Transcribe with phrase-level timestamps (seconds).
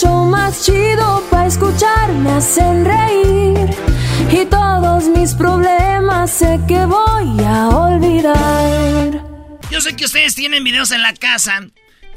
[0.00, 2.12] Show más chido para escuchar.
[2.12, 3.70] Me hacen reír
[4.32, 9.24] y todos mis problemas sé que voy a olvidar.
[9.70, 11.66] Yo sé que ustedes tienen videos en la casa.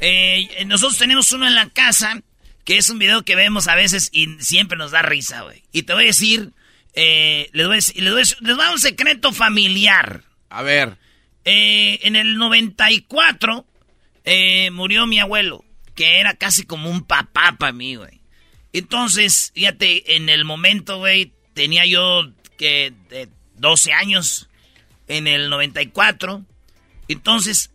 [0.00, 2.20] Eh, nosotros tenemos uno en la casa
[2.64, 5.64] que es un video que vemos a veces y siempre nos da risa, güey.
[5.72, 6.52] Y te voy a decir,
[6.92, 9.32] eh, les, voy a decir- les, voy a decir- les voy a dar un secreto
[9.32, 10.22] familiar.
[10.50, 10.98] A ver.
[11.46, 13.64] Eh, en el 94
[14.24, 15.64] eh, murió mi abuelo,
[15.98, 18.20] que era casi como un papá para mí, güey.
[18.72, 24.48] Entonces, fíjate, en el momento, güey, tenía yo que de 12 años
[25.08, 26.44] en el 94.
[27.08, 27.72] Entonces,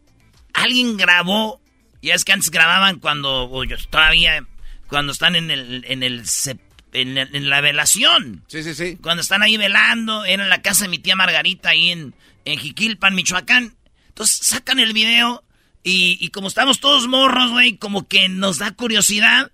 [0.53, 1.59] alguien grabó,
[2.01, 4.45] ya es que antes grababan cuando, o yo todavía,
[4.87, 6.61] cuando están en el, en el, sep-
[6.93, 8.45] en, el- en la velación.
[8.47, 8.97] Sí, sí, sí.
[9.01, 12.13] Cuando están ahí velando, era en la casa de mi tía Margarita, ahí en,
[12.45, 13.75] en Jiquilpan, Michoacán.
[14.07, 15.43] Entonces sacan el video
[15.83, 19.51] y, y como estamos todos morros, güey, como que nos da curiosidad.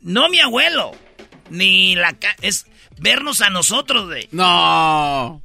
[0.00, 0.92] No mi abuelo,
[1.50, 2.12] ni la...
[2.18, 2.66] ca- es
[2.98, 4.28] vernos a nosotros, güey.
[4.32, 5.40] No.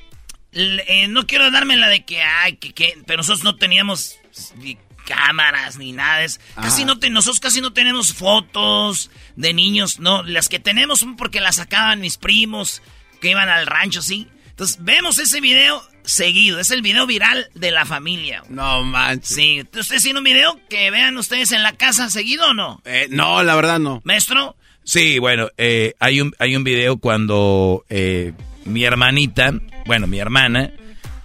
[0.52, 4.16] Eh, no quiero darme la de que, ay, que, que, pero nosotros no teníamos
[4.58, 6.24] ni cámaras ni nada.
[6.24, 10.24] Es, casi no te- nosotros casi no tenemos fotos de niños, no.
[10.24, 12.81] Las que tenemos son porque las sacaban mis primos
[13.22, 14.28] que iban al rancho, sí.
[14.50, 16.60] Entonces vemos ese video seguido.
[16.60, 18.44] Es el video viral de la familia.
[18.50, 19.36] No manches.
[19.36, 22.82] Sí, ¿ustedes tienen un video que vean ustedes en la casa seguido o no?
[22.86, 24.02] Eh, no, la verdad no.
[24.04, 24.56] Maestro,
[24.90, 28.34] Sí, bueno, eh, hay, un, hay un video cuando eh,
[28.66, 29.54] mi hermanita,
[29.86, 30.72] bueno, mi hermana,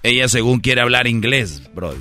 [0.02, 1.94] ella según quiere hablar inglés, bro.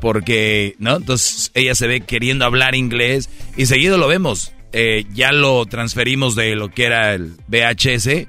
[0.00, 0.96] Porque, ¿no?
[0.96, 4.52] Entonces ella se ve queriendo hablar inglés y seguido lo vemos.
[4.72, 8.26] Eh, ya lo transferimos de lo que era el VHS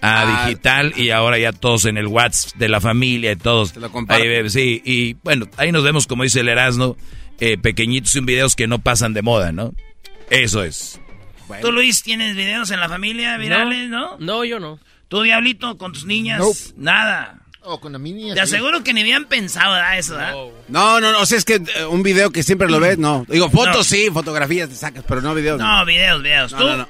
[0.00, 0.46] a Ah.
[0.46, 3.74] digital y ahora ya todos en el WhatsApp de la familia y todos.
[3.76, 4.26] lo comparten.
[4.30, 6.96] Ahí ve- sí, y bueno, ahí nos vemos, como dice el Erasmo,
[7.40, 9.74] eh, pequeñitos y videos que no pasan de moda, ¿no?
[10.30, 11.00] Eso es.
[11.62, 14.16] ¿tú Luis tienes videos en la familia virales, no?
[14.18, 14.78] No, yo no.
[15.08, 16.38] ¿Tú Diablito con tus niñas?
[16.38, 16.58] Nope.
[16.76, 17.40] Nada.
[17.62, 18.32] Oh, con la mini.
[18.34, 19.98] Te aseguro que ni habían pensado ¿verdad?
[19.98, 20.32] eso, ¿verdad?
[20.68, 21.20] No, no, no.
[21.20, 23.24] O sea, es que eh, un video que siempre lo ves, no.
[23.28, 23.84] Digo, fotos No.
[23.84, 25.58] sí, fotografías te sacas, pero no videos.
[25.58, 26.52] No, videos, videos.
[26.52, 26.64] No, ¿Tú?
[26.66, 26.88] no, no.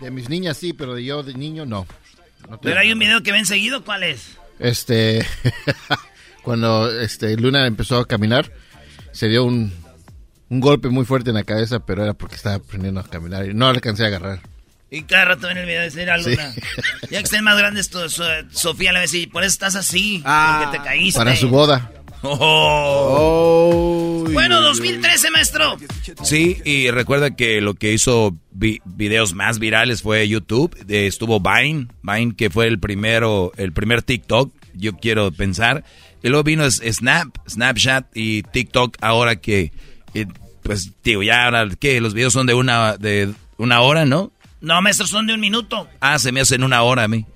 [0.00, 1.86] De mis niñas sí, pero de yo de niño no.
[2.50, 4.36] No Pero hay un video que ven seguido, ¿cuál es?
[4.58, 5.24] Este.
[6.42, 8.50] cuando este, Luna empezó a caminar,
[9.12, 9.72] se dio un,
[10.48, 13.54] un golpe muy fuerte en la cabeza, pero era porque estaba aprendiendo a caminar y
[13.54, 14.40] no alcancé a agarrar.
[14.90, 16.30] Y cada rato en el video dice, "Mira, Sí.
[16.30, 16.52] Luna,
[17.10, 17.88] ya que estén más grandes,
[18.50, 21.18] Sofía le va a decir, por eso estás así, Ah, porque te caíste.
[21.18, 21.92] Para su boda.
[22.22, 24.24] Oh.
[24.24, 25.76] Oh, Bueno, 2013, maestro.
[26.22, 30.76] Sí, y recuerda que lo que hizo vi- videos más virales fue YouTube.
[30.88, 35.84] Eh, estuvo Vine, Vine que fue el primero, el primer TikTok, yo quiero pensar.
[36.22, 39.72] Y luego vino Snap, Snapchat y TikTok ahora que,
[40.14, 40.26] eh,
[40.62, 44.30] pues, digo, ya ahora que los videos son de una, de una hora, ¿no?
[44.60, 45.88] No, maestro, son de un minuto.
[46.00, 47.24] Ah, se me hacen una hora a mí.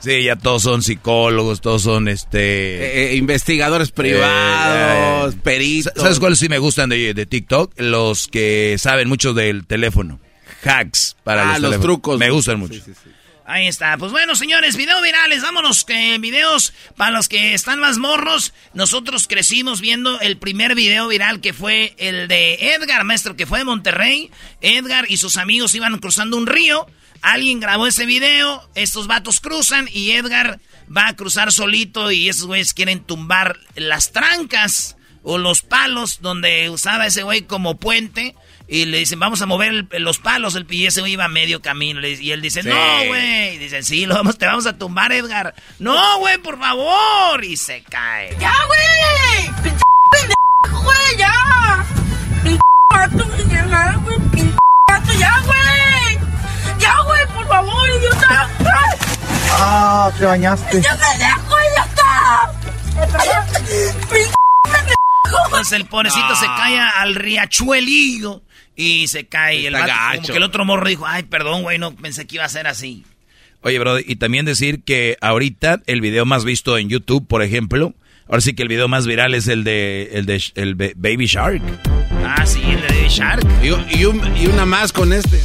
[0.00, 2.38] Sí, ya todos son psicólogos, todos son este...
[2.38, 5.92] Eh, eh, investigadores privados, Eh, peritos.
[5.96, 7.72] ¿Sabes cuáles sí me gustan de, de TikTok?
[7.78, 10.20] Los que saben mucho del teléfono.
[10.64, 11.82] Hacks para Ah, los, los teléfonos.
[11.82, 12.18] trucos.
[12.18, 12.74] Me gustan mucho.
[12.74, 13.10] Sí, sí, sí.
[13.50, 13.96] Ahí está.
[13.96, 15.40] Pues bueno, señores, video virales.
[15.40, 18.52] Vámonos, que videos para los que están más morros.
[18.74, 23.60] Nosotros crecimos viendo el primer video viral que fue el de Edgar, maestro, que fue
[23.60, 24.30] de Monterrey.
[24.60, 26.86] Edgar y sus amigos iban cruzando un río.
[27.22, 28.68] Alguien grabó ese video.
[28.74, 30.60] Estos vatos cruzan y Edgar
[30.94, 36.70] va a cruzar solito y esos güeyes quieren tumbar las trancas o los palos donde
[36.70, 38.34] usaba ese güey como puente.
[38.70, 40.54] Y le dicen, vamos a mover el- los palos.
[40.54, 42.06] El, y ese güey iba a medio camino.
[42.06, 42.68] Y él dice, Sí.
[42.68, 43.54] no, güey.
[43.54, 45.54] Y dicen, sí, lo vamos, te vamos a tumbar, Edgar.
[45.78, 47.42] No, güey, por favor.
[47.44, 48.36] Y se cae.
[48.38, 49.54] ¡Ya, güey!
[49.62, 49.82] ¡Pinche
[50.12, 51.16] pendejo, güey!
[51.18, 51.86] ¡Ya!
[52.42, 52.60] ¡Pinche
[52.90, 53.44] gato, güey!
[54.04, 54.30] güey!
[54.32, 54.56] ¡Pinche
[54.90, 55.77] gato, ya, güey!
[57.50, 58.50] ¡Ya, güey, por favor, idiota!
[58.60, 58.98] ¡Ay!
[59.50, 60.80] Ah, te bañaste.
[60.82, 62.52] ¡Ya pendejo, idiota!
[64.08, 64.94] ¡Pinche
[65.44, 68.42] Entonces el pobrecito se cae al riachuelillo.
[68.76, 69.66] Y se cae.
[69.66, 72.44] El vato, como que el otro morro dijo, ay, perdón, güey, no pensé que iba
[72.44, 73.04] a ser así.
[73.62, 77.92] Oye, bro, y también decir que ahorita el video más visto en YouTube, por ejemplo,
[78.28, 81.60] ahora sí que el video más viral es el de el de el Baby Shark.
[82.24, 83.44] Ah, sí, el de Shark.
[83.64, 85.40] Y, y un- y una más con este.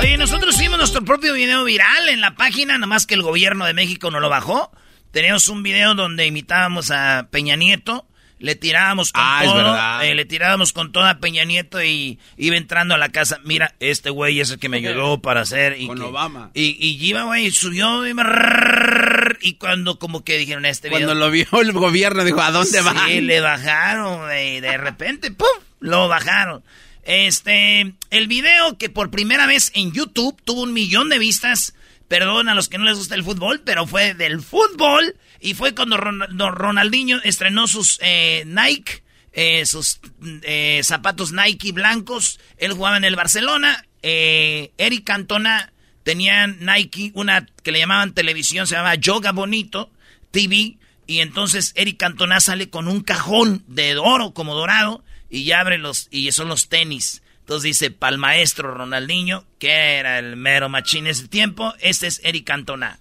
[0.00, 3.74] Oye, nosotros hicimos nuestro propio video viral en la página, nomás que el gobierno de
[3.74, 4.70] México no lo bajó.
[5.12, 8.06] Teníamos un video donde imitábamos a Peña Nieto,
[8.40, 12.56] le tirábamos con Ah, todo, eh, le tirábamos con todo a Peña Nieto y iba
[12.56, 13.38] entrando a la casa.
[13.44, 15.80] Mira, este güey es el que me ayudó para hacer.
[15.80, 16.50] Y Con que- Obama.
[16.52, 18.04] Y, y iba, güey, subió.
[18.06, 21.06] Y, rrrr, y cuando como que dijeron este video.
[21.06, 23.06] Cuando lo vio el gobierno dijo, ¿a dónde Sí, va?
[23.08, 24.60] le bajaron, güey.
[24.60, 25.46] De repente, ¡pum!
[25.78, 26.62] Lo bajaron.
[27.04, 31.74] Este, el video que por primera vez en YouTube tuvo un millón de vistas.
[32.08, 35.16] Perdón a los que no les gusta el fútbol, pero fue del fútbol.
[35.40, 39.02] Y fue cuando Ronaldinho estrenó sus eh, Nike,
[39.32, 40.00] eh, sus
[40.42, 42.40] eh, zapatos Nike blancos.
[42.56, 43.84] Él jugaba en el Barcelona.
[44.02, 45.72] Eh, Eric Cantona
[46.02, 49.90] tenía Nike, una que le llamaban televisión, se llamaba Yoga Bonito
[50.30, 50.78] TV.
[51.06, 55.78] Y entonces Eric Cantona sale con un cajón de oro, como dorado, y ya abre
[55.78, 57.22] los, y son los tenis.
[57.40, 62.46] Entonces dice, pa'l maestro Ronaldinho, que era el mero machín ese tiempo, este es Eric
[62.46, 62.98] Cantona.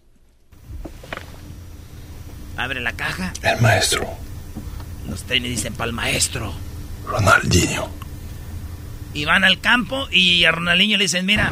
[2.58, 4.06] Abre la caja, El maestro,
[5.08, 6.54] los tenis dicen pa'l maestro.
[7.06, 7.90] Ronaldinho.
[9.14, 11.52] Y van al campo y a Ronaldinho le dicen, mira,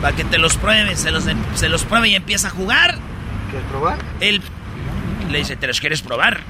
[0.00, 1.24] para que te los pruebes, se los,
[1.54, 2.98] se los pruebe y empieza a jugar.
[3.50, 3.98] ¿Quieres probar?
[4.20, 4.42] Él
[5.30, 6.42] le dice, ¿te los quieres probar?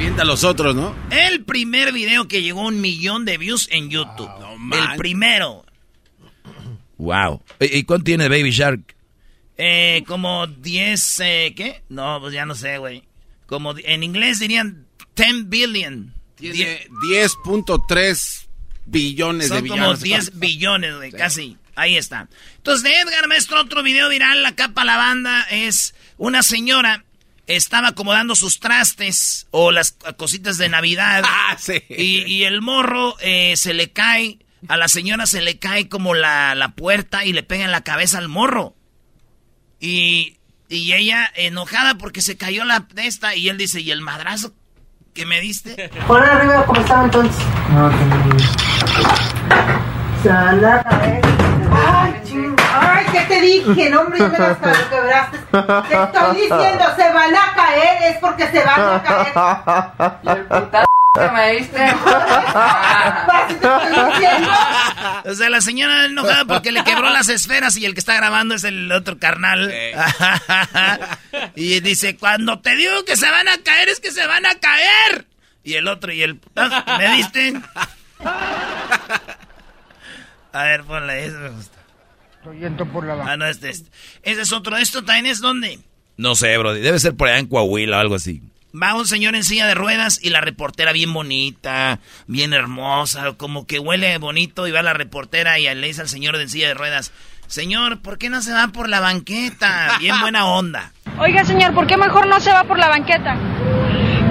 [0.00, 0.96] Avienta a los otros, ¿no?
[1.10, 4.30] El primer video que llegó a un millón de views en YouTube.
[4.40, 5.66] no el primero.
[6.96, 7.42] Wow.
[7.60, 8.96] ¿Y cuánto tiene Baby Shark?
[9.58, 11.82] Eh, como 10, eh, ¿qué?
[11.90, 13.02] No, pues ya no sé, güey.
[13.44, 14.86] Como en inglés dirían
[15.16, 16.14] 10 billion.
[16.36, 18.46] Tiene 10.3
[18.86, 19.84] billones de billones.
[19.84, 21.58] como 10 billones, güey, casi.
[21.74, 22.26] Ahí está.
[22.56, 27.04] Entonces, de Edgar Maestro, otro video viral, la capa la banda, es una señora
[27.46, 31.22] estaba acomodando sus trastes o las cositas de Navidad.
[31.32, 31.82] Ah, sí.
[31.88, 34.38] Y, y el morro eh, se le cae,
[34.68, 37.82] a la señora se le cae como la, la puerta y le pega en la
[37.82, 38.74] cabeza al morro.
[39.80, 40.38] Y,
[40.68, 44.54] y ella enojada porque se cayó la de esta y él dice, ¿y el madrazo
[45.14, 45.90] que me diste?
[46.06, 47.44] Pon arriba como estaba entonces.
[47.70, 48.38] No, tengo
[50.22, 51.22] Sana, a ver.
[51.72, 52.54] Ay, ching.
[53.12, 53.90] ¿Qué te dije?
[53.90, 55.38] No, hombre, ya me las quebraste.
[55.38, 59.32] Te estoy diciendo, se van a caer, es porque se van a caer.
[61.32, 61.94] me diste!
[62.04, 64.50] Vas, te estoy diciendo.
[65.26, 68.54] O sea, la señora enojada porque le quebró las esferas y el que está grabando
[68.54, 69.72] es el otro carnal.
[71.56, 74.54] y dice, cuando te digo que se van a caer, es que se van a
[74.56, 75.26] caer.
[75.64, 76.40] Y el otro, y el...
[76.56, 77.52] "Ah, ¿Me diste?
[80.52, 81.78] A ver, ponle, eso me gusta.
[82.40, 83.90] Estoy yendo por la Ah, no, este, este.
[84.22, 84.78] Ese es otro.
[84.78, 85.78] ¿Esto también es dónde?
[86.16, 86.72] No sé, bro.
[86.72, 88.40] Debe ser por allá en Coahuila o algo así.
[88.74, 93.66] Va un señor en silla de ruedas y la reportera bien bonita, bien hermosa, como
[93.66, 96.74] que huele bonito y va la reportera y le dice al señor en silla de
[96.74, 97.12] ruedas,
[97.46, 99.98] señor, ¿por qué no se va por la banqueta?
[99.98, 100.92] Bien buena onda.
[101.18, 103.36] Oiga, señor, ¿por qué mejor no se va por la banqueta?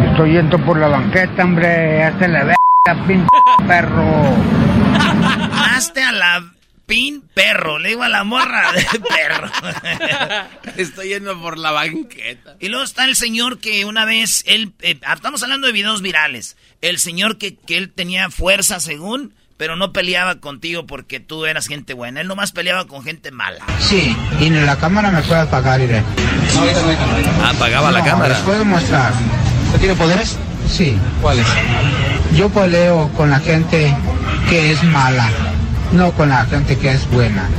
[0.10, 2.04] Estoy yendo por la banqueta, hombre.
[2.06, 3.28] Hazte la verga, pinche
[3.68, 4.36] perro.
[5.75, 6.44] Hazte a la
[6.89, 9.50] pin perro, le digo a la morra de perro.
[10.77, 12.55] Estoy yendo por la banqueta.
[12.60, 16.58] Y luego está el señor que una vez, él, eh, estamos hablando de videos virales,
[16.81, 21.67] el señor que, que él tenía fuerza según, pero no peleaba contigo porque tú eras
[21.67, 22.22] gente buena.
[22.22, 23.63] Él nomás peleaba con gente mala.
[23.79, 26.01] Sí, y en la cámara me puede apagar, iré.
[27.46, 28.29] Apagaba la No, cámara.
[28.34, 29.13] Les puedo mostrar.
[29.79, 30.38] ¿Tiene poderes?
[30.69, 30.98] Sí.
[31.22, 31.46] ¿Cuáles?
[32.36, 33.96] Yo peleo con la gente
[34.50, 35.29] que es mala,
[35.91, 37.50] no con la gente que es buena.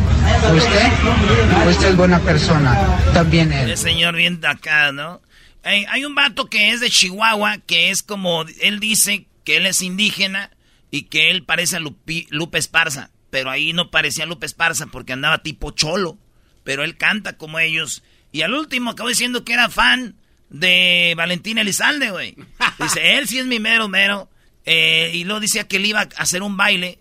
[0.54, 1.68] ¿Usted?
[1.68, 2.78] Usted es buena persona.
[3.12, 3.70] También él.
[3.70, 5.20] El señor bien acá, ¿no?
[5.62, 9.82] Hay un vato que es de Chihuahua, que es como, él dice que él es
[9.82, 10.50] indígena
[10.90, 15.12] y que él parece a Lupi- Lupe Esparza, pero ahí no parecía Lupe Esparza porque
[15.12, 16.16] andaba tipo cholo,
[16.64, 18.02] pero él canta como ellos.
[18.32, 20.14] Y al último acabó diciendo que era fan
[20.48, 22.36] de Valentín Elizalde, güey.
[22.78, 24.30] Dice, él sí es mi mero mero.
[24.64, 27.00] Eh, y luego decía que él iba a hacer un baile,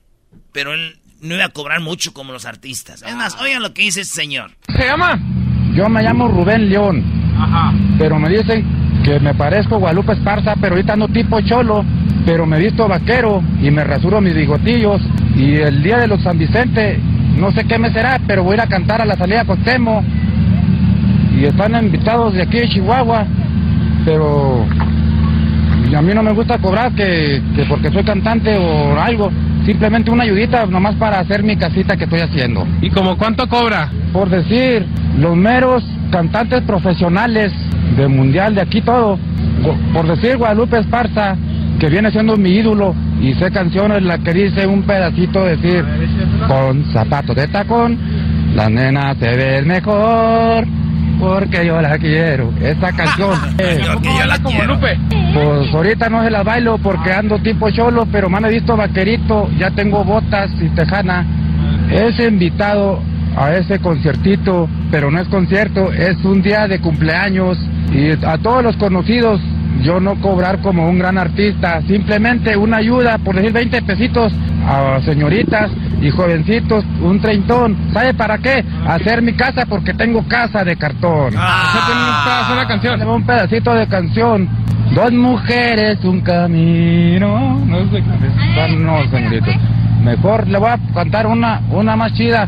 [0.51, 3.01] pero él no iba a cobrar mucho como los artistas.
[3.01, 4.51] Es más, oigan lo que dice este señor.
[4.67, 5.19] ¿Se llama?
[5.73, 7.03] Yo me llamo Rubén León.
[7.97, 8.65] Pero me dicen
[9.03, 11.85] que me parezco Guadalupe Esparza, pero ahorita ando tipo cholo.
[12.25, 15.01] Pero me visto vaquero y me rasuro mis bigotillos.
[15.35, 16.99] Y el día de los San Vicente,
[17.37, 19.63] no sé qué me será, pero voy a ir a cantar a la salida con
[19.63, 20.03] Temo.
[21.39, 23.25] Y están invitados de aquí de Chihuahua.
[24.05, 24.65] Pero
[25.89, 29.31] y a mí no me gusta cobrar que, que porque soy cantante o algo.
[29.69, 32.65] Simplemente una ayudita nomás para hacer mi casita que estoy haciendo.
[32.81, 33.91] ¿Y como cuánto cobra?
[34.11, 34.83] Por decir,
[35.19, 37.53] los meros cantantes profesionales
[37.95, 39.19] de mundial de aquí todo.
[39.93, 41.37] Por decir Guadalupe Esparza,
[41.79, 45.85] que viene siendo mi ídolo y sé canciones la que dice un pedacito decir
[46.47, 47.95] con zapatos de tacón,
[48.55, 50.65] la nena se ve mejor
[51.19, 52.51] porque yo la quiero.
[52.61, 53.31] Esa canción.
[53.57, 54.79] eh, Porque yo la quiero.
[55.33, 59.49] pues ahorita no se las bailo porque ando tipo cholo, pero me han visto vaquerito,
[59.57, 61.25] ya tengo botas y tejana.
[61.91, 63.01] Es invitado
[63.35, 67.57] a ese conciertito, pero no es concierto, es un día de cumpleaños
[67.91, 69.39] y a todos los conocidos
[69.81, 74.33] yo no cobrar como un gran artista, simplemente una ayuda, por decir 20 pesitos
[74.65, 75.71] a señoritas
[76.01, 77.77] y jovencitos, un treintón.
[77.93, 78.63] ¿Sabe para qué?
[78.87, 81.33] Hacer mi casa porque tengo casa de cartón.
[81.37, 82.49] Ah.
[82.51, 83.01] una canción.
[83.07, 84.49] Un pedacito de canción.
[84.93, 87.59] Dos mujeres, un camino.
[87.65, 88.75] No sé qué.
[88.75, 89.51] No, señorito.
[90.03, 92.47] Mejor le voy a cantar una, una más chida.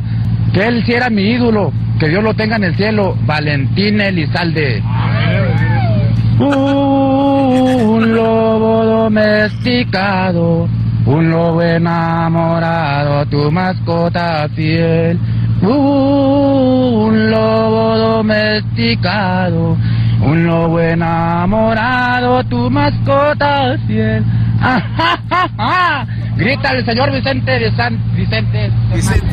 [0.53, 1.71] Que él sí era mi ídolo.
[1.99, 3.15] Que Dios lo tenga en el cielo.
[3.25, 4.81] Valentín Elizalde.
[6.43, 10.67] Un lobo domesticado,
[11.05, 15.19] un lobo enamorado, tu mascota fiel.
[15.61, 19.77] Un lobo domesticado,
[20.21, 24.25] un lobo enamorado, tu mascota fiel.
[24.59, 26.07] ¡Ah, ja, ja, ja!
[26.37, 28.71] Grita el señor Vicente de San Vicente.
[28.93, 29.31] Vicente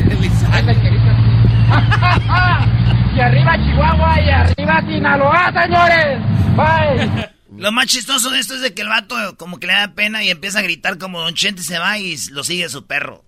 [3.19, 6.19] Y arriba Chihuahua y arriba Sinaloa, señores.
[6.55, 7.29] Bye.
[7.57, 10.23] Lo más chistoso de esto es de que el vato como que le da pena
[10.23, 13.25] y empieza a gritar como Don Chente se va y lo sigue su perro.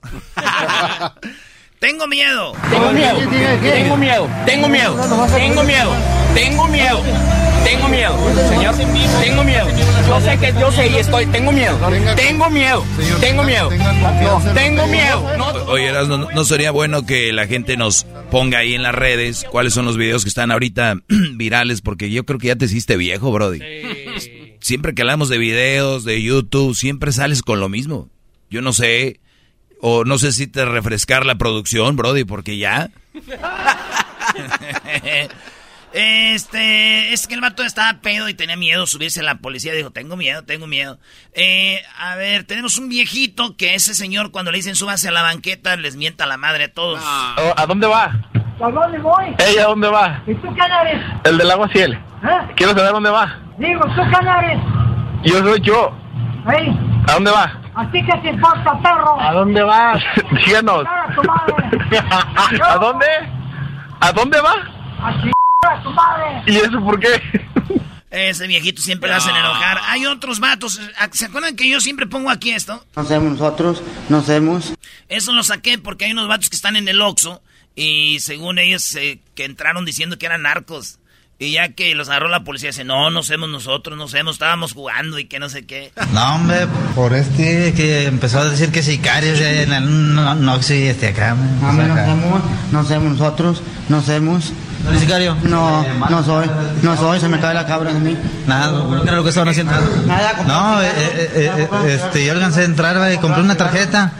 [1.79, 2.53] Tengo miedo.
[2.69, 4.95] Tengo miedo, tengo miedo, tengo miedo,
[5.35, 5.95] tengo miedo,
[6.35, 7.03] tengo miedo,
[7.65, 8.17] tengo miedo,
[8.49, 8.75] señor,
[9.19, 9.67] tengo miedo.
[10.07, 11.75] Yo sé que yo sé y estoy, tengo miedo,
[12.15, 12.85] tengo miedo,
[13.19, 13.69] tengo miedo,
[14.53, 15.27] tengo miedo.
[15.71, 18.93] No, Oye, Erasmo, ¿no, no sería bueno que la gente nos ponga ahí en las
[18.93, 20.97] redes cuáles son los videos que están ahorita
[21.35, 21.79] virales?
[21.79, 23.61] Porque yo creo que ya te hiciste viejo, Brody.
[24.59, 28.09] Siempre que hablamos de videos, de YouTube, siempre sales con lo mismo.
[28.49, 29.21] Yo no sé,
[29.79, 32.91] o no sé si te refrescar la producción, Brody, porque ya...
[35.93, 39.73] Este, es que el vato estaba pedo y tenía miedo subirse a la policía.
[39.73, 40.99] Dijo, tengo miedo, tengo miedo.
[41.33, 45.21] Eh, a ver, tenemos un viejito que ese señor cuando le dicen súbase a la
[45.21, 47.01] banqueta les mienta la madre a todos.
[47.03, 48.05] Oh, ¿A dónde va?
[48.61, 49.35] ¿A dónde voy?
[49.39, 50.21] ¿Ella a dónde va?
[50.27, 51.03] ¿Y tú quién eres?
[51.23, 51.93] El del agua ciel.
[51.93, 52.53] ¿Eh?
[52.55, 53.39] Quiero saber dónde va.
[53.57, 54.59] Digo, ¿tú quién eres?
[55.23, 55.95] Yo soy yo.
[56.53, 56.73] ¿Eh?
[57.07, 57.59] ¿A dónde va?
[57.75, 59.19] ¿A ti qué te importa, perro?
[59.19, 59.99] ¿A dónde va?
[60.45, 60.85] Díganos.
[60.85, 61.07] ¡A!
[62.73, 63.05] ¿A dónde?
[63.99, 64.53] ¿A dónde va?
[65.03, 66.43] ¡A chingar a tu madre!
[66.47, 67.21] ¿Y eso por qué?
[68.09, 69.79] Ese viejito siempre le hacen enojar.
[69.85, 70.81] Hay otros vatos.
[71.11, 72.85] ¿Se acuerdan que yo siempre pongo aquí esto?
[72.95, 74.73] No sabemos nosotros, no sabemos.
[75.07, 77.41] Eso lo saqué porque hay unos vatos que están en el Oxxo
[77.73, 80.99] y según ellos eh, que entraron diciendo que eran narcos.
[81.41, 84.73] Y ya que los agarró la policía, dice, no, no somos nosotros, no somos, estábamos
[84.73, 85.91] jugando y que no sé qué.
[86.13, 90.61] No, hombre, por este que empezó a decir que sicarios eh, en el no, no,
[90.61, 91.33] sí, este acá.
[91.33, 94.53] No, pues no sabemos, no sabemos nosotros, no sabemos.
[94.83, 95.35] ¿No eres sicario?
[95.41, 96.47] No, no soy,
[96.83, 98.15] no soy, se me cae la cabra de mí.
[98.45, 99.73] Nada, ¿qué era lo que estaban haciendo?
[100.05, 104.13] Nada, No, eh, eh, eh, eh, este, yo alcancé a entrar compré una tarjeta.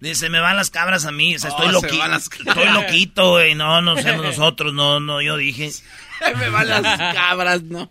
[0.00, 2.04] Dice, me van las cabras a mí, o sea, estoy Oh, se loquito.
[2.46, 5.70] Estoy loquito, güey, no, no somos nosotros, no, no, yo dije.
[6.38, 6.82] Me van las
[7.14, 7.90] cabras, no.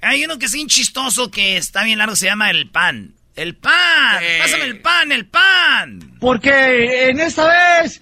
[0.00, 3.14] Hay uno que es bien chistoso que está bien largo, se llama el pan.
[3.36, 4.22] El pan.
[4.38, 6.16] Pásame el pan, el pan.
[6.20, 8.00] Porque en esta vez...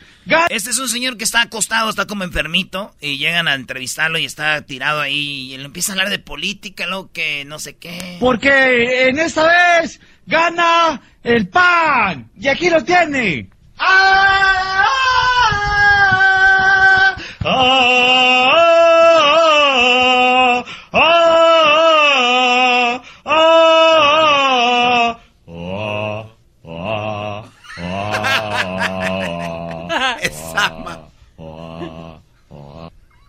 [0.51, 4.25] Este es un señor que está acostado, está como enfermito, y llegan a entrevistarlo y
[4.25, 8.19] está tirado ahí, y él empieza a hablar de política, lo que no sé qué.
[8.21, 12.31] Porque en esta vez gana el pan.
[12.39, 13.49] Y aquí lo tiene.
[13.79, 14.87] ¡Ah!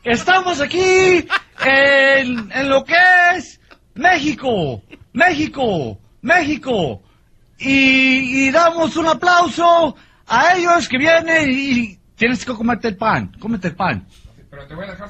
[0.03, 1.25] Estamos aquí
[1.65, 2.93] en, en lo que
[3.35, 3.59] es
[3.95, 7.01] México, México, México.
[7.57, 9.95] Y, y damos un aplauso
[10.27, 14.07] a ellos que vienen y tienes que comerte el pan, cómete el pan.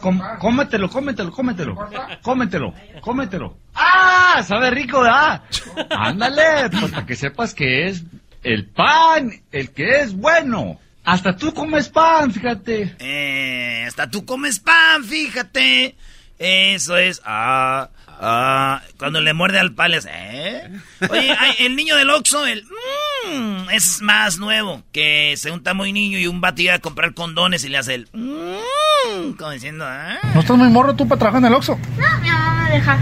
[0.01, 1.75] Com- cómetelo, cómetelo, cómetelo,
[2.23, 3.57] cómetelo, cómetelo.
[3.75, 4.41] ¡Ah!
[4.43, 5.43] Sabe rico, ¿verdad?
[5.91, 8.03] Ándale, pues para que sepas que es
[8.41, 10.79] el pan, el que es bueno.
[11.03, 12.95] Hasta tú comes pan, fíjate.
[12.97, 15.95] Eh, hasta tú comes pan, fíjate.
[16.39, 17.21] Eso es.
[17.25, 17.91] Ah,
[18.23, 18.81] ah.
[18.97, 20.69] Cuando le muerde al hace, ¿eh?
[21.09, 22.63] Oye, hay- el niño del Oxxo, el.
[22.63, 24.81] mmm, es más nuevo.
[24.91, 27.95] Que se unta muy niño y un vato iba a comprar condones y le hace
[27.95, 28.07] el.
[28.13, 30.17] mmm, como diciendo, ¿ah?
[30.33, 31.77] ¿No estás muy morro tú para trabajar en el Oxxo?
[31.97, 32.97] No, mi mamá me deja.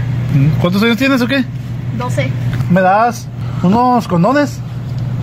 [0.60, 1.44] ¿Cuántos años tienes o qué?
[1.98, 2.30] 12.
[2.70, 3.28] ¿Me das
[3.62, 4.58] unos condones?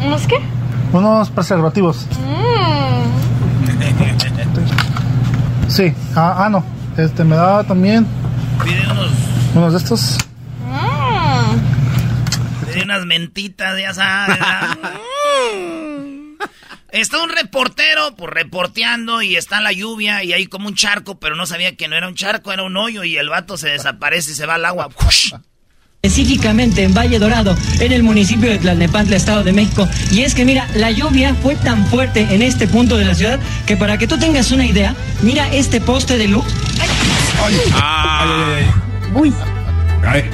[0.06, 0.40] ¿Unos qué?
[0.94, 2.08] Unos preservativos.
[2.20, 2.50] Mmm.
[5.70, 5.94] Sí.
[6.16, 6.64] Ah, ah, no.
[6.98, 8.06] Este, me da también
[8.64, 9.12] Pide unos.
[9.56, 10.18] Unos de estos.
[12.68, 14.38] Pide unas mentitas, ya sabes.
[15.56, 16.36] Mm.
[16.92, 21.36] Está un reportero, pues reporteando y está la lluvia y hay como un charco, pero
[21.36, 24.32] no sabía que no era un charco, era un hoyo y el vato se desaparece
[24.32, 24.90] y se va al agua.
[26.02, 29.88] específicamente en Valle Dorado, en el municipio de Tlalnepantla, Estado de México.
[30.12, 33.40] Y es que mira, la lluvia fue tan fuerte en este punto de la ciudad
[33.68, 36.46] que para que tú tengas una idea, mira este poste de luz.
[39.14, 39.34] Uy.
[40.06, 40.30] Ay,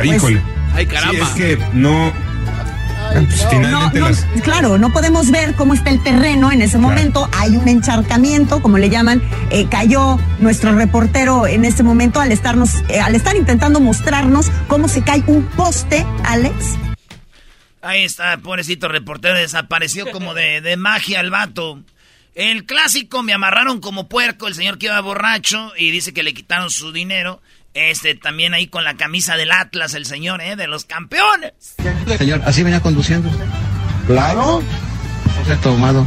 [0.00, 0.40] ay, híjole.
[0.74, 2.12] Ay, Sí, es que no.
[3.12, 4.24] Pues, finalmente No, no, las.
[4.42, 7.28] claro, no podemos ver cómo está el terreno en ese momento.
[7.36, 9.22] Hay un encharcamiento, como le llaman.
[9.50, 14.88] Eh, cayó nuestro reportero en este momento al estarnos, eh, al estar intentando mostrarnos cómo
[14.88, 16.76] se cae un poste, Alex.
[17.82, 21.80] Ahí está, pobrecito reportero, desapareció como de, de magia el vato.
[22.34, 26.34] El clásico, me amarraron como puerco, el señor que iba borracho y dice que le
[26.34, 27.40] quitaron su dinero.
[27.74, 30.54] Este, también ahí con la camisa del Atlas, el señor, ¿eh?
[30.54, 31.52] De los campeones.
[32.18, 33.44] Señor, ¿así venía conduciendo usted?
[34.06, 34.62] Claro.
[35.42, 36.06] ¿Usted tomado?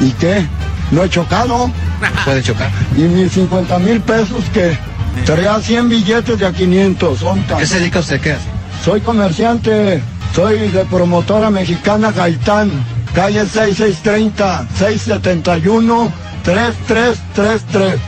[0.00, 0.46] ¿Y qué?
[0.92, 1.72] No he chocado.
[2.24, 2.70] Puede chocar.
[2.96, 4.78] Y mis 50 mil pesos que
[5.26, 7.18] traía 100 billetes de a 500.
[7.18, 8.20] Son ¿Qué se dedica usted?
[8.20, 8.48] ¿Qué hace?
[8.84, 10.00] Soy comerciante.
[10.34, 12.70] Soy de promotora mexicana Gaitán.
[13.12, 16.12] Calle 6630, 671,
[16.44, 18.00] 3333.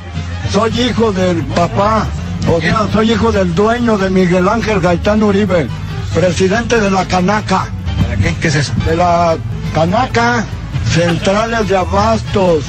[0.53, 2.07] Soy hijo del papá.
[2.49, 5.69] O sea, soy hijo del dueño de Miguel Ángel Gaitán Uribe,
[6.15, 7.67] presidente de la Canaca.
[8.03, 8.35] ¿Para qué?
[8.41, 8.73] ¿Qué es eso?
[8.87, 9.37] De la
[9.75, 10.45] Canaca,
[10.93, 12.65] centrales de abastos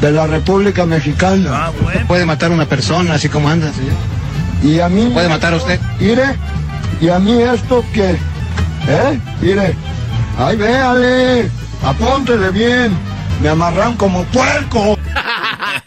[0.00, 1.70] de la República Mexicana.
[2.06, 3.94] Puede matar a una persona así como anda, señor.
[4.62, 5.10] Y a mí...
[5.12, 5.80] ¿Puede matar a usted?
[6.00, 6.36] Mire,
[7.00, 8.10] y a mí esto que...
[8.86, 9.20] ¿Eh?
[9.40, 9.74] Mire,
[10.38, 11.50] ahí véale,
[11.82, 12.96] apóntele bien,
[13.42, 14.98] me amarran como puerco.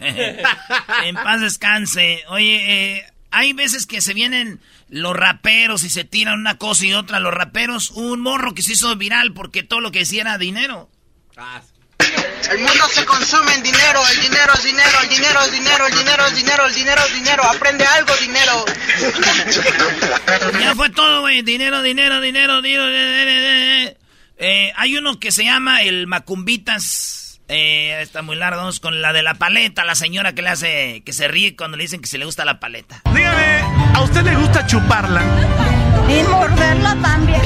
[0.00, 2.22] en paz descanse.
[2.28, 6.94] Oye, eh, hay veces que se vienen los raperos y se tiran una cosa y
[6.94, 7.20] otra.
[7.20, 10.90] Los raperos, un morro que se hizo viral porque todo lo que decía era dinero.
[12.50, 15.94] El mundo se consume en dinero, el dinero es dinero, el dinero es dinero, el
[15.94, 18.64] dinero es dinero, el dinero es dinero, aprende algo, dinero.
[20.60, 21.42] Ya fue todo, güey.
[21.42, 22.86] Dinero, dinero, dinero, dinero.
[22.86, 23.98] dinero, dinero.
[24.38, 27.27] Eh, hay uno que se llama el Macumbitas.
[27.48, 28.60] Eh, está muy largo.
[28.60, 29.84] Vamos con la de la paleta.
[29.84, 31.02] La señora que le hace.
[31.04, 33.00] que se ríe cuando le dicen que se le gusta la paleta.
[33.14, 33.60] Dígame,
[33.94, 35.22] ¿a usted le gusta chuparla?
[36.08, 37.40] Y morderla también.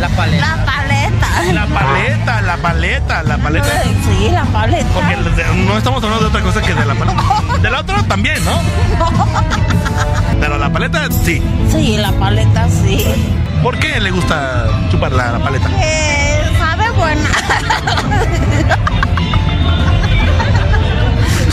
[0.00, 0.56] La paleta.
[0.56, 1.52] La paleta.
[1.52, 3.82] La paleta, la paleta, la paleta.
[3.82, 4.88] Sí, la paleta.
[4.92, 5.16] Porque
[5.66, 7.22] no estamos hablando de otra cosa que de la paleta.
[7.62, 8.60] De la otra también, ¿no?
[10.40, 11.42] Pero la paleta sí.
[11.70, 13.04] Sí, la paleta sí.
[13.62, 15.68] ¿Por qué le gusta chupar la, la paleta?
[15.80, 16.23] Eh, sabe
[17.04, 17.30] buena.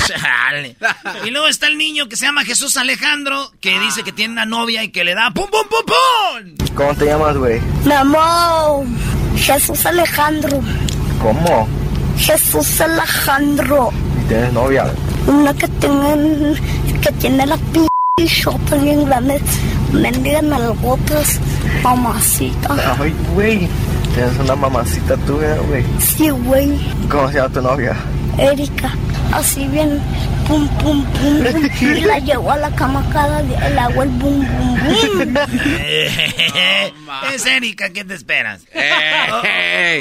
[0.08, 0.76] Chale.
[1.26, 4.46] Y luego está el niño que se llama Jesús Alejandro, que dice que tiene una
[4.46, 6.76] novia y que le da pum pum pum pum.
[6.76, 7.62] ¿Cómo te llamas, güey?
[7.86, 8.86] Mi amor,
[9.36, 10.62] Jesús Alejandro.
[11.22, 11.68] ¿Cómo?
[12.18, 13.92] Jesús Alejandro.
[14.28, 14.92] ¿Tienes novia?
[15.28, 16.56] Una que tiene,
[17.02, 17.86] que tiene la p
[18.26, 19.42] shopping bien grande.
[19.92, 21.40] Bendigan nalgotas,
[21.84, 22.96] mamacita.
[23.00, 23.68] Ay, güey.
[24.13, 25.86] Tienes una mamacita tuya, güey.
[26.00, 26.78] Sí, güey.
[27.10, 27.95] ¿Cómo se llama tu novia?
[28.38, 28.93] Erika.
[29.34, 30.02] Así bien,
[30.47, 31.43] pum, pum, pum.
[31.82, 33.69] Y la llevó a la cama cada día.
[33.69, 35.38] Le hago el bum, bum, bum.
[37.34, 38.62] es Erika, ¿qué te esperas?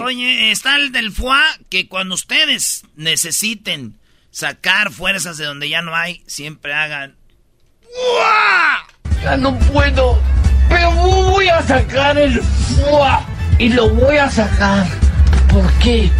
[0.00, 1.36] O- oye, está el del foie
[1.68, 3.94] que cuando ustedes necesiten
[4.32, 7.14] sacar fuerzas de donde ya no hay, siempre hagan.
[9.22, 10.18] Ya no puedo,
[10.68, 13.24] pero voy a sacar el FUA
[13.60, 14.86] y lo voy a sacar.
[15.52, 16.10] ¿Por qué?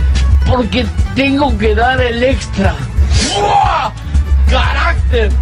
[0.46, 2.74] Porque tengo que dar el extra.
[3.10, 3.92] ¡Fua!
[4.48, 5.32] ¡Carácter!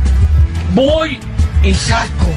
[0.75, 1.19] Voy
[1.65, 2.31] y saco.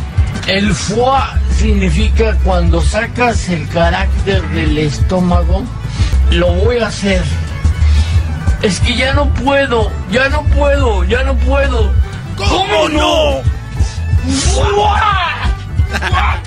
[0.48, 5.64] El FUA significa cuando sacas el carácter del estómago,
[6.32, 7.22] lo voy a hacer.
[8.64, 11.94] Es que ya no puedo, ya no puedo, ya no puedo.
[12.36, 13.42] ¿Cómo, no?
[14.56, 15.02] ¡Fua!
[16.00, 16.40] ¡Fua!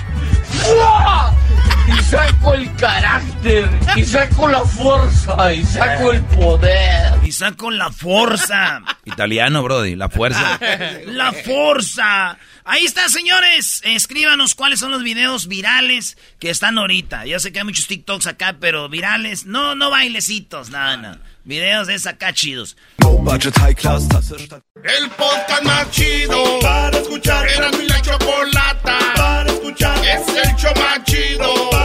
[0.49, 1.44] ¡Fua!
[1.97, 7.13] Y saco el carácter, y saco la fuerza, y saco el poder.
[7.23, 8.81] Y saco la fuerza.
[9.05, 10.59] Italiano, Brody, la fuerza.
[11.05, 12.37] La fuerza.
[12.63, 13.81] Ahí está, señores.
[13.83, 17.25] Escríbanos cuáles son los videos virales que están ahorita.
[17.25, 19.45] Yo sé que hay muchos TikToks acá, pero virales.
[19.45, 21.17] No, no bailecitos, nada, no.
[21.43, 22.75] Videos de acá chidos.
[24.83, 27.47] El podcast más chido para escuchar.
[27.47, 29.97] Era mi la chocolata para escuchar.
[30.03, 31.84] Es el show más chido para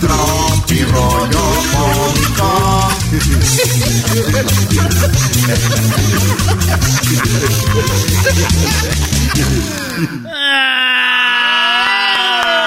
[0.00, 2.48] Tropi rollo cómico.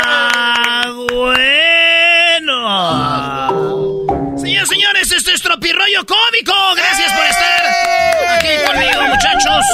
[0.05, 2.57] Ah, bueno.
[4.37, 6.53] Señores, señores, este es Tropirroyo Cómico.
[6.75, 7.65] Gracias por estar
[8.37, 9.65] aquí conmigo, muchachos.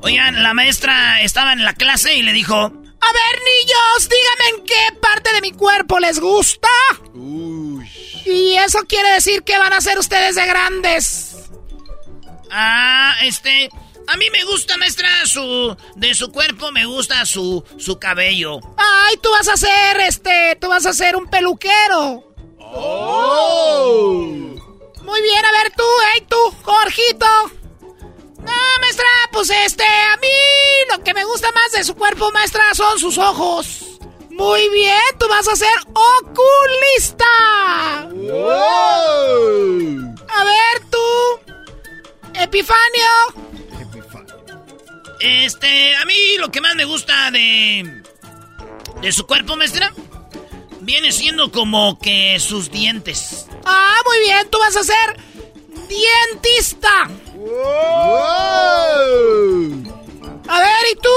[0.00, 2.72] Oigan, la maestra estaba en la clase y le dijo...
[3.00, 6.68] A ver, niños, díganme en qué parte de mi cuerpo les gusta.
[7.14, 11.36] Y eso quiere decir que van a ser ustedes de grandes.
[12.50, 13.70] Ah, este...
[14.10, 15.76] A mí me gusta, maestra, su...
[15.96, 17.62] De su cuerpo me gusta su...
[17.76, 18.58] Su cabello.
[18.76, 20.56] Ay, tú vas a ser, este...
[20.60, 22.24] Tú vas a ser un peluquero.
[25.02, 27.26] Muy bien, a ver tú, hey tú, Jorgito.
[28.38, 30.28] No, maestra, pues este, a mí
[30.90, 33.84] lo que me gusta más de su cuerpo, maestra, son sus ojos.
[34.30, 37.26] Muy bien, tú vas a ser oculista.
[40.28, 40.98] A ver tú,
[42.34, 43.08] Epifanio.
[45.20, 48.02] Este, a mí lo que más me gusta de.
[49.02, 49.92] de su cuerpo, maestra,
[50.82, 53.46] viene siendo como que sus dientes.
[53.64, 55.16] Ah, muy bien, tú vas a ser
[55.88, 57.10] dientista.
[60.48, 61.08] A ver, ¿y tú?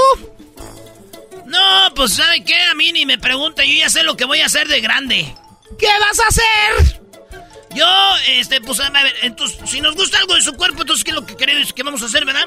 [1.46, 2.56] No, pues ¿sabe qué?
[2.70, 5.34] A mí ni me pregunta, yo ya sé lo que voy a hacer de grande.
[5.78, 7.00] ¿Qué vas a hacer?
[7.74, 7.86] Yo,
[8.28, 11.14] este, pues a ver, entonces, si nos gusta algo de su cuerpo, entonces, ¿qué es
[11.14, 12.46] lo que queremos que vamos a hacer, verdad?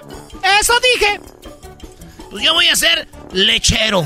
[0.60, 1.20] Eso dije.
[2.30, 4.02] Pues yo voy a ser lechero.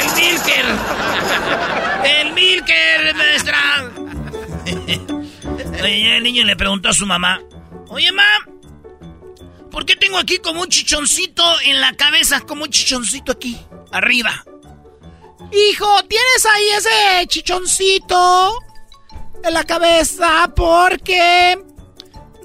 [0.00, 0.64] El Milker.
[2.04, 3.90] El Milker, maestra.
[5.82, 7.42] Oye, el niño le preguntó a su mamá.
[7.88, 8.24] Oye, ma,
[9.70, 12.40] ¿por qué tengo aquí como un chichoncito en la cabeza?
[12.40, 13.58] Como un chichoncito aquí,
[13.90, 14.44] arriba.
[15.52, 18.58] Hijo, tienes ahí ese chichoncito
[19.42, 21.58] en la cabeza porque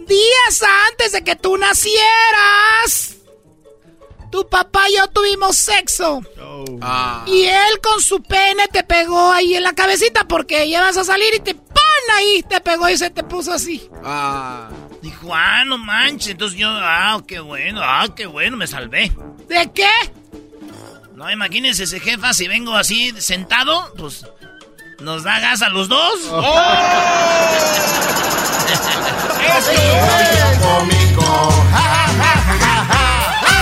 [0.08, 3.18] días antes de que tú nacieras,
[4.32, 6.22] tu papá y yo tuvimos sexo.
[6.82, 7.24] Ah.
[7.28, 11.04] Y él con su pene te pegó ahí en la cabecita porque ya vas a
[11.04, 13.90] salir y te pon ahí, te pegó y se te puso así.
[14.04, 14.70] Ah.
[15.02, 16.30] Dijo, ah, no manches.
[16.30, 19.12] Entonces yo, ah, qué bueno, ah, qué bueno, me salvé.
[19.48, 19.90] ¿De qué?
[21.16, 24.26] No, imagínense ese jefa, si vengo así sentado, pues
[25.00, 26.20] nos da gas a los dos.
[29.58, 31.28] rollo cómico.
[31.74, 33.58] Ja, ja, ja, ja, ja, ja.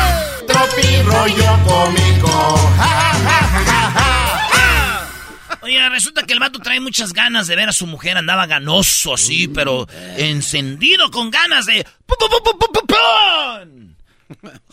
[0.48, 2.34] Tropi rollo cómico.
[2.78, 3.05] Ja, ja, ja, ja.
[5.66, 8.18] Oye, resulta que el vato trae muchas ganas de ver a su mujer.
[8.18, 11.84] Andaba ganoso así, pero encendido con ganas de...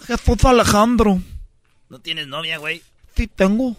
[0.07, 1.22] Jesús Alejandro.
[1.88, 2.83] ¿No tienes novia, güey?
[3.16, 3.74] Sí tengo.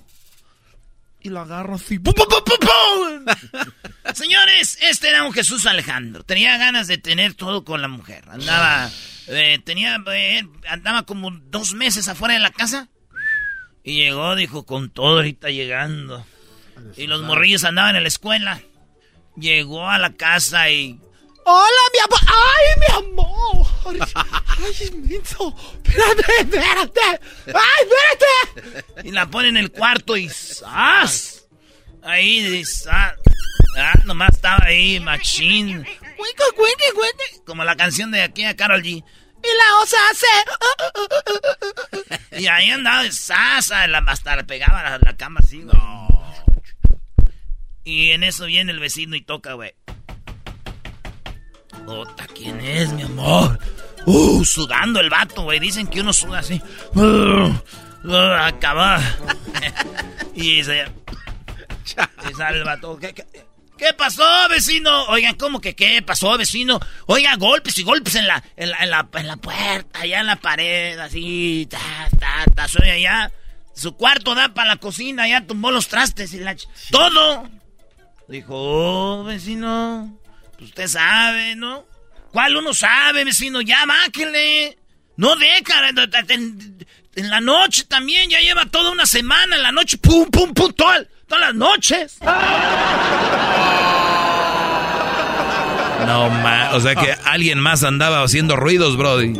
[1.21, 1.99] Y la agarro así.
[1.99, 3.63] ¡Pum, pum, pum, pum, pum!
[4.15, 6.23] Señores, este era un Jesús Alejandro.
[6.23, 8.23] Tenía ganas de tener todo con la mujer.
[8.27, 8.89] Andaba,
[9.27, 12.89] eh, tenía, eh, andaba como dos meses afuera de la casa.
[13.83, 16.25] Y llegó, dijo, con todo ahorita llegando.
[16.95, 18.61] Y los morrillos andaban en la escuela.
[19.35, 20.99] Llegó a la casa y...
[21.45, 22.19] Hola, mi amor.
[22.29, 23.67] Ay, mi amor.
[24.45, 25.55] Ay, menso.
[25.83, 27.01] Espérate, espérate.
[27.47, 27.87] Ay,
[28.53, 29.07] espérate.
[29.07, 31.47] Y la pone en el cuarto y ¡zas!
[32.01, 33.15] Ahí, y ¡zas!
[33.77, 35.83] Ah, nomás estaba ahí, machín.
[35.83, 37.43] Cuica, cuica, cuica.
[37.45, 39.03] Como la canción de aquí a Carol G.
[39.43, 40.27] Y la osa hace.
[42.39, 45.75] Y ahí andaba de sasa, la, hasta le pegaba a la, la cama así, güey.
[47.83, 49.73] Y en eso viene el vecino y toca, güey.
[51.85, 53.59] Ota, ¿quién es, mi amor?
[54.05, 55.59] Uh, sudando el vato, güey.
[55.59, 56.61] Dicen que uno suda así.
[56.95, 57.51] Uh,
[58.03, 59.01] uh, acaba.
[60.35, 60.85] y se...
[62.29, 62.97] y sale el vato.
[62.97, 63.25] ¿Qué, qué,
[63.77, 65.05] qué pasó, vecino?
[65.05, 66.79] Oigan, ¿cómo que qué pasó, vecino?
[67.07, 70.27] Oiga, golpes y golpes en la, en la, en la, en la puerta, allá en
[70.27, 71.79] la pared, así, ta,
[72.17, 73.31] ta, ta, soy allá.
[73.73, 76.55] Su cuarto da para la cocina, ya tumbó los trastes y la...
[76.91, 77.49] ¡Todo!
[78.27, 80.17] Dijo, oh, vecino,
[80.57, 81.85] pues usted sabe, ¿no?
[82.31, 83.61] ¿Cuál uno sabe, vecino?
[83.61, 84.77] Ya, máquenle.
[85.17, 85.89] No deja,
[86.29, 90.53] en, en la noche también, ya lleva toda una semana, en la noche, pum, pum,
[90.53, 92.17] pum, toda- todas las noches.
[96.07, 99.33] No, ma, o sea que alguien más andaba haciendo ruidos, Brody.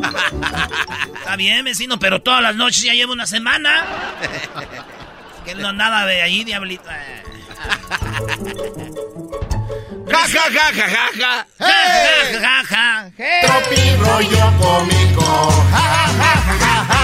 [1.20, 3.86] Está bien, vecino, pero todas las noches ya lleva una semana.
[5.44, 6.84] Que él no andaba de ahí, diablito.
[10.10, 11.48] Ja, ja, ja, ja, ja, ja.
[11.60, 11.68] Ja,
[12.40, 13.12] ja, ja, ja.
[13.42, 15.52] Tropi rollo cómico.
[15.72, 17.04] Ja, ja, ja, ja, ja, ja.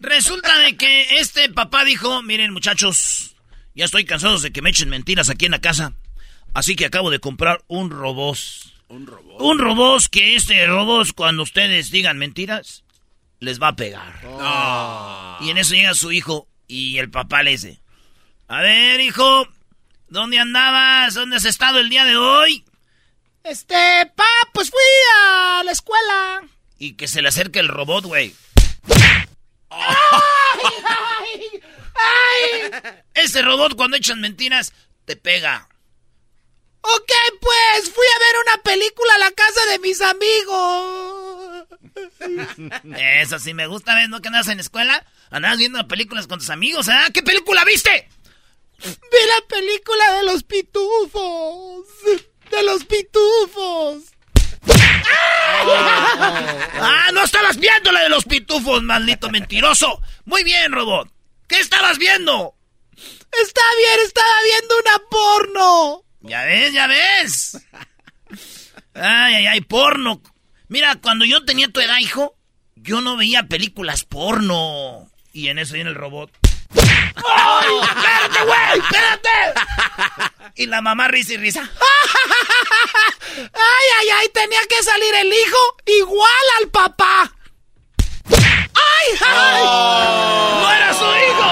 [0.00, 3.36] Resulta de que este papá dijo, miren muchachos,
[3.74, 5.92] ya estoy cansado de que me echen mentiras aquí en la casa.
[6.54, 8.38] Así que acabo de comprar un robot.
[8.88, 9.40] Un robot.
[9.40, 12.84] Un robot que este robot cuando ustedes digan mentiras,
[13.38, 14.20] les va a pegar.
[15.40, 17.80] Y en eso llega su hijo y el papá le dice,
[18.46, 19.48] a ver hijo,
[20.08, 21.14] ¿dónde andabas?
[21.14, 22.64] ¿Dónde has estado el día de hoy?
[23.42, 23.74] Este,
[24.14, 24.78] pa, pues fui
[25.16, 26.42] a la escuela.
[26.78, 28.34] Y que se le acerque el robot, güey.
[29.70, 31.62] ¡Ay, ay,
[31.94, 32.82] ay!
[33.14, 34.72] Ese robot cuando echan mentiras,
[35.06, 35.68] te pega.
[36.82, 41.66] Ok, pues fui a ver una película a la casa de mis amigos.
[42.96, 44.08] Eso sí me gusta, ¿ves?
[44.08, 45.04] ¿No que andas en la escuela?
[45.30, 47.08] Andabas viendo películas con tus amigos, ¿ah?
[47.12, 48.08] ¿Qué película viste?
[48.82, 51.86] Vi la película de los pitufos.
[52.50, 54.04] De los pitufos.
[56.80, 60.02] ¡Ah, no estabas viendo la de los pitufos, maldito mentiroso!
[60.24, 61.08] Muy bien, robot.
[61.46, 62.54] ¿Qué estabas viendo?
[62.96, 66.04] Está bien, estaba viendo una porno.
[66.20, 67.58] Ya ves, ya ves.
[68.94, 70.22] Ay, ay, ay, porno.
[70.68, 72.36] Mira, cuando yo tenía tu edad, hijo,
[72.76, 75.09] yo no veía películas porno.
[75.32, 76.30] Y en eso viene el robot.
[76.74, 78.78] ¡Ay, espérate, güey!
[78.80, 79.28] ¡Espérate!
[80.56, 81.68] Y la mamá risa y risa.
[83.36, 87.32] Ay, ay, ay, tenía que salir el hijo igual al papá.
[88.28, 89.62] ¡Ay, ay!
[89.64, 91.50] ¡No era su hijo!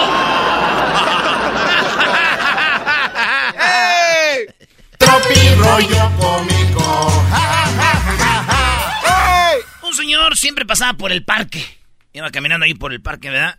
[4.99, 7.25] Tropi rollo cómico.
[9.83, 11.79] Un señor siempre pasaba por el parque.
[12.13, 13.59] Iba caminando ahí por el parque, ¿verdad?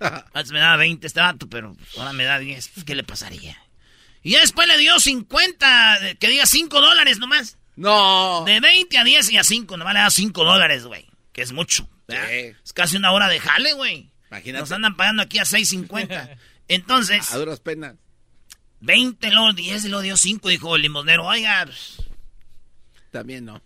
[0.00, 2.68] Antes me daba 20 este vato, pero ahora me da 10.
[2.68, 3.56] Pues, ¿Qué le pasaría?
[4.22, 7.58] Y ya después le dio 50, eh, que diga 5 dólares nomás.
[7.76, 8.42] No.
[8.46, 11.06] De 20 a 10 y a 5, nomás le da 5 dólares, güey.
[11.32, 11.88] Que es mucho.
[12.08, 12.32] ¿verdad?
[12.32, 14.10] Es casi una hora de jale, güey.
[14.30, 14.60] Imagínate.
[14.60, 16.36] Nos andan pagando aquí a 6.50.
[16.68, 17.94] Entonces, A duras penas.
[18.80, 21.24] 20, luego 10 y luego dio 5, dijo el limosnero.
[21.24, 22.02] Oiga, pues,
[23.10, 23.62] También no.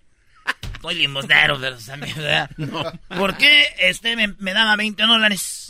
[0.83, 2.51] soy limosnero, pero también, ¿verdad?
[3.09, 5.70] ¿Por qué este me, me daba 20 dólares?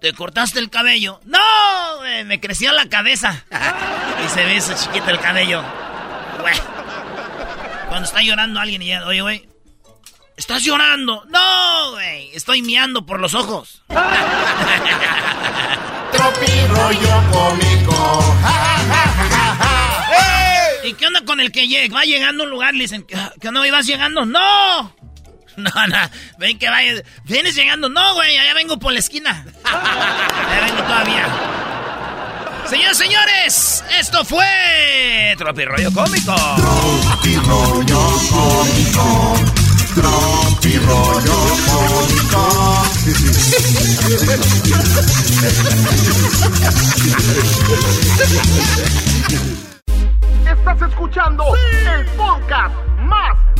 [0.00, 1.20] ¿te cortaste el cabello?
[1.24, 1.38] No,
[1.98, 3.44] güey, me creció la cabeza.
[4.24, 5.62] y se ve eso chiquito el cabello.
[6.40, 6.54] Güey.
[7.88, 9.48] Cuando está llorando alguien y ya, oye, güey,
[10.36, 11.24] ¿estás llorando?
[11.28, 13.82] No, güey, estoy miando por los ojos.
[16.12, 18.36] Tropi rollo cómico.
[20.82, 21.94] ¿Y qué onda con el que llega?
[21.94, 23.70] Va llegando a un lugar, le dicen, ¿qué onda?
[23.70, 24.24] ¿Vas llegando?
[24.24, 24.99] ¡No!
[25.56, 27.02] No, no, ven que vaya.
[27.24, 27.88] ¿Vienes llegando?
[27.88, 29.44] No, güey, allá vengo por la esquina.
[29.64, 31.26] Allá vengo todavía.
[32.66, 36.34] Señores, señores, esto fue Tropi Rollo Cómico.
[36.56, 39.34] Tropi rollo cómico.
[39.94, 42.84] Tropi rollo cómico.
[50.48, 51.44] Estás escuchando
[51.92, 53.36] el podcast más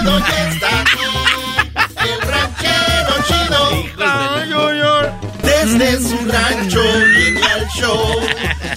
[0.00, 0.98] chido ya está aquí.
[2.08, 3.60] El ranchero chido.
[3.98, 4.50] Ay.
[5.42, 6.82] Desde su rancho
[7.14, 8.20] viene al show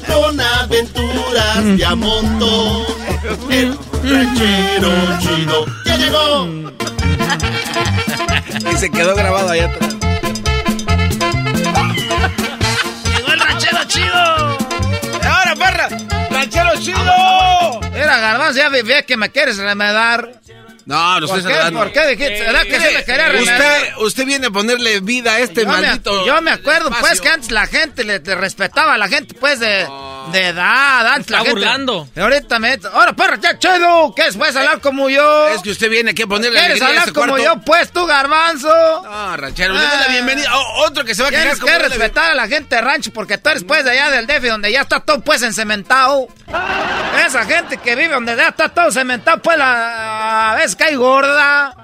[0.07, 2.85] con aventuras de a montón.
[3.49, 6.47] El ranchero chido ya llegó.
[8.71, 9.95] Y se quedó grabado ahí atrás.
[13.15, 14.57] ¡Llegó el ranchero chido!
[15.23, 15.87] ¡Ahora, perra!
[16.29, 17.79] ¡Ranchero chido!
[17.93, 20.41] Era garbanzo, ya ve que me quieres remedar.
[20.85, 21.71] No, no ¿Por estoy qué?
[21.71, 22.41] ¿Por qué dijiste?
[22.41, 25.81] ¿Verdad que sí me quería usted, usted viene a ponerle vida a este yo, me,
[25.81, 26.25] maldito.
[26.25, 29.59] yo me acuerdo, pues, que antes la gente le, le respetaba a la gente, pues,
[29.59, 29.87] de,
[30.31, 31.07] de edad.
[31.07, 32.07] Antes la está gente- burlando.
[32.15, 32.77] Y ahorita me...
[32.93, 34.13] Ahora, perro, ya chido.
[34.15, 34.35] ¿Qué es?
[34.37, 35.47] ¿Puedes hablar como yo?
[35.49, 37.45] Es que usted viene aquí a ponerle ¿Quieres hablar este como cuarto.
[37.45, 38.67] yo, pues, tú, garbanzo?
[39.03, 40.07] No, ranchero, le doy la Ah.
[40.09, 40.57] bienvenida.
[40.57, 42.75] O- otro que se va a quedar Tienes como que le- respetar a la gente
[42.75, 45.41] de rancho porque tú eres pues de allá del DF donde ya está todo pues
[45.43, 46.27] encementado.
[47.25, 51.75] Esa gente que vive donde ya está todo cementado pues la, a veces cae gorda.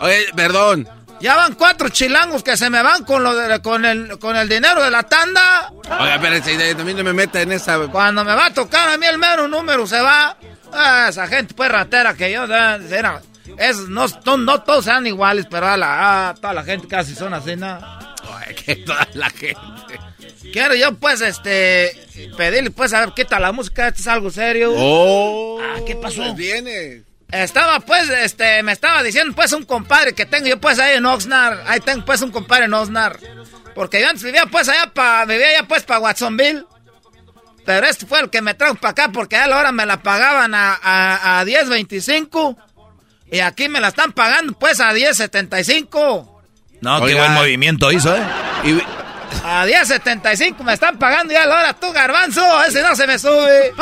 [0.00, 0.88] Oye, perdón.
[1.20, 4.48] Ya van cuatro chilangos que se me van con lo de- con el con el
[4.48, 5.72] dinero de la tanda.
[6.00, 7.78] Oiga, espérense, también no me meta en esa.
[7.88, 10.36] Cuando me va a tocar a mí el mero número se va.
[10.72, 13.20] Ah, esa gente pues ratera que yo era,
[13.58, 17.34] es, no, no, no todos sean iguales, pero a la, toda la gente casi son
[17.34, 17.78] así, ¿no?
[18.36, 20.00] Oye, que toda la gente.
[20.52, 21.92] Quiero yo, pues, este,
[22.36, 24.72] pedirle, pues, a ver, quita la música, esto es algo serio.
[24.76, 25.60] Oh.
[25.62, 26.22] Ah, ¿qué pasó?
[26.22, 27.02] pues viene.
[27.32, 31.06] Estaba, pues, este, me estaba diciendo, pues, un compadre que tengo yo, pues, ahí en
[31.06, 31.60] Oxnard.
[31.66, 33.18] Ahí tengo, pues, un compadre en Oxnard.
[33.74, 36.66] Porque yo antes vivía, pues, allá pa, vivía allá, pues, pa' Watsonville.
[37.64, 40.02] Pero este fue el que me trajo para acá porque a la hora me la
[40.02, 42.56] pagaban a, a, a 10.25.
[43.30, 46.28] Y aquí me la están pagando, pues, a 10.75.
[46.82, 48.22] No, qué buen movimiento hizo, ¿eh?
[48.64, 48.82] Y,
[49.42, 52.62] A 10.75 me están pagando ya a la hora, tú, garbanzo.
[52.64, 53.72] Ese no se me sube.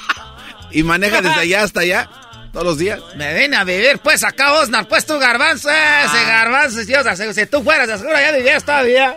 [0.72, 2.10] y maneja desde allá hasta allá.
[2.58, 2.98] Todos los días.
[3.14, 7.62] Me vine a vivir, pues, acá, Osnar, pues, tú, garbanzo, ese garbanzo, Dios, si tú
[7.62, 9.16] fueras, de seguro ya vivías todavía.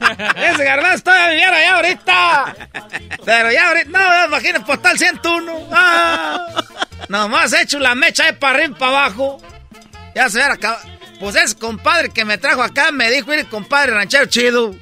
[0.36, 2.56] ese garbanzo todavía viviera allá ahorita.
[3.26, 5.68] Pero ya ahorita, no, imagínate, postal 101.
[5.70, 6.64] Ah,
[7.10, 9.38] nomás he hecho la mecha ahí para arriba y para abajo.
[10.14, 10.80] Ya se verá acá.
[11.20, 14.74] Pues ese compadre que me trajo acá me dijo, mire, compadre ranchero chido,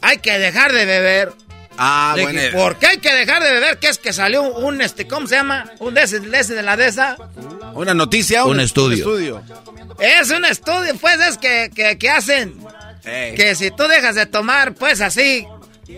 [0.00, 1.43] hay que dejar de beber.
[1.76, 2.40] Ah, bueno.
[2.40, 3.78] dije, ¿Por qué hay que dejar de beber?
[3.78, 5.70] Que es que salió un, este, ¿cómo se llama?
[5.80, 7.16] Un de ese, de ese de la de esa.
[7.74, 8.44] Una noticia.
[8.44, 8.96] Un estudio.
[8.96, 9.42] estudio.
[9.98, 12.56] Es un estudio, pues, es que, que, que hacen.
[13.02, 15.46] Que si tú dejas de tomar, pues así,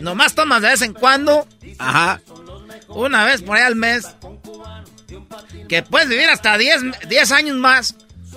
[0.00, 1.46] nomás tomas de vez en cuando,
[1.78, 2.20] Ajá.
[2.88, 4.06] una vez por ahí al mes,
[5.68, 7.94] que puedes vivir hasta 10, 10 años más.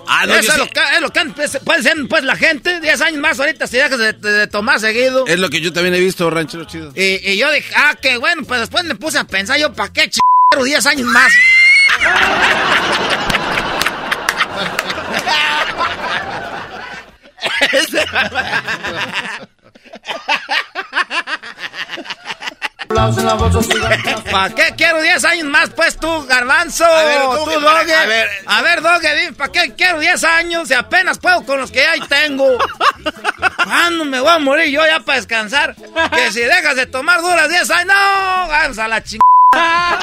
[0.08, 2.80] Ah, no, Eso es, lo que, es lo que pues, puede ser pues, la gente,
[2.80, 5.26] 10 años más ahorita si dejas de, de- de tomar seguido.
[5.28, 6.92] Es lo que yo también he visto, ranchero chido.
[6.96, 9.92] Y, y yo dije, ah, qué bueno, pues después me puse a pensar yo, ¿para
[9.94, 10.20] qué ch...
[10.64, 11.32] 10 años más?
[24.32, 26.86] ¿Para qué quiero 10 años más, pues tú, garbanzo?
[26.86, 27.94] A ver, ¿cómo tú, Doge.
[27.96, 28.28] a ver.
[28.46, 31.80] A ver, Doge, dime, ¿para qué quiero 10 años si apenas puedo con los que
[31.80, 32.58] ya tengo?
[33.64, 35.76] ¿Cuándo me voy a morir yo ya para descansar?
[35.76, 40.00] Que si dejas de tomar duras 10 años, no, vamos a la chingada.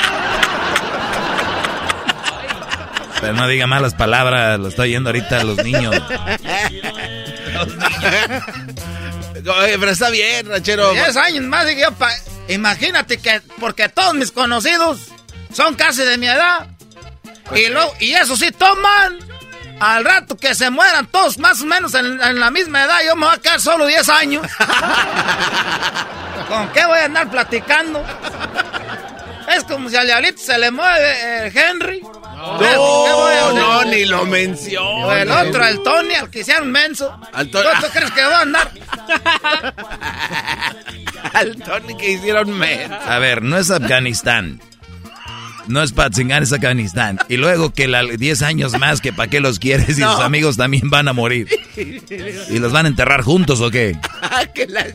[3.21, 5.95] Pero no diga malas palabras, lo estoy oyendo ahorita a los niños.
[9.59, 10.93] Oye, pero está bien, ranchero.
[10.93, 12.11] 10 años más, dije yo, pa-
[12.49, 15.01] imagínate que, porque todos mis conocidos
[15.53, 16.69] son casi de mi edad.
[17.55, 19.19] Y, lo, y eso sí, toman.
[19.79, 23.15] Al rato que se mueran todos más o menos en, en la misma edad, yo
[23.15, 24.47] me voy a quedar solo 10 años.
[26.49, 28.03] ¿Con qué voy a andar platicando?
[29.55, 32.01] Es como si al diablito se le mueve el Henry.
[32.01, 35.07] ¿Con qué voy a No, ni lo menciono.
[35.07, 37.19] O el otro, el Tony, al que hicieron menso.
[37.33, 38.71] Al ¿Tú, tú crees que voy a andar?
[41.37, 42.93] Al Tony que hicieron men.
[42.93, 44.61] A ver, no es Afganistán.
[45.69, 47.19] No es Patzingan, es Afganistán.
[47.29, 50.13] Y luego que la 10 años más, que para qué los quieres y No.
[50.15, 51.49] sus amigos también van a morir.
[51.77, 53.99] ¿Y los van a enterrar juntos o qué?
[54.69, 54.87] La-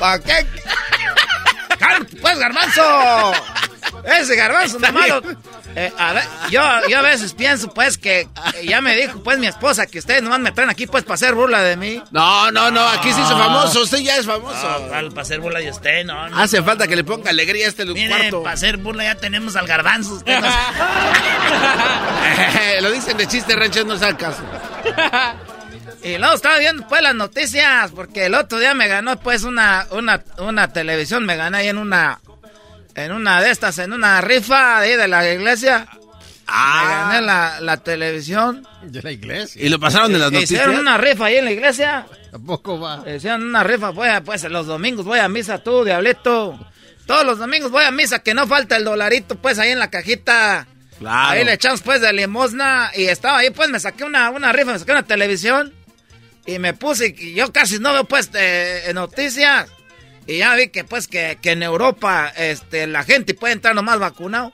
[0.00, 0.32] ¿Para qué?
[1.78, 3.32] ¡Cálmate, pues, garbanzo!
[4.04, 5.22] Ese garbanzo, nomás lo-
[5.74, 8.28] Eh, a ver, yo, yo a veces pienso, pues, que eh,
[8.66, 11.34] ya me dijo, pues, mi esposa que ustedes nomás me traen aquí, pues, para hacer
[11.34, 12.02] burla de mí.
[12.10, 13.80] No, no, no, aquí se hizo famoso.
[13.82, 14.88] Usted ya es famoso.
[14.90, 16.38] para hacer burla de usted, no, no.
[16.38, 18.42] Hace falta que le ponga alegría a este Mire, cuarto.
[18.42, 20.14] para hacer burla ya tenemos al garbanzo.
[20.14, 20.38] Usted
[22.82, 24.42] Lo dicen de chiste, ranchero, no sabe caso.
[26.04, 29.86] Y luego estaba viendo, pues, las noticias, porque el otro día me ganó, pues, una,
[29.92, 32.18] una, una televisión, me gané ahí en una,
[32.94, 35.88] en una de estas, en una rifa ahí de la iglesia.
[36.46, 38.66] Me gané la, la televisión.
[38.82, 39.64] De la iglesia.
[39.64, 40.60] Y lo pasaron de las noticias.
[40.60, 42.06] Hicieron una rifa ahí en la iglesia.
[42.30, 43.04] Tampoco va.
[43.08, 46.58] Hicieron una rifa, a, pues los domingos voy a misa tú, diablito.
[47.06, 49.90] Todos los domingos voy a misa, que no falta el dolarito, pues ahí en la
[49.90, 50.66] cajita.
[50.98, 51.30] Claro.
[51.30, 54.72] Ahí le echamos pues de limosna y estaba ahí, pues me saqué una, una rifa,
[54.72, 55.72] me saqué una televisión
[56.46, 59.68] y me puse, y yo casi no veo pues eh, noticias.
[60.26, 63.98] Y ya vi que pues que, que en Europa este, la gente puede entrar nomás
[63.98, 64.52] vacunado.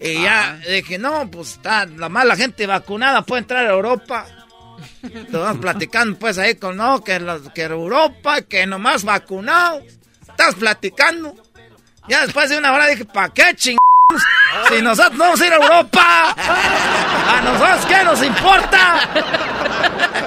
[0.00, 4.26] Y ya dije, no, pues está, la mala gente vacunada puede entrar a Europa.
[5.02, 9.80] Estamos platicando pues ahí con, no, que, los, que Europa, que nomás vacunado.
[10.28, 11.36] Estás platicando.
[12.08, 13.76] Ya después de una hora dije, ¿para qué ching?
[14.68, 19.08] Si nosotros vamos a ir a Europa, a nosotros qué nos importa.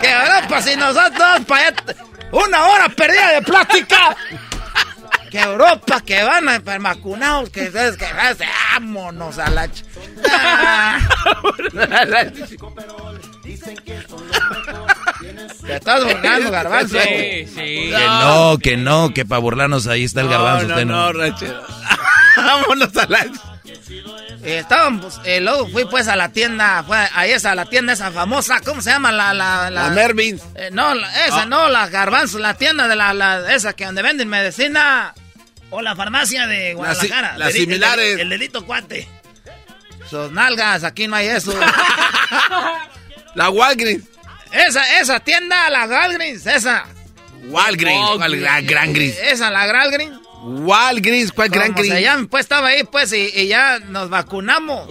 [0.01, 1.75] Que Europa, si nosotros vamos para allá,
[2.31, 4.15] una hora perdida de plática.
[5.31, 8.05] Que Europa, que van a vacunados, que es que
[8.71, 9.67] vámonos a la.
[9.67, 9.83] ch-
[15.65, 16.97] Te estás burlando, garbanzo.
[16.99, 17.47] Que
[18.07, 20.67] no, que no, que para burlarnos ahí está el garbanzo.
[20.67, 21.11] usted no,
[22.37, 23.25] Vámonos a la...
[23.87, 28.11] Eh, estábamos, eh, luego fui pues a la tienda, fue a esa, la tienda esa
[28.11, 29.11] famosa, ¿cómo se llama?
[29.11, 30.41] La, la, La Mervyn's.
[30.55, 31.45] Eh, no, la- esa Ah.
[31.45, 35.13] no, la garbanzo, la tienda de la, la- esa que donde venden medicina.
[35.71, 37.37] O la farmacia de Guadalajara.
[37.37, 38.19] las Dedi- el- similares.
[38.19, 39.07] El, dedito cuate.
[40.09, 41.53] Sus nalgas, aquí no hay eso.
[43.35, 44.03] La Walgreens.
[44.51, 46.85] esa, esa tienda, la Walgreens, esa.
[47.47, 48.11] Walgreens.
[48.17, 49.17] ¿Cuál la Gran Gris?
[49.19, 50.17] Esa, la Walgreens.
[50.45, 51.31] Walgreens.
[51.31, 52.01] ¿Cuál Gran Como se Gris?
[52.03, 54.87] llama, pues estaba ahí, pues, y, y ya nos vacunamos.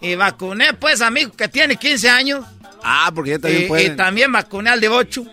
[0.00, 2.44] Y vacuné, pues, a mi hijo que tiene 15 años.
[2.82, 3.92] Ah, porque ya también y, pueden.
[3.92, 5.24] y también vacuné al de 8.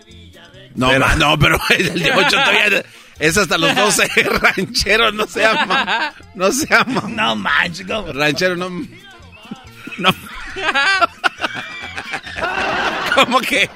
[0.76, 2.84] No, ma- no, pero el de 8 todavía
[3.18, 4.06] es hasta los 12
[4.40, 6.12] rancheros, no se llama.
[6.34, 7.02] No se llama.
[7.08, 8.12] No manches, ¿cómo?
[8.12, 8.70] Ranchero no.
[9.98, 10.10] No.
[13.14, 13.68] ¿Cómo que?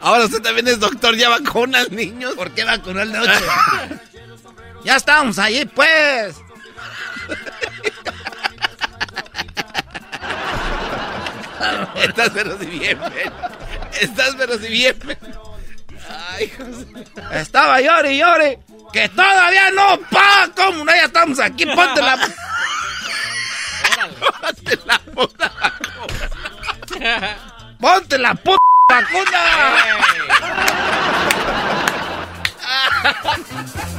[0.00, 2.34] Ahora usted también es doctor, ya vacuna al niños.
[2.34, 3.30] ¿Por qué vacunó al de 8?
[4.84, 6.36] Ya estábamos allí, pues.
[11.96, 13.32] Estás pero si bien, men.
[14.00, 15.18] Estás pero si bien, men.
[16.30, 16.86] Ay, José.
[17.32, 18.58] Estaba llore y llore.
[18.92, 20.50] Que todavía no, pa.
[20.54, 20.92] ¿Cómo no?
[20.92, 21.64] Ya estamos aquí.
[21.66, 22.16] Ponte la.
[24.20, 25.52] Ponte la puta
[27.80, 28.58] Ponte la puta
[28.88, 29.40] vacuna.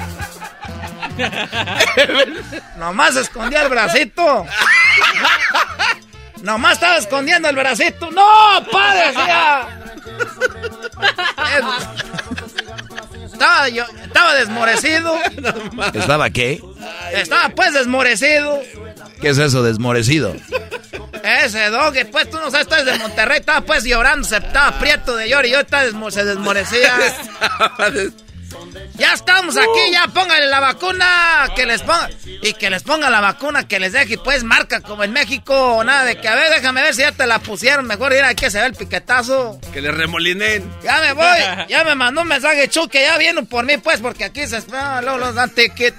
[2.78, 4.46] Nomás escondía el bracito.
[6.42, 8.12] Nomás estaba escondiendo el bracito.
[8.12, 8.94] ¡No, pa!
[8.96, 9.68] Decía.
[13.32, 15.18] Estaba yo, estaba desmorecido.
[15.94, 16.62] ¿Estaba qué?
[17.14, 18.60] Estaba pues desmorecido.
[19.22, 20.36] ¿Qué es eso, desmorecido?
[21.24, 25.16] Ese dog, pues tú no sabes, estás de Monterrey, estaba pues llorando, se estaba prieto
[25.16, 26.94] de llorar y yo estaba desmo- se desmorecía.
[28.98, 33.20] Ya estamos aquí, ya póngale la vacuna, que les ponga, y que les ponga la
[33.20, 36.82] vacuna, que les deje pues marca como en México, nada de que, a ver, déjame
[36.82, 39.60] ver si ya te la pusieron, mejor ir aquí que se ve el piquetazo.
[39.74, 40.72] Que le remolinen.
[40.84, 41.40] Ya me voy,
[41.70, 44.58] ya me mandó un mensaje Chu que ya vienen por mí pues, porque aquí se
[44.58, 45.96] espera, luego los dan ticket.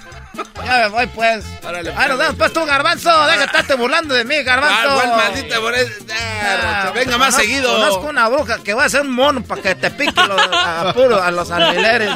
[0.65, 1.45] Ya me voy pues.
[1.63, 4.93] Órale, Ahí nos vemos pues tú, Garbanzo, déjate estarte burlando de mí, Garbanzo.
[4.95, 5.91] ¿Cuál, cuál maldita por eso?
[6.11, 7.73] Ah, Rocha, Venga más Conozco- seguido.
[7.75, 10.93] Conozco una bruja que va a ser un mono para que te pique los, a,
[10.93, 12.11] puro- a los alfileres.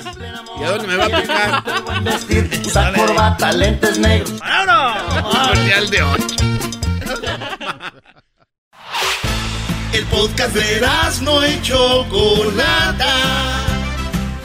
[0.60, 1.64] ¿Y a dónde me va a picar?
[2.66, 4.40] Usa corbata, lentes negros.
[4.40, 5.48] ¡Vámonos!
[5.48, 6.26] Cordial de 8.
[9.94, 10.88] El podcast de
[11.22, 13.08] no y Chocolata.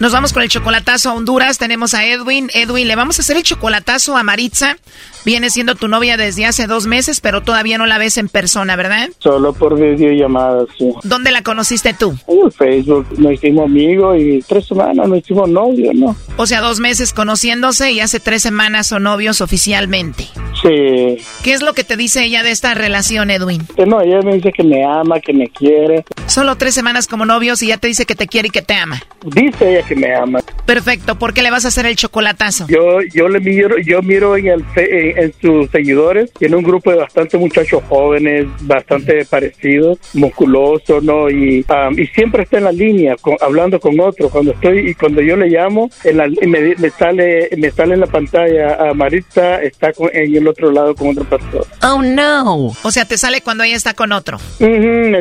[0.00, 1.58] Nos vamos con el chocolatazo a Honduras.
[1.58, 2.48] Tenemos a Edwin.
[2.54, 4.78] Edwin, le vamos a hacer el chocolatazo a Maritza.
[5.26, 8.76] Viene siendo tu novia desde hace dos meses, pero todavía no la ves en persona,
[8.76, 9.10] ¿verdad?
[9.18, 10.90] Solo por videollamada, sí.
[11.02, 12.16] ¿Dónde la conociste tú?
[12.26, 16.16] En Facebook nos hicimos amigos y tres semanas nos hicimos novios, ¿no?
[16.38, 20.28] O sea, dos meses conociéndose y hace tres semanas son novios oficialmente.
[20.62, 21.18] Sí.
[21.42, 23.66] ¿Qué es lo que te dice ella de esta relación, Edwin?
[23.76, 26.06] Que no, ella me dice que me ama, que me quiere.
[26.26, 28.74] Solo tres semanas como novios y ya te dice que te quiere y que te
[28.74, 29.02] ama.
[29.26, 30.40] Dice ella que me ama.
[30.66, 32.66] Perfecto, ¿por qué le vas a hacer el chocolatazo?
[32.68, 36.92] Yo yo le miro, yo miro en, el, en, en sus seguidores, tiene un grupo
[36.92, 41.28] de bastante muchachos jóvenes, bastante parecidos, musculosos, ¿no?
[41.28, 44.28] Y, um, y siempre está en la línea, con- hablando con otro.
[44.30, 48.00] Cuando estoy y cuando yo le llamo, en la- me, me sale me sale en
[48.00, 51.64] la pantalla a Maritza está con- en el otro lado con otra persona.
[51.82, 52.66] Oh no.
[52.82, 54.38] O sea, te sale cuando ella está con otro.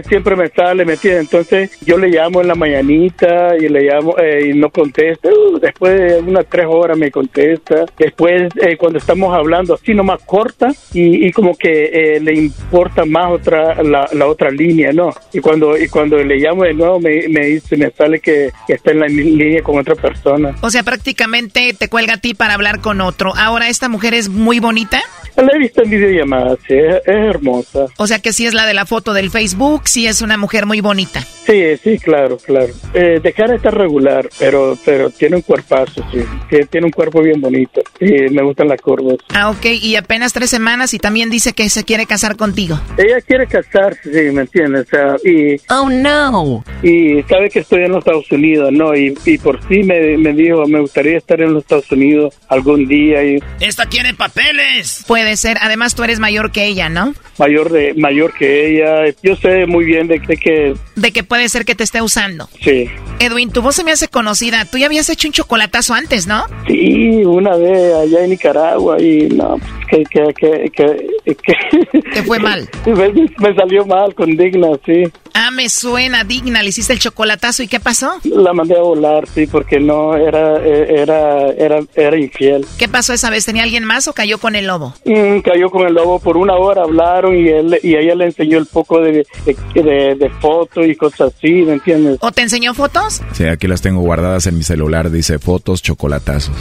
[0.07, 1.21] Siempre me sale, ¿me entiendes?
[1.23, 5.29] Entonces yo le llamo en la mañanita y le llamo eh, y no contesta.
[5.57, 7.85] Después de unas tres horas me contesta.
[7.97, 13.05] Después eh, cuando estamos hablando así nomás corta y, y como que eh, le importa
[13.05, 15.09] más otra la, la otra línea, ¿no?
[15.33, 18.91] Y cuando y cuando le llamo de nuevo me, me dice, me sale que, está
[18.91, 20.55] en la línea con otra persona.
[20.61, 23.33] O sea, prácticamente te cuelga a ti para hablar con otro.
[23.35, 25.01] Ahora, ¿esta mujer es muy bonita?
[25.35, 27.85] La he visto en videollamadas, sí, es, es hermosa.
[27.97, 30.65] O sea que sí es la de la foto del Facebook, sí es una mujer
[30.65, 31.21] muy bonita.
[31.21, 32.73] Sí, sí, claro, claro.
[32.93, 36.19] Eh, de cara está regular, pero pero tiene un cuerpazo, sí.
[36.49, 37.81] Tiene, tiene un cuerpo bien bonito.
[37.99, 39.17] Sí, me gustan las curvas.
[39.29, 42.79] Ah, ok, y apenas tres semanas y también dice que se quiere casar contigo.
[42.97, 44.87] Ella quiere casarse, sí, ¿me entiendes?
[44.87, 46.63] O sea, y, oh, no.
[46.83, 48.95] Y sabe que estoy en los Estados Unidos, ¿no?
[48.95, 52.87] Y, y por sí me, me dijo, me gustaría estar en los Estados Unidos algún
[52.87, 55.03] día y Esta quiere papeles.
[55.07, 57.13] Puede ser, además tú eres mayor que ella, ¿no?
[57.37, 59.15] mayor de mayor que ella.
[59.23, 62.49] Yo sé muy bien de, de que De que puede ser que te esté usando.
[62.61, 62.89] sí.
[63.21, 64.63] Edwin, tu voz se me hace conocida.
[64.63, 66.43] Tú ya habías hecho un chocolatazo antes, ¿no?
[66.67, 69.57] Sí, una vez allá en Nicaragua y no,
[69.89, 72.69] que que que que, que Te fue mal.
[72.85, 75.03] me, me salió mal con Digna, sí.
[75.33, 76.61] Ah, me suena digna.
[76.63, 78.11] Le hiciste el chocolatazo y ¿qué pasó?
[78.23, 82.65] La mandé a volar, sí, porque no era eh, era era era infiel.
[82.77, 83.45] ¿Qué pasó esa vez?
[83.45, 84.93] ¿Tenía alguien más o cayó con el lobo?
[85.05, 88.57] Mm, cayó con el lobo por una hora, hablaron y él y ella le enseñó
[88.57, 92.17] el poco de, de, de, de fotos y cosas así, ¿me entiendes?
[92.21, 93.21] ¿O te enseñó fotos?
[93.33, 96.53] Sí, aquí las tengo guardadas en mi celular, dice fotos, chocolatazos.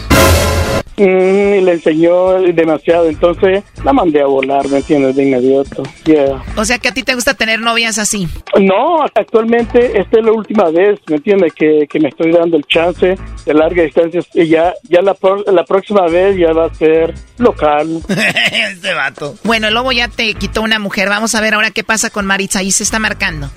[0.99, 5.15] Mm, y le enseñó demasiado, entonces la mandé a volar, ¿me entiendes?
[5.15, 5.83] De inmediato.
[6.05, 6.43] Yeah.
[6.57, 8.27] O sea que a ti te gusta tener novias así.
[8.61, 11.53] No, actualmente esta es la última vez, ¿me entiendes?
[11.55, 15.45] Que, que me estoy dando el chance de larga distancia y ya, ya la, pro-
[15.53, 18.01] la próxima vez ya va a ser local.
[18.53, 19.37] este vato.
[19.45, 21.09] Bueno, el lobo ya te quitó una mujer.
[21.09, 22.59] Vamos a ver ahora qué pasa con Maritza.
[22.59, 23.49] Ahí se está marcando.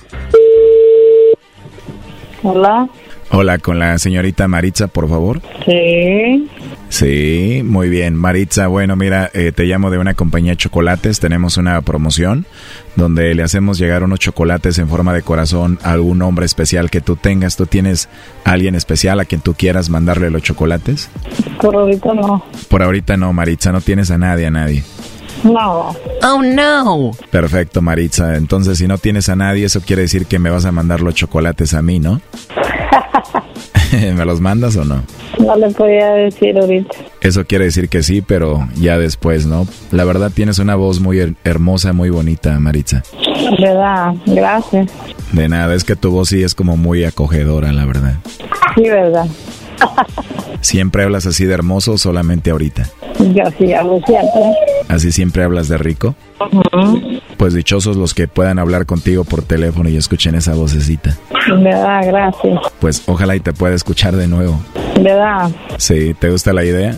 [2.44, 2.88] Hola.
[3.34, 5.42] Hola, con la señorita Maritza, por favor.
[5.66, 6.50] Sí.
[6.90, 8.16] Sí, muy bien.
[8.16, 11.22] Maritza, bueno, mira, eh, te llamo de una compañía de chocolates.
[11.22, 12.46] Tenemos una promoción
[12.98, 17.00] donde le hacemos llegar unos chocolates en forma de corazón a algún hombre especial que
[17.00, 17.56] tú tengas.
[17.56, 18.10] ¿Tú tienes
[18.44, 21.10] a alguien especial a quien tú quieras mandarle los chocolates?
[21.62, 22.44] Por ahorita no.
[22.68, 24.84] Por ahorita no, Maritza, no tienes a nadie, a nadie.
[25.44, 25.96] No.
[26.24, 27.12] Oh, no.
[27.32, 28.36] Perfecto, Maritza.
[28.38, 31.16] Entonces, si no tienes a nadie, eso quiere decir que me vas a mandar los
[31.16, 32.22] chocolates a mí, ¿no?
[33.92, 35.04] ¿Me los mandas o no?
[35.40, 36.92] No le podía decir ahorita.
[37.22, 39.68] Eso quiere decir que sí, pero ya después, ¿no?
[39.92, 43.04] La verdad tienes una voz muy her- hermosa, muy bonita, Maritza.
[43.60, 44.14] ¿Verdad?
[44.28, 44.90] Gracias.
[45.34, 48.16] De nada, es que tu voz sí es como muy acogedora, la verdad.
[48.76, 49.26] Sí, verdad.
[50.62, 52.88] ¿Siempre hablas así de hermoso o solamente ahorita?
[53.20, 54.42] Yo sí hablo siempre.
[54.88, 56.16] ¿Así siempre hablas de rico?
[57.38, 61.18] Pues dichosos los que puedan hablar contigo por teléfono y escuchen esa vocecita.
[61.48, 62.02] ¿Verdad?
[62.06, 62.60] Gracias.
[62.80, 64.60] Pues ojalá y te pueda escuchar de nuevo.
[65.00, 65.50] ¿Verdad?
[65.78, 66.96] Sí, ¿te gusta la idea?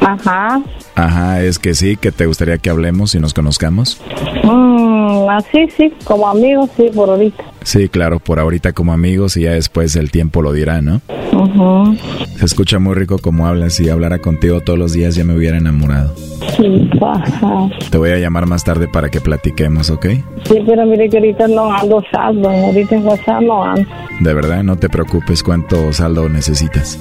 [0.00, 0.60] Ajá.
[0.94, 4.00] Ajá, es que sí, que te gustaría que hablemos y nos conozcamos.
[4.44, 4.85] Mm,
[5.30, 7.44] así sí, como amigos, sí, por ahorita.
[7.62, 11.00] Sí, claro, por ahorita como amigos y ya después el tiempo lo dirá, ¿no?
[11.32, 11.96] Ujú.
[12.36, 13.74] Se escucha muy rico como hablas.
[13.74, 16.14] Si hablara contigo todos los días ya me hubiera enamorado.
[16.56, 17.68] Sí, ajá.
[17.90, 20.06] Te voy a llamar más tarde para que platiquemos, ¿ok?
[20.44, 22.48] Sí, pero mire que ahorita no ando saldo.
[22.48, 23.90] Ahorita en WhatsApp no ando.
[24.20, 26.98] De verdad, no te preocupes cuánto saldo necesitas.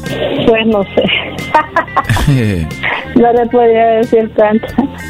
[0.47, 1.03] Pues no sé.
[3.15, 4.67] No le podía decir tanto.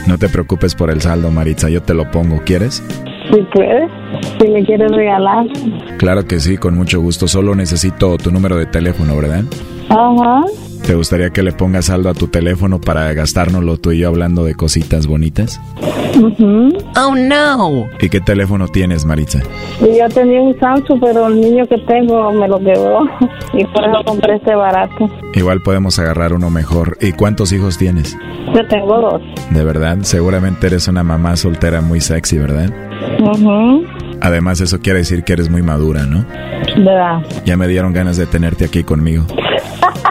[0.07, 2.41] no te preocupes por el saldo, Maritza, yo te lo pongo.
[2.45, 2.83] ¿Quieres?
[3.31, 3.89] Si puedes,
[4.39, 5.45] si me quieres regalar.
[5.97, 7.27] Claro que sí, con mucho gusto.
[7.27, 9.43] Solo necesito tu número de teléfono, ¿verdad?
[9.89, 10.43] Ajá.
[10.86, 14.45] ¿Te gustaría que le pongas saldo a tu teléfono para gastárnoslo tú y yo hablando
[14.45, 15.59] de cositas bonitas?
[16.95, 17.88] Oh no.
[17.99, 19.39] ¿Y qué teléfono tienes, Maritza?
[19.81, 23.01] Yo tenía un Samsung, pero el niño que tengo me lo quebró.
[23.53, 25.09] Y por eso compré este barato.
[25.33, 26.97] Igual podemos agarrar uno mejor.
[26.99, 28.17] ¿Y cuántos hijos tienes?
[28.53, 29.21] Yo tengo dos.
[29.51, 32.69] De verdad, seguramente eres una mamá soltera muy sexy, ¿verdad?
[34.19, 36.25] Además, eso quiere decir que eres muy madura, ¿no?
[36.77, 37.21] ¿Verdad?
[37.45, 39.25] Ya me dieron ganas de tenerte aquí conmigo.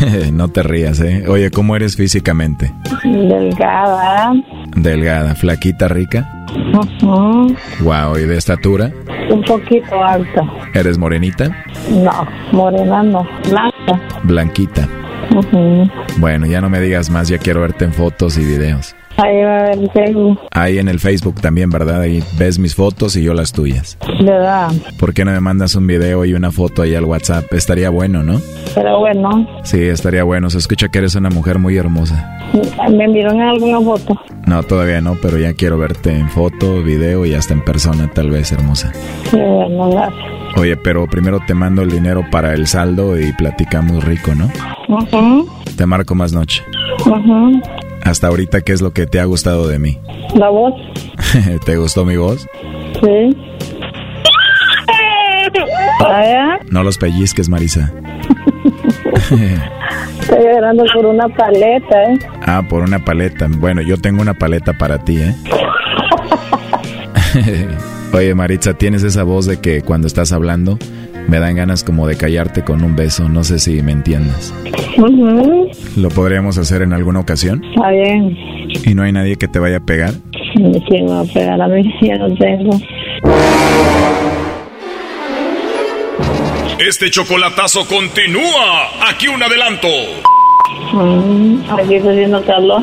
[0.32, 1.24] no te rías, ¿eh?
[1.28, 2.72] Oye, ¿cómo eres físicamente?
[3.04, 4.32] Delgada.
[4.76, 6.46] Delgada, flaquita, rica.
[6.72, 7.54] Ujú.
[7.80, 8.90] Wow, ¿y de estatura?
[9.30, 10.42] Un poquito alta.
[10.74, 11.64] ¿Eres morenita?
[11.90, 13.26] No, morena no.
[13.48, 14.00] Blanca.
[14.22, 14.88] Blanquita.
[15.34, 15.88] Ujú.
[16.18, 18.94] Bueno, ya no me digas más, ya quiero verte en fotos y videos.
[19.20, 20.38] Ahí va a ver Facebook.
[20.52, 22.02] Ahí en el Facebook también, ¿verdad?
[22.02, 23.98] Ahí ves mis fotos y yo las tuyas.
[24.24, 24.70] ¿Verdad?
[24.98, 27.52] ¿Por qué no me mandas un video y una foto ahí al WhatsApp?
[27.52, 28.40] Estaría bueno, ¿no?
[28.76, 30.50] Pero bueno, Sí, estaría bueno.
[30.50, 32.38] Se escucha que eres una mujer muy hermosa.
[32.90, 34.20] me enviaron alguna foto.
[34.46, 38.30] No, todavía no, pero ya quiero verte en foto, video y hasta en persona, tal
[38.30, 38.92] vez, hermosa.
[39.32, 40.24] Bueno, gracias.
[40.56, 44.48] Oye, pero primero te mando el dinero para el saldo y platicamos rico, ¿no?
[44.88, 46.62] Ujú, Te marco más noche.
[47.04, 47.60] ujú.
[48.08, 49.98] Hasta ahorita, ¿qué es lo que te ha gustado de mí?
[50.34, 50.72] La voz.
[51.66, 52.48] ¿Te gustó mi voz?
[53.02, 53.36] Sí.
[56.70, 57.92] No los pellizques, Marisa.
[60.20, 62.18] estoy llorando por una paleta, ¿eh?
[62.46, 63.46] ah, por una paleta.
[63.50, 65.34] Bueno, yo tengo una paleta para ti, ¿eh?
[68.12, 70.78] Oye, Maritza, tienes esa voz de que cuando estás hablando
[71.28, 73.28] me dan ganas como de callarte con un beso.
[73.28, 74.52] No sé si me entiendes.
[75.96, 77.62] ¿Lo podríamos hacer en alguna ocasión?
[77.64, 78.36] Está bien.
[78.84, 80.14] ¿Y no hay nadie que te vaya a pegar?
[80.88, 81.94] ¿Quién me va a pegar a mí?
[82.00, 82.80] Ya no tengo.
[86.80, 89.08] Este chocolatazo continúa.
[89.10, 89.88] Aquí un adelanto.
[90.92, 92.82] Mm, aquí está haciendo calor.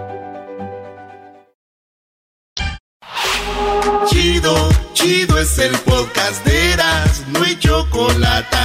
[5.01, 8.57] Chido, chido es el podcast de Eras, no hay chocolate.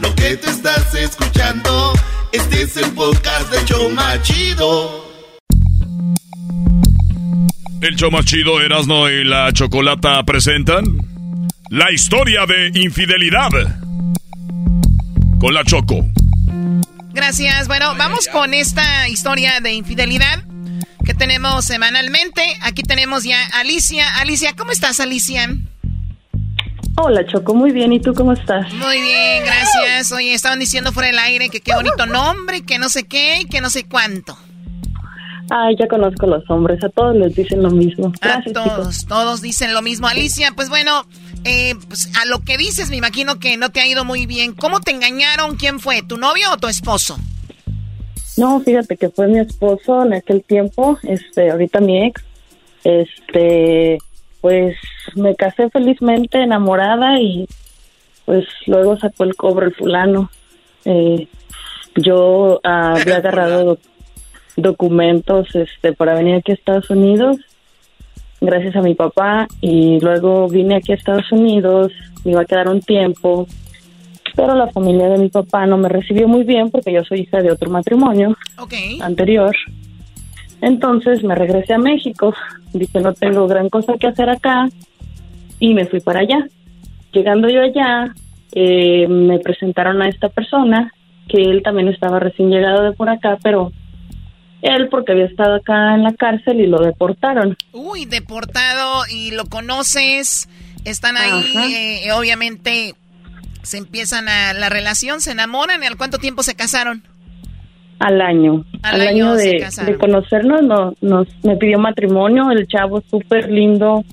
[0.00, 1.92] Lo que te estás escuchando,
[2.32, 5.06] este es el podcast de Choma Chido.
[7.80, 10.82] El show más chido Erasno y la Chocolata presentan
[11.70, 13.50] la historia de infidelidad
[15.38, 16.04] con la Choco.
[17.12, 17.68] Gracias.
[17.68, 20.44] Bueno, vamos con esta historia de infidelidad
[21.08, 22.42] que tenemos semanalmente.
[22.60, 24.04] Aquí tenemos ya a Alicia.
[24.20, 25.48] Alicia, ¿cómo estás, Alicia?
[26.98, 27.94] Hola Choco, muy bien.
[27.94, 28.70] ¿Y tú cómo estás?
[28.74, 30.12] Muy bien, gracias.
[30.12, 33.46] Oye, estaban diciendo fuera del aire que qué bonito nombre, que no sé qué y
[33.46, 34.36] que no sé cuánto.
[35.48, 38.12] Ay, ya conozco a los hombres, a todos les dicen lo mismo.
[38.20, 39.06] Gracias, a todos, chicos.
[39.06, 40.08] todos dicen lo mismo.
[40.08, 41.06] Alicia, pues bueno,
[41.44, 44.52] eh, pues a lo que dices, me imagino que no te ha ido muy bien.
[44.52, 45.56] ¿Cómo te engañaron?
[45.56, 46.02] ¿Quién fue?
[46.02, 47.18] ¿Tu novio o tu esposo?
[48.38, 52.22] No, fíjate que fue mi esposo en aquel tiempo, este, ahorita mi ex,
[52.84, 53.98] este,
[54.40, 54.76] pues
[55.16, 57.46] me casé felizmente enamorada y
[58.24, 60.30] pues luego sacó el cobro el fulano.
[60.84, 61.26] Eh,
[61.96, 63.80] yo ah, había agarrado doc-
[64.56, 67.38] documentos, este, para venir aquí a Estados Unidos,
[68.40, 71.92] gracias a mi papá, y luego vine aquí a Estados Unidos,
[72.24, 73.48] me iba a quedar un tiempo,
[74.34, 77.40] pero la familia de mi papá no me recibió muy bien porque yo soy hija
[77.42, 78.36] de otro matrimonio
[79.00, 79.54] anterior.
[80.60, 82.34] Entonces me regresé a México,
[82.72, 84.68] dije no tengo gran cosa que hacer acá
[85.60, 86.46] y me fui para allá.
[87.12, 88.14] Llegando yo allá,
[88.52, 90.92] eh, me presentaron a esta persona,
[91.28, 93.72] que él también estaba recién llegado de por acá, pero
[94.62, 97.56] él porque había estado acá en la cárcel y lo deportaron.
[97.72, 100.48] Uy, deportado y lo conoces,
[100.84, 102.94] están ahí, eh, obviamente
[103.68, 107.02] se empiezan a la relación, se enamoran y al cuánto tiempo se casaron.
[108.00, 108.64] Al año.
[108.82, 113.50] Al Al, año año, de, de conocernos, no, nos, me pidió matrimonio, el chavo súper
[113.50, 114.04] lindo,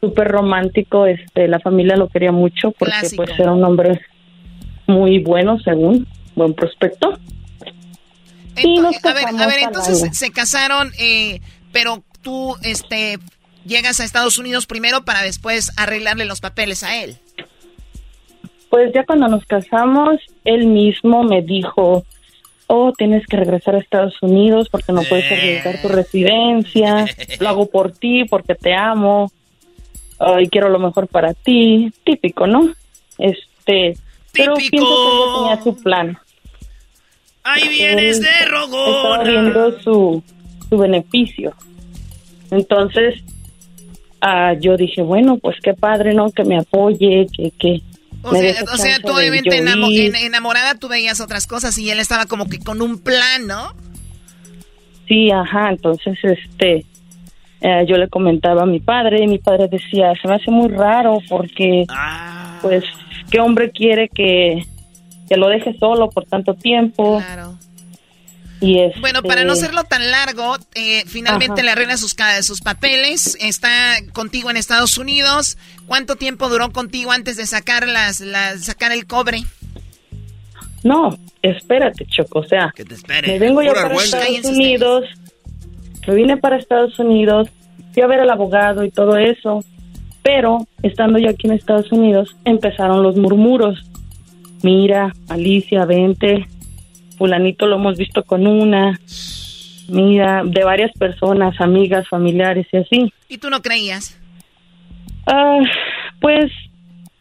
[0.00, 3.24] súper romántico, este, la familia lo quería mucho porque Clásico.
[3.24, 4.00] pues era un hombre
[4.86, 7.18] muy bueno, según, buen prospecto.
[8.64, 11.40] Nos a ver, a ver, entonces se casaron, eh,
[11.72, 13.18] pero tú, este,
[13.66, 17.18] llegas a Estados Unidos primero para después arreglarle los papeles a él.
[18.70, 22.04] Pues ya cuando nos casamos, él mismo me dijo,
[22.66, 27.06] oh, tienes que regresar a Estados Unidos porque no puedes arriesgar tu residencia,
[27.40, 29.30] lo hago por ti porque te amo,
[30.18, 32.72] oh, y quiero lo mejor para ti, típico, ¿no?
[33.18, 33.96] Este,
[34.32, 36.18] pero pienso que ella tenía su plan.
[37.44, 39.22] Ahí vienes Él de Estaba rogona.
[39.22, 40.22] viendo su,
[40.68, 41.54] su beneficio.
[42.50, 43.22] Entonces,
[44.20, 46.30] ah, yo dije, bueno, pues qué padre, ¿no?
[46.32, 47.82] Que me apoye, que, que
[48.28, 51.98] O me sea, o sea, tú obviamente enamo- enamorada tú veías otras cosas y él
[52.00, 53.74] estaba como que con un plan, ¿no?
[55.08, 56.84] Sí, ajá, entonces este
[57.60, 60.68] eh, yo le comentaba a mi padre y mi padre decía, se me hace muy
[60.68, 62.58] raro porque Ah.
[62.62, 62.84] pues
[63.30, 64.62] qué hombre quiere que,
[65.28, 67.18] que lo deje solo por tanto tiempo.
[67.18, 67.58] Claro.
[68.60, 71.62] Y este, Bueno, para no hacerlo tan largo, eh, finalmente Ajá.
[71.62, 75.58] le arregla sus, sus papeles, está contigo en Estados Unidos.
[75.86, 79.44] ¿Cuánto tiempo duró contigo antes de sacar las, las sacar el cobre?
[80.84, 83.28] No, espérate, Choco, o sea, Que te espere.
[83.28, 83.94] me vengo yo para.
[83.94, 85.04] Estados Cállense Unidos,
[86.06, 87.48] me vine para Estados Unidos,
[87.92, 89.64] fui a ver al abogado y todo eso,
[90.22, 93.84] pero estando yo aquí en Estados Unidos empezaron los murmuros.
[94.62, 96.46] Mira, Alicia, vente,
[97.16, 98.98] fulanito lo hemos visto con una,
[99.88, 103.12] mira, de varias personas, amigas, familiares y así.
[103.28, 104.18] ¿Y tú no creías?
[105.26, 105.60] Ah,
[106.20, 106.52] pues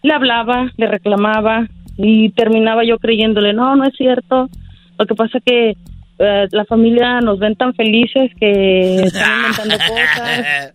[0.03, 1.67] le hablaba, le reclamaba
[1.97, 4.49] y terminaba yo creyéndole, no, no es cierto.
[4.97, 5.75] Lo que pasa que
[6.19, 10.73] eh, la familia nos ven tan felices que están inventando cosas.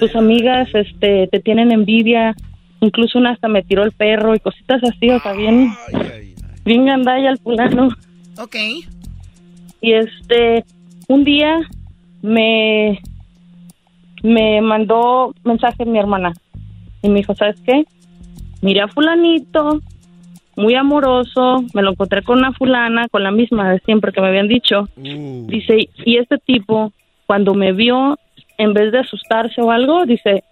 [0.00, 2.34] Tus amigas este, te tienen envidia.
[2.80, 5.72] Incluso una hasta me tiró el perro y cositas así, o sea, bien,
[6.64, 7.88] bien gandalla el fulano.
[8.38, 8.56] Ok.
[9.80, 10.64] Y este,
[11.08, 11.60] un día
[12.22, 13.00] me,
[14.22, 16.32] me mandó mensaje mi hermana
[17.02, 17.84] y me dijo, ¿sabes qué?
[18.62, 19.80] Miré a fulanito,
[20.56, 24.28] muy amoroso, me lo encontré con una fulana, con la misma de siempre que me
[24.28, 24.88] habían dicho.
[24.96, 26.92] Dice, y este tipo,
[27.26, 28.18] cuando me vio,
[28.58, 30.42] en vez de asustarse o algo, dice,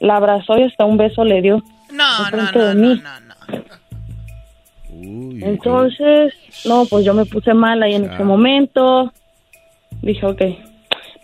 [0.00, 1.62] la abrazó y hasta un beso le dio.
[1.92, 3.00] No, no, enfrente no, de no,
[5.02, 6.34] Entonces,
[6.66, 9.12] no, pues yo me puse mal ahí en ese momento.
[10.02, 10.42] Dije, ok,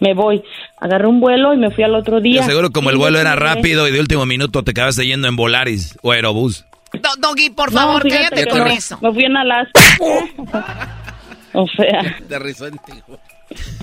[0.00, 0.42] me voy.
[0.78, 2.42] Agarré un vuelo y me fui al otro Yo día.
[2.44, 5.98] seguro como el vuelo era rápido y de último minuto te acabaste yendo en Volaris
[6.02, 6.64] o Aerobús.
[6.92, 8.66] Do- Doggy, por No, favor, fíjate cállate con no.
[8.66, 8.98] eso.
[9.02, 9.80] Me fui en Alaska.
[11.52, 12.16] o sea,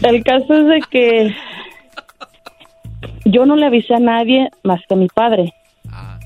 [0.03, 1.35] el caso es de que
[3.25, 5.53] yo no le avisé a nadie más que a mi padre.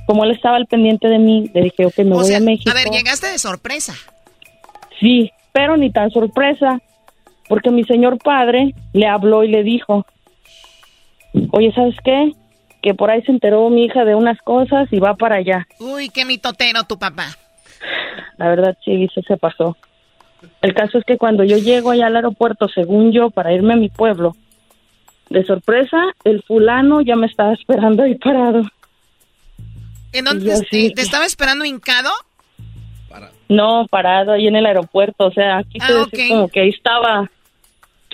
[0.07, 2.39] Como él estaba al pendiente de mí, le dije, ok, me O voy sea, a
[2.39, 2.71] México.
[2.71, 3.93] a ver, llegaste de sorpresa.
[4.99, 6.79] Sí, pero ni tan sorpresa,
[7.47, 10.05] porque mi señor padre le habló y le dijo,
[11.51, 12.31] oye, ¿sabes qué?
[12.81, 15.67] Que por ahí se enteró mi hija de unas cosas y va para allá.
[15.79, 17.27] Uy, qué mitotero tu papá.
[18.37, 19.77] La verdad sí, dice, se pasó.
[20.61, 23.77] El caso es que cuando yo llego allá al aeropuerto, según yo, para irme a
[23.77, 24.35] mi pueblo,
[25.29, 28.61] de sorpresa, el fulano ya me estaba esperando ahí parado.
[30.13, 30.93] ¿En dónde te, sí.
[30.93, 32.09] te estaba esperando hincado?
[33.49, 36.11] No, parado ahí en el aeropuerto, o sea, aquí Ah, se ok.
[36.11, 37.31] dice como que ahí estaba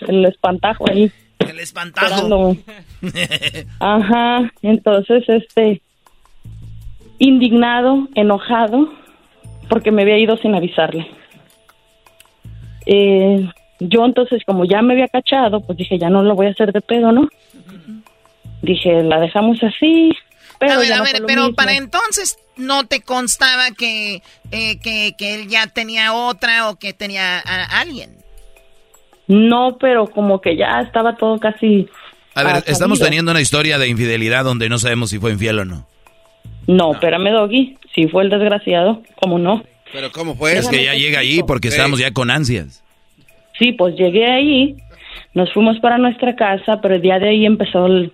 [0.07, 1.11] el espantajo ahí.
[1.39, 2.55] El espantajo.
[3.79, 5.81] Ajá, entonces, este,
[7.17, 8.93] indignado, enojado,
[9.69, 11.07] porque me había ido sin avisarle.
[12.85, 16.51] Eh, yo entonces, como ya me había cachado, pues dije, ya no lo voy a
[16.51, 17.27] hacer de pedo, ¿no?
[18.61, 20.11] Dije, la dejamos así,
[20.67, 21.55] pero a ver, ya a no ver, lo pero mismo.
[21.55, 26.93] para entonces no te constaba que, eh, que, que él ya tenía otra o que
[26.93, 28.11] tenía a alguien.
[29.27, 31.87] No, pero como que ya estaba todo casi...
[32.35, 35.65] A ver, estamos teniendo una historia de infidelidad donde no sabemos si fue infiel o
[35.65, 35.87] no.
[36.67, 39.63] No, espérame, Doggy, si fue el desgraciado, ¿cómo no?
[39.91, 40.57] Pero ¿cómo fue?
[40.57, 41.77] Es que ya llega ahí porque Sí.
[41.77, 42.83] estamos ya con ansias.
[43.59, 44.75] Sí, pues llegué ahí,
[45.35, 48.11] nos fuimos para nuestra casa, pero el día de ahí empezó el-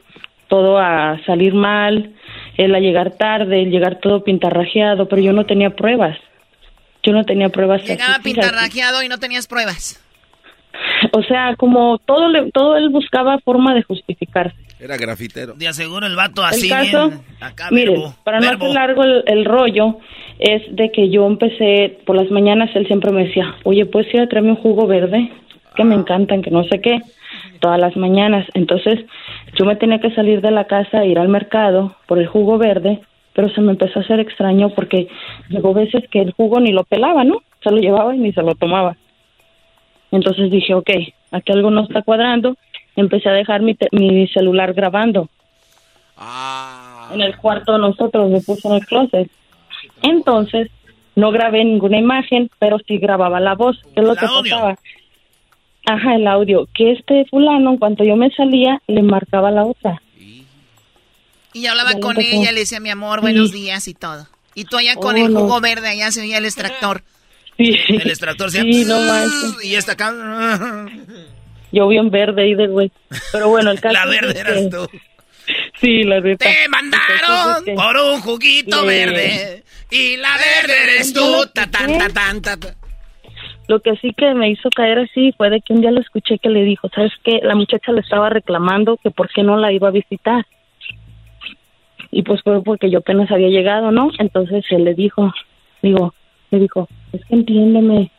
[0.50, 2.14] todo a salir mal,
[2.60, 6.18] él a llegar tarde, el llegar todo pintarrajeado, pero yo no tenía pruebas.
[7.04, 7.82] Yo no tenía pruebas.
[7.84, 10.04] Llegaba así, pintarrajeado y no tenías pruebas.
[11.14, 14.56] O sea, como todo, le- todo él buscaba forma de justificarse.
[14.80, 15.54] Era grafitero.
[15.54, 17.22] De aseguro el vato así el caso, bien.
[17.42, 18.66] Acá, mire, verbo, para no verbo.
[18.66, 19.98] hacer largo el, el rollo,
[20.38, 24.22] es de que yo empecé, por las mañanas él siempre me decía, oye, ¿puedes ir
[24.22, 25.32] a traerme un jugo verde?
[25.76, 27.00] Que me encantan, que no sé qué,
[27.60, 28.46] todas las mañanas.
[28.54, 29.00] Entonces,
[29.58, 33.02] yo me tenía que salir de la casa, ir al mercado por el jugo verde,
[33.34, 35.08] pero se me empezó a hacer extraño porque
[35.50, 37.42] llegó veces que el jugo ni lo pelaba, ¿no?
[37.64, 38.96] Se lo llevaba y ni se lo tomaba.
[40.12, 40.90] Entonces dije, ok,
[41.32, 42.56] aquí algo no está cuadrando.
[42.96, 45.30] Empecé a dejar mi, te- mi celular grabando.
[47.14, 49.30] En el cuarto de nosotros, me puse en el closet.
[50.02, 50.70] Entonces,
[51.16, 53.80] no grabé ninguna imagen, pero sí grababa la voz.
[53.94, 54.78] ¿Qué es lo que pasaba?
[55.92, 56.68] Ajá, el audio.
[56.76, 60.02] Que este fulano, en cuanto yo me salía, le marcaba la otra.
[61.54, 62.38] Y yo hablaba Ya con empezó.
[62.42, 63.56] ella, le decía mi amor, buenos Sí.
[63.62, 64.28] días y todo.
[64.54, 65.40] Y tú allá con Oh, el no.
[65.42, 67.02] jugo verde, allá se oía el extractor.
[67.58, 67.74] Sí.
[67.88, 69.66] El extractor se Sí, no manches.
[69.66, 70.14] Y esta acá.
[71.72, 72.92] Yo bien verde ahí de güey.
[73.32, 74.90] Pero bueno, el caso La es verde que- eras tú.
[75.82, 76.46] Sí, la neta.
[76.46, 78.86] Te mandaron que- por un juguito Sí.
[78.88, 79.64] verde.
[79.90, 81.48] Y la verde eres tú.
[81.54, 82.76] Ta, tan, ta, tan, ta, ta.
[83.70, 86.40] Lo que sí que me hizo caer así fue de que un día lo escuché
[86.40, 87.40] que le dijo, ¿sabes qué?
[87.44, 90.44] La muchacha le estaba reclamando que por qué no la iba a visitar.
[92.10, 94.10] Y pues fue porque yo apenas había llegado, ¿no?
[94.18, 95.32] Entonces él le dijo,
[95.84, 96.16] digo,
[96.50, 98.10] le dijo, es que entiéndeme,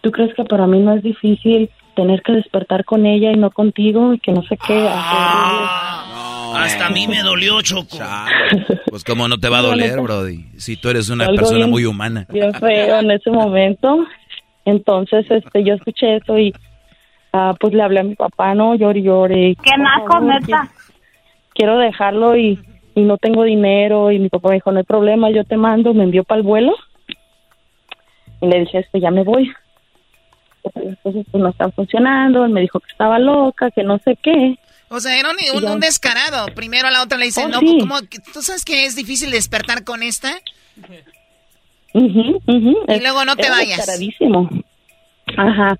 [0.00, 3.52] ¿tú crees que para mí no es difícil tener que despertar con ella y no
[3.52, 4.88] contigo y que no sé qué?
[6.58, 7.96] Hasta a mí me dolió, Choco.
[8.90, 11.70] Pues cómo no te va a doler, Brody, si tú eres una Algo persona bien-
[11.70, 12.26] muy humana.
[12.28, 14.04] bien feo en ese momento.
[14.66, 16.52] Entonces, este, yo escuché eso y
[17.32, 19.56] ah, pues le hablé a mi papá, no, llore, y llore.
[19.62, 20.70] Qué naco, neta.
[21.54, 22.58] Quiero dejarlo y,
[22.94, 25.94] y no tengo dinero y mi papá me dijo, no hay problema, yo te mando,
[25.94, 26.74] me envió para el vuelo.
[28.42, 29.50] Y le dije, este, ya me voy.
[31.02, 34.58] Cosas pues no están funcionando, él me dijo que estaba loca, que no sé qué.
[34.88, 36.46] O sea, era un, un- descarado.
[36.54, 37.78] Primero a la otra le dice, Oh, no, sí.
[37.80, 40.32] ¿cómo que- ¿tú sabes que es difícil despertar con esta?
[41.96, 42.76] Ujú, ujú.
[42.88, 43.76] Y luego no te Era vayas.
[43.78, 44.50] descaradísimo.
[45.36, 45.78] Ajá.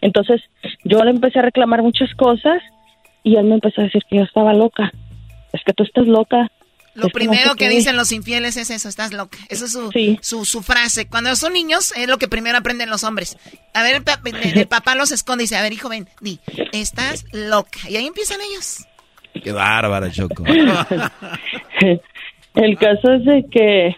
[0.00, 0.40] Entonces,
[0.84, 2.60] yo le empecé a reclamar muchas cosas
[3.22, 4.90] y él me empezó a decir que yo estaba loca.
[5.52, 6.50] Es que tú estás loca.
[6.94, 9.38] Lo Es que no primero que dicen los infieles es eso, estás loca.
[9.48, 9.90] Eso es su,
[10.20, 11.06] su, su frase.
[11.08, 13.38] Cuando son niños es lo que primero aprenden los hombres.
[13.72, 16.06] A ver, el, pa- el- el papá los esconde y dice, a ver, hijo, ven,
[16.20, 16.38] di,
[16.72, 17.78] estás loca.
[17.88, 18.84] Y ahí empiezan ellos.
[19.42, 20.44] Qué bárbara, Choco.
[22.54, 23.96] El caso es de que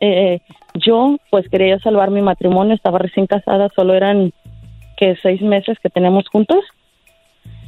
[0.00, 0.40] eh,
[0.74, 2.74] yo, pues, quería salvar mi matrimonio.
[2.74, 4.32] Estaba recién casada, solo eran
[4.96, 6.64] que seis meses que tenemos juntos.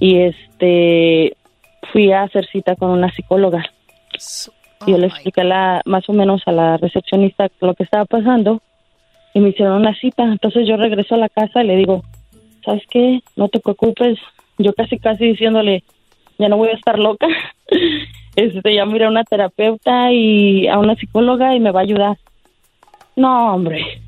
[0.00, 1.36] Y este,
[1.92, 3.64] fui a hacer cita con una psicóloga.
[4.86, 8.60] Yo le expliqué la, más o menos a la recepcionista lo que estaba pasando
[9.34, 10.24] y me hicieron una cita.
[10.24, 12.02] Entonces yo regreso a la casa y le digo,
[12.64, 13.20] ¿sabes qué?
[13.36, 14.18] No te preocupes.
[14.58, 15.82] Yo casi, casi diciéndole,
[16.38, 17.26] ya no voy a estar loca.
[18.36, 22.18] Este, ya miré a una terapeuta y a una psicóloga y me va a ayudar.
[23.16, 24.02] No, hombre.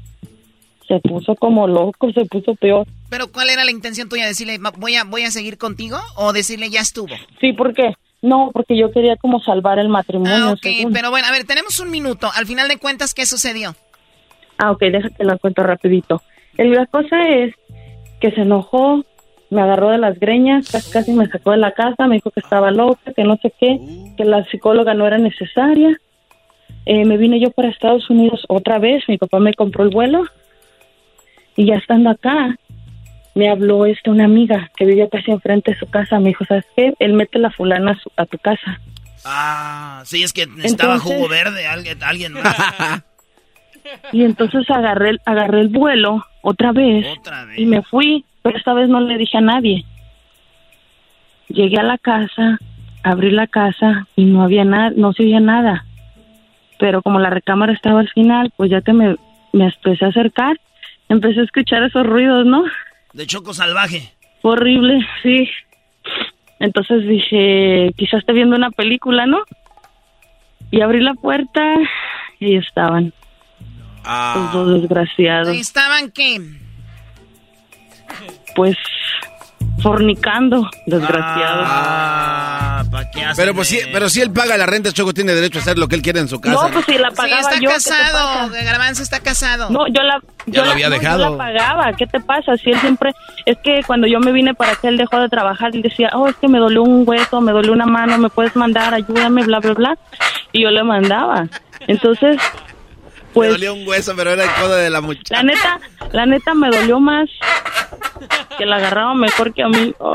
[0.86, 2.86] Se puso como loco, se puso peor.
[3.10, 4.26] Pero ¿cuál era la intención tuya?
[4.26, 5.98] ¿Decirle, "Ma- voy a, voy a seguir contigo?
[6.16, 7.14] ¿O decirle, ya estuvo?
[7.40, 7.94] Sí, ¿por qué?
[8.22, 10.34] No, porque yo quería como salvar el matrimonio.
[10.48, 10.92] Ah, ok, según.
[10.92, 12.28] pero bueno, a ver, tenemos un minuto.
[12.34, 13.74] Al final de cuentas, ¿qué sucedió?
[14.58, 16.22] Ah, ok, déjate lo cuento rapidito.
[16.56, 17.54] El- La cosa es
[18.20, 19.04] que se enojó,
[19.50, 22.40] me agarró de las greñas, casi, casi me sacó de la casa, me dijo que
[22.40, 23.78] estaba loca, que no sé qué,
[24.16, 25.96] que la psicóloga no era necesaria.
[26.86, 30.24] Eh, me vine yo para Estados Unidos otra vez, mi papá me compró el vuelo
[31.56, 32.56] y ya estando acá,
[33.34, 36.64] me habló esta una amiga que vivía casi enfrente de su casa, me dijo, ¿sabes
[36.76, 36.94] qué?
[36.98, 38.80] Él mete la fulana a, su- a tu casa.
[39.24, 41.66] Ah, sí, es que necesitaba Entonces- jugo verde.
[41.66, 43.02] Alguien, alguien más.
[44.12, 47.06] Y entonces agarré, el- agarré el vuelo otra vez,
[47.56, 49.84] y me fui, pero esta vez no le dije a nadie.
[51.48, 52.58] Llegué a la casa,
[53.02, 55.86] abrí la casa y no había nada, no se oía nada.
[56.78, 59.16] Pero como la recámara estaba al final, pues ya que me,
[59.52, 60.58] me empecé a acercar,
[61.08, 62.64] empecé a escuchar esos ruidos, ¿no?
[63.12, 64.12] De choco salvaje.
[64.42, 65.48] Horrible, sí.
[66.60, 69.38] Entonces dije, quizás esté viendo una película, ¿no?
[70.70, 71.74] Y abrí la puerta
[72.38, 73.12] y estaban
[74.04, 75.56] los dos desgraciados.
[75.56, 76.40] ¿Estaban qué?
[78.54, 78.76] pues
[79.82, 81.62] fornicando, desgraciado.
[81.66, 85.58] Ah, ¿para qué Pero pues sí, pero si él paga la renta, Choco tiene derecho
[85.58, 86.66] a hacer lo que él quiere en su casa.
[86.68, 88.48] No, pues si la Sí, pagaba está yo, ¿qué te casado.
[88.50, 88.64] pasa?
[88.64, 89.70] Garbanzo está casado.
[89.70, 91.30] No, yo la Ya yo lo la- había no, yo dejado.
[91.30, 92.56] la pagaba, ¿qué te pasa?
[92.56, 93.12] Si él siempre
[93.46, 96.28] es que cuando yo me vine para acá él dejó de trabajar y decía, "Oh,
[96.28, 99.60] es que me dolió un hueso, me dolió una mano, me puedes mandar, ayúdame, bla
[99.60, 99.98] bla bla."
[100.52, 101.46] Y yo le mandaba.
[101.86, 102.38] Entonces,
[103.28, 105.36] Me pues dolió un hueso, pero era el codo de la muchacha.
[105.36, 105.80] la neta,
[106.12, 107.28] la neta me dolió más
[108.56, 109.94] que la agarraba mejor que a mí.
[109.98, 110.14] Oh,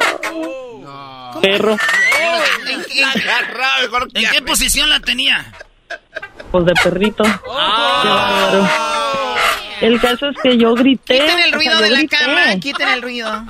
[1.42, 5.46] Perro, ¿En qué, ¿En qué posición la tenía?
[6.52, 7.24] pues de perrito.
[7.24, 8.00] Oh.
[8.04, 8.70] Qué bárbaro.
[9.82, 11.20] El caso es que yo grité.
[11.20, 12.18] Quiten el o sea, ruido de la grité.
[12.18, 13.46] cama, quiten el ruido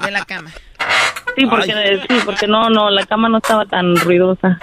[0.00, 0.50] de la cama.
[1.36, 4.58] Sí, porque, sí, porque no, no, la cama no estaba tan ruidosa.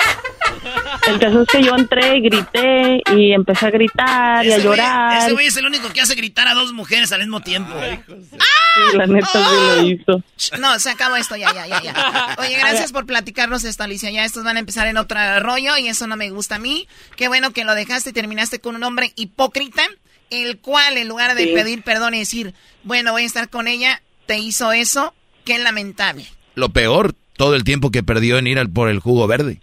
[1.08, 4.60] El caso es que yo entré y grité y empecé a gritar y a Ese
[4.60, 5.22] güey- llorar.
[5.24, 7.74] Ese güey es el único que hace gritar a dos mujeres al mismo tiempo.
[8.08, 10.24] Sí, la neta sí lo hizo.
[10.60, 12.36] No, se acabó esto, ya, ya, ya, ya.
[12.40, 14.12] Oye, gracias por platicarnos esto, Alicia.
[14.12, 16.88] Ya estos van a empezar en otro rollo y eso no me gusta a mí.
[17.18, 19.84] Qué bueno que lo dejaste y terminaste con un hombre hipócrita,
[20.30, 21.52] el cual en lugar de Sí.
[21.54, 26.28] pedir perdón y decir, bueno, voy a estar con ella, te hizo eso Qué lamentable.
[26.54, 29.60] Lo peor, todo el tiempo que perdió en ir al, por el jugo verde.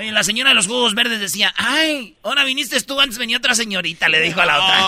[0.00, 3.54] Oye, la señora de los jugos verdes decía, ay, ahora viniste tú, antes venía otra
[3.54, 4.80] señorita, le dijo a la otra.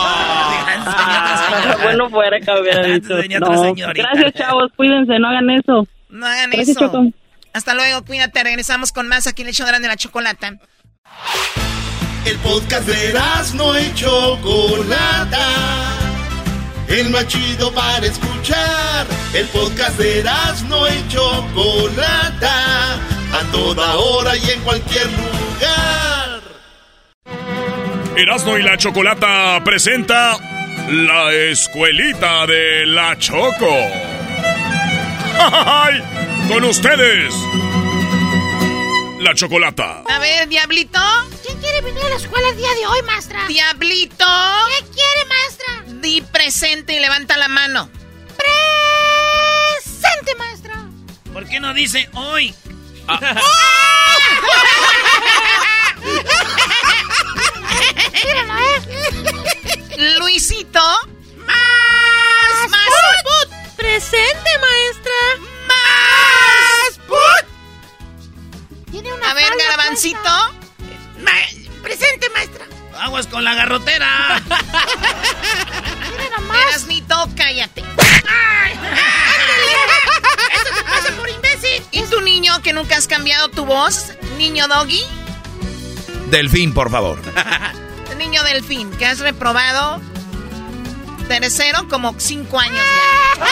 [1.83, 3.17] Bueno fuera que hubiera Antes dicho.
[3.17, 3.63] venía otra No.
[3.63, 4.09] señorita.
[4.11, 4.73] Gracias, chavos.
[4.75, 5.87] Cuídense, no hagan eso.
[6.09, 6.81] No hagan Gracias, eso.
[6.87, 7.05] Choco.
[7.53, 8.43] Hasta luego, cuídate.
[8.43, 10.55] Regresamos con más aquí en el show grande de la chocolata.
[12.25, 13.13] El podcast de
[13.55, 15.49] no y Chocolata.
[16.89, 19.07] El más chido para escuchar.
[19.35, 20.25] El podcast de
[20.69, 22.99] no y Chocolata.
[23.33, 26.41] A toda hora y en cualquier lugar.
[28.17, 30.37] Erasmo y la Chocolata presenta
[30.89, 33.75] La Escuelita de la Choco.
[35.39, 36.03] ¡Ay!
[36.49, 37.33] Con ustedes,
[39.21, 40.03] la Chocolata.
[40.09, 41.01] A ver, Diablito.
[41.45, 43.47] ¿Quién quiere venir a la escuela el día de hoy, maestra?
[43.49, 44.27] Diablito.
[44.69, 45.85] ¿Qué quiere, maestra?
[46.03, 47.89] Di presente y levanta la mano.
[49.83, 50.75] Presente, maestra.
[51.33, 52.55] ¿Por qué no dice hoy?
[53.09, 53.41] ¿Eh?
[60.19, 60.81] Luisito.
[61.47, 62.89] Más, más.
[63.25, 63.49] Put.
[63.77, 65.13] Presente, maestra.
[65.67, 66.99] Más.
[67.07, 67.45] Put.
[68.91, 70.55] Tiene una A ver, Garbancito.
[71.83, 72.67] Presente, maestra.
[73.01, 74.41] Aguas con la garrotera.
[76.11, 76.59] Mira nomás.
[76.69, 77.81] Erasmito, cállate.
[80.53, 81.52] Eso te pasa por imbécil.
[82.13, 84.13] ¿Y tu niño que nunca has cambiado tu voz?
[84.37, 85.03] Niño Doggy.
[86.27, 87.19] Delfín, por favor.
[88.19, 89.99] Niño Delfín, que has reprobado
[91.27, 92.85] tercero como cinco años
[93.39, 93.47] ya.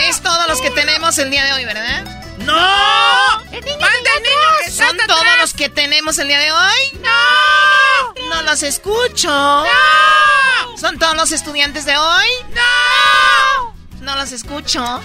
[0.08, 2.04] es todos los que tenemos el día de hoy, ¿verdad?
[2.38, 3.40] ¡No!
[3.52, 4.30] El niño ¡Manda niño
[4.64, 5.06] que ¿Son atrás.
[5.06, 7.00] todos los que tenemos el día de hoy?
[7.02, 8.14] ¡No!
[8.34, 9.28] No los escucho.
[9.28, 10.76] ¡No!
[10.76, 12.26] ¿Son todos los estudiantes de hoy?
[12.52, 13.79] ¡No!
[14.00, 14.80] No los escucho.
[14.80, 15.00] ¡No!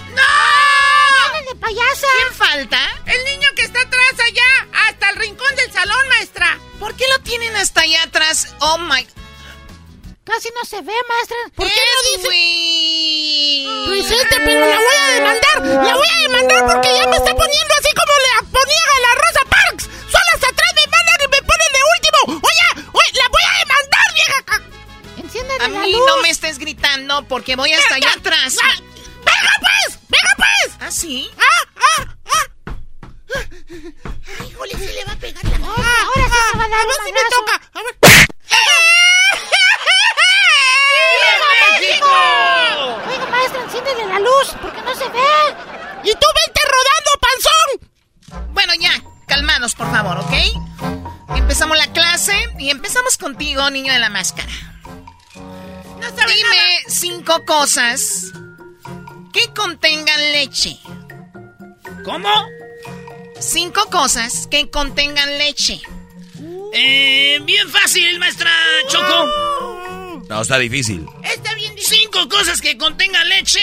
[1.32, 2.06] ¡Viene de payasa!
[2.16, 2.78] ¿Quién falta?
[3.06, 6.58] El niño que está atrás allá, hasta el rincón del salón, maestra.
[6.80, 8.54] ¿Por qué lo tienen hasta allá atrás?
[8.60, 9.06] Oh my.
[10.24, 11.36] Casi no se ve, maestra.
[11.54, 12.28] ¿Por qué no dice?
[13.86, 15.84] Presente, pero la voy a demandar.
[15.84, 19.14] La voy a demandar porque ya me está poniendo así como le ponía a la
[19.14, 19.84] Rosa Parks.
[19.84, 22.40] Solo hasta atrás me mandan y me ponen de último.
[22.42, 22.75] Oye,
[25.60, 26.02] A la mí luz.
[26.06, 28.56] no me estés gritando porque voy hasta allá atrás.
[28.62, 28.76] Ah,
[29.24, 29.98] ¡Venga, pues!
[30.08, 30.76] ¡Venga, pues!
[30.80, 31.30] ¿Ah, sí?
[31.38, 32.72] ¡Ah, ah, ah!
[34.48, 36.84] Híjole, sí le va a pegar la Ah, ahora sí me va a dar A
[36.84, 37.60] ver si me toca.
[37.74, 37.96] A ver.
[41.12, 41.48] ¡Viva
[41.80, 42.06] México!
[43.10, 45.18] Oiga, maestra, enciéndele la luz, porque no se ve.
[46.04, 48.52] ¡Y tú vente rodando, panzón!
[48.54, 48.92] Bueno, ya,
[49.26, 50.32] calmados, por favor, ¿ok?
[51.36, 54.50] Empezamos la clase y empezamos contigo, niño de la máscara.
[56.10, 58.32] No sabe Dime cinco cosas
[59.32, 60.78] que contengan leche.
[62.04, 62.28] ¿Cómo?
[63.40, 65.80] Cinco cosas que contengan leche.
[66.72, 68.50] Eh, bien fácil, maestra
[68.88, 70.22] Choco.
[70.28, 71.06] No, está difícil.
[71.24, 71.98] Está bien difícil.
[71.98, 73.60] Cinco cosas que contengan leche.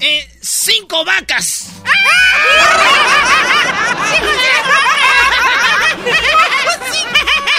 [0.00, 1.68] Eh, cinco vacas.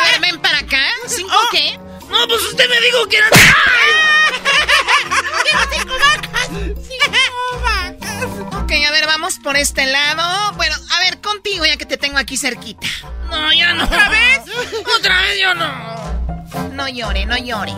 [0.02, 0.86] A ver, ven para acá.
[1.08, 1.78] ¿Cinco qué?
[2.10, 3.32] No, pues usted me dijo que eran...
[9.24, 10.52] vamos por este lado.
[10.58, 12.86] Bueno, a ver, contigo ya que te tengo aquí cerquita.
[13.30, 13.86] No, ya no.
[13.86, 14.42] ¿Otra vez?
[15.00, 16.70] Otra vez yo no.
[16.74, 17.72] No llore, no llore.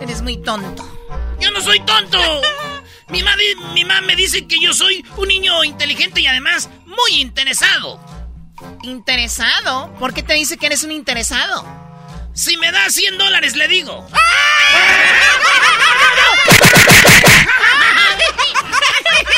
[0.00, 0.82] Eres muy tonto.
[1.38, 2.18] Yo no soy tonto.
[3.08, 3.36] Mi mamá,
[3.74, 8.00] mi mamá me dice que yo soy un niño inteligente y además muy interesado.
[8.82, 9.92] ¿Interesado?
[9.98, 11.66] ¿Por qué te dice que eres un interesado?
[12.34, 14.06] Si me da 100 dólares, le digo.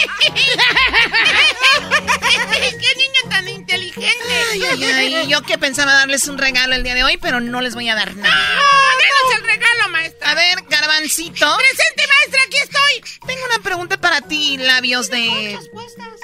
[2.81, 4.25] ¡Qué niño tan inteligente!
[4.53, 4.85] Ay, ay,
[5.15, 7.89] ay, yo que pensaba darles un regalo el día de hoy, pero no les voy
[7.89, 8.35] a dar nada.
[8.35, 8.59] ¡Ah!
[8.99, 10.31] ¡Denos el regalo, maestra!
[10.31, 11.57] A ver, garbancito.
[11.57, 12.41] ¡Presente, maestra!
[12.47, 13.03] ¡Aquí estoy!
[13.27, 15.59] Tengo una pregunta para ti, labios de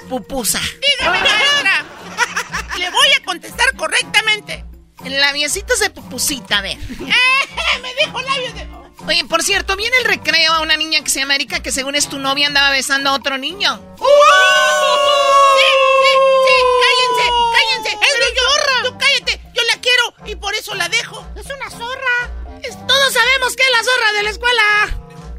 [0.07, 0.61] pupusa.
[0.99, 1.85] Dígame, maestra.
[2.77, 4.65] Le voy a contestar correctamente.
[5.05, 6.77] Labiositos de pupusita, a ver.
[6.77, 7.79] ¡Eh!
[7.81, 8.67] Me dijo labios de...
[9.07, 11.95] Oye, por cierto, viene el recreo a una niña que se llama Erika que según
[11.95, 13.73] es tu novia andaba besando a otro niño.
[13.97, 14.05] ¡Uh!
[15.55, 15.65] ¡Sí,
[16.01, 16.11] sí,
[16.45, 16.55] sí!
[16.83, 17.89] ¡Cállense, cállense!
[17.89, 18.83] ¡Es mi zorra!
[18.83, 19.41] ¡Tú cállate!
[19.53, 21.25] Yo la quiero y por eso la dejo.
[21.35, 22.59] ¡Es una zorra!
[22.61, 24.63] Es- todos sabemos que es la zorra de la escuela.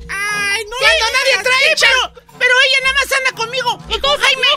[0.08, 0.76] ¡Ay, no!
[0.78, 1.74] Cuando nadie trae...
[1.78, 4.48] pero, pero ella nada más anda conmigo y con Jaime.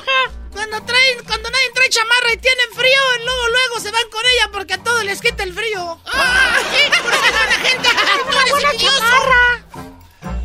[0.54, 4.50] Cuando traen, cuando nadie trae chamarra y tienen frío, luego luego se van con ella
[4.52, 6.00] porque a todos les quita el frío.
[6.06, 6.58] ¡Ah!
[6.72, 7.90] Sí, por la gente
[8.54, 9.66] ¡Una chamarra!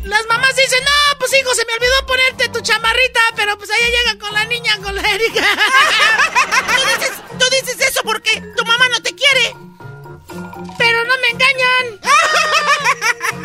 [0.03, 3.87] Las mamás dicen, no, pues hijo, se me olvidó ponerte tu chamarrita, pero pues ella
[3.97, 5.41] llega con la niña, con la Erika.
[6.75, 9.68] ¿Tú dices, tú dices eso porque tu mamá no te quiere.
[10.77, 11.99] Pero no me engañan.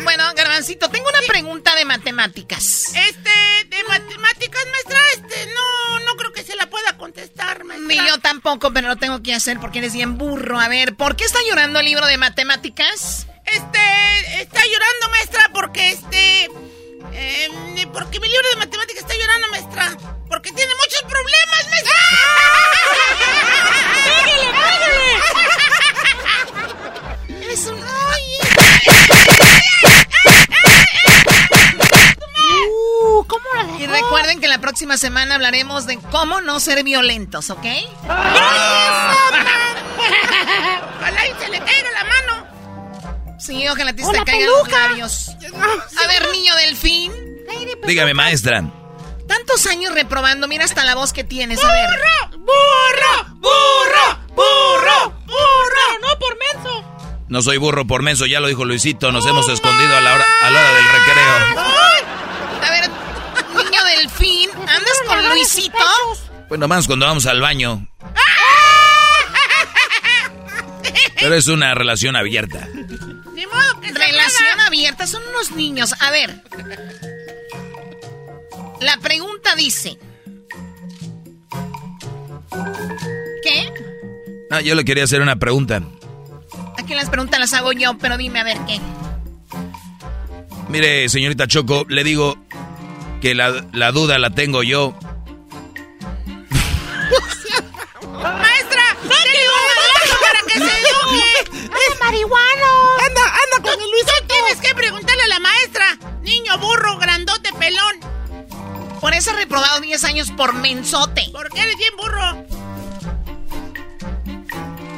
[0.03, 2.91] Bueno, Garbancito, tengo una pregunta de matemáticas.
[2.95, 3.29] Este,
[3.69, 7.87] de matemáticas, maestra, este, no, no creo que se la pueda contestar, maestra.
[7.87, 10.59] Ni yo tampoco, pero lo tengo que hacer porque eres bien burro.
[10.59, 13.27] A ver, ¿por qué está llorando el libro de matemáticas?
[13.45, 16.49] Este, está llorando, maestra, porque este...
[17.13, 17.49] Eh,
[17.93, 19.97] porque mi libro de matemáticas está llorando, maestra.
[20.29, 21.95] Porque tiene muchos problemas, maestra.
[24.25, 24.54] ¡Pégale,
[33.85, 37.65] Y recuerden que la próxima semana hablaremos de cómo no ser violentos, ¿ok?
[40.97, 42.47] Ojalá y se le caiga la mano.
[43.39, 45.29] Sí, ojalá te caigan los labios.
[45.29, 47.11] A ver, niño delfín.
[47.85, 48.63] Dígame, maestra.
[49.27, 51.63] Tantos años reprobando, mira hasta la voz que tienes.
[51.63, 51.89] A ver.
[52.39, 53.35] ¡Burro!
[53.35, 54.19] ¡Burro!
[54.29, 55.13] ¡Burro!
[55.25, 55.99] ¡Burro!
[56.01, 56.83] ¡No por menso!
[57.27, 59.11] No soy burro por menso, ya lo dijo Luisito.
[59.11, 61.94] Nos hemos escondido a la hora, a la hora del recreo.
[65.15, 65.77] Con Luisito?
[66.47, 67.87] Pues nomás cuando vamos al baño.
[71.19, 72.67] Pero es una relación abierta.
[72.75, 75.93] Modo que Relación abierta, son unos niños.
[75.99, 76.43] A ver.
[78.81, 79.97] La pregunta dice.
[83.43, 83.71] ¿Qué?
[84.49, 85.81] No, yo le quería hacer una pregunta.
[86.77, 88.79] Aquí las preguntas las hago yo, pero dime a ver qué.
[90.69, 92.37] Mire, señorita Choco, le digo
[93.21, 94.97] que la, la duda la tengo yo.
[109.95, 111.23] 10 años por mensote.
[111.31, 112.45] Porque eres bien burro.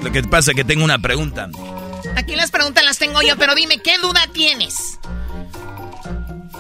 [0.02, 1.50] Lo que pasa es que tengo una pregunta.
[2.16, 4.98] Aquí las preguntas las tengo yo, pero dime, ¿qué duda tienes?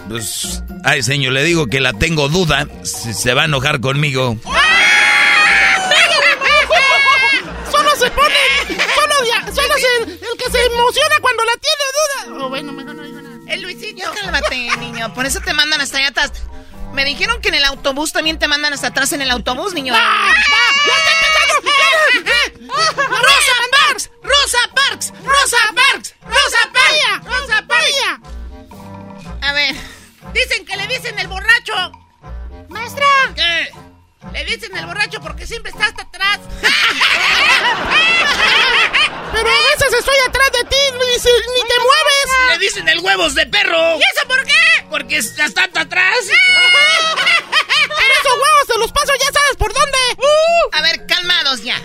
[0.07, 2.67] Pues, ay, señor, le digo que la tengo duda.
[2.83, 4.37] Si se va a enojar conmigo.
[7.71, 8.35] Solo se pone.
[8.67, 12.45] Solo, dia- solo se- el que se emociona cuando la tiene duda.
[12.45, 13.35] Oh, bueno, mejor no digo nada.
[13.47, 13.97] El Luisito.
[13.97, 15.11] Ya cálmate, niño.
[15.15, 16.31] Por eso te mandan hasta allá atrás.
[16.97, 19.93] Me dijeron que en el autobús también te mandan hasta atrás en el autobús, niño.
[19.95, 20.33] ¡Ah!
[20.87, 22.73] ¡Ya está empezando!
[23.07, 24.09] ¡Rosa Parks!
[24.23, 25.13] ¡Rosa Parks!
[25.23, 26.15] ¡Rosa Parks!
[26.25, 27.23] ¡Rosa Parks!
[27.23, 27.97] ¡Rosa Parks!
[29.43, 29.75] A ver.
[30.33, 31.91] Dicen que le dicen el borracho.
[32.69, 33.05] Maestra.
[33.35, 33.69] ¿Qué?
[34.33, 36.39] Le dicen el borracho porque siempre está hasta atrás.
[39.33, 42.27] Pero a veces estoy atrás de ti Luis, y ni te mueves.
[42.49, 43.97] Le dicen el huevos de perro.
[43.97, 44.76] ¿Y eso por qué?
[44.89, 46.17] Porque estás tanto atrás.
[47.15, 49.97] Pero esos huevos se los paso ya sabes por dónde.
[50.73, 51.81] A ver, calmados ya.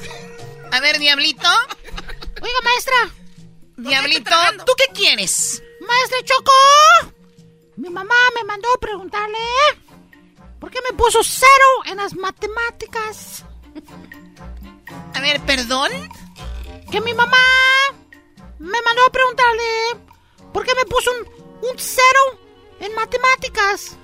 [0.73, 1.49] A ver, Diablito.
[2.41, 3.11] Oiga, maestra.
[3.77, 4.31] Diablito,
[4.65, 5.63] ¿tú qué quieres?
[5.81, 6.53] Maestra Choco.
[7.77, 9.39] Mi mamá me mandó a preguntarle
[10.61, 13.45] por qué me puso cero en las matemáticas.
[15.15, 15.91] A ver, perdón.
[16.91, 17.39] Que mi mamá
[18.59, 19.65] me mandó a preguntarle
[20.53, 22.39] por qué me puso un, un cero
[22.83, 23.97] en matemáticas.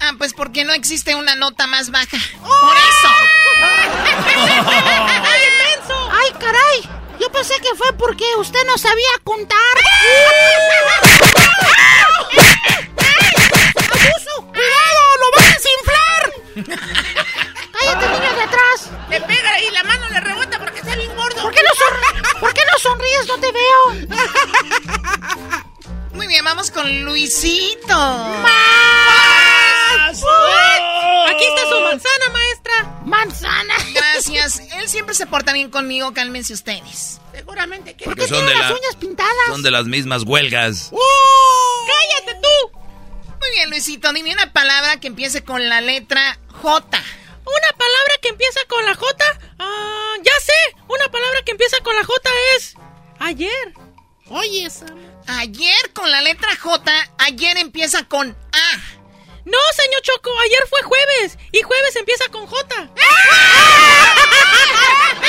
[0.00, 2.18] Ah, pues porque no existe una nota más baja.
[2.40, 3.08] Por eso.
[3.62, 6.10] ¡Ay, inmenso!
[6.12, 6.88] ¡Ay, caray!
[7.18, 9.58] Yo pensé que fue porque usted no sabía contar.
[13.90, 14.46] ¡Abuso!
[14.46, 15.02] ¡Cuidado!
[15.20, 16.22] ¡Lo vas a desinflar!
[17.72, 18.90] ¡Cállate, niño de atrás!
[19.10, 21.42] Le pega y la mano le rebota porque está bien gordo.
[21.42, 21.70] ¿Por qué no,
[22.40, 23.26] ¿Por qué no sonríes?
[23.26, 23.94] No te veo.
[26.18, 27.88] Muy bien, vamos con Luisito.
[27.96, 28.52] ¡Más!
[31.30, 33.00] Aquí está su manzana, maestra.
[33.04, 33.74] ¡Manzana!
[33.94, 34.58] Gracias.
[34.76, 36.12] Él siempre se porta bien conmigo.
[36.12, 37.20] Cálmense ustedes.
[37.32, 38.04] Seguramente que...
[38.04, 39.32] Porque son de, las la- uñas pintadas?
[39.46, 40.90] son de las mismas huelgas.
[41.86, 42.78] ¡Cállate tú!
[43.40, 44.12] Muy bien, Luisito.
[44.12, 46.98] Dime una palabra que empiece con la letra J.
[47.44, 49.24] Una palabra que empieza con la J.
[49.60, 50.76] Ah, ya sé.
[50.88, 52.74] Una palabra que empieza con la J es
[53.20, 53.72] ayer.
[54.30, 54.98] Oye, Sam.
[55.30, 58.70] Ayer con la letra J, ayer empieza con A.
[59.44, 62.90] No, señor Choco, ayer fue jueves y jueves empieza con J.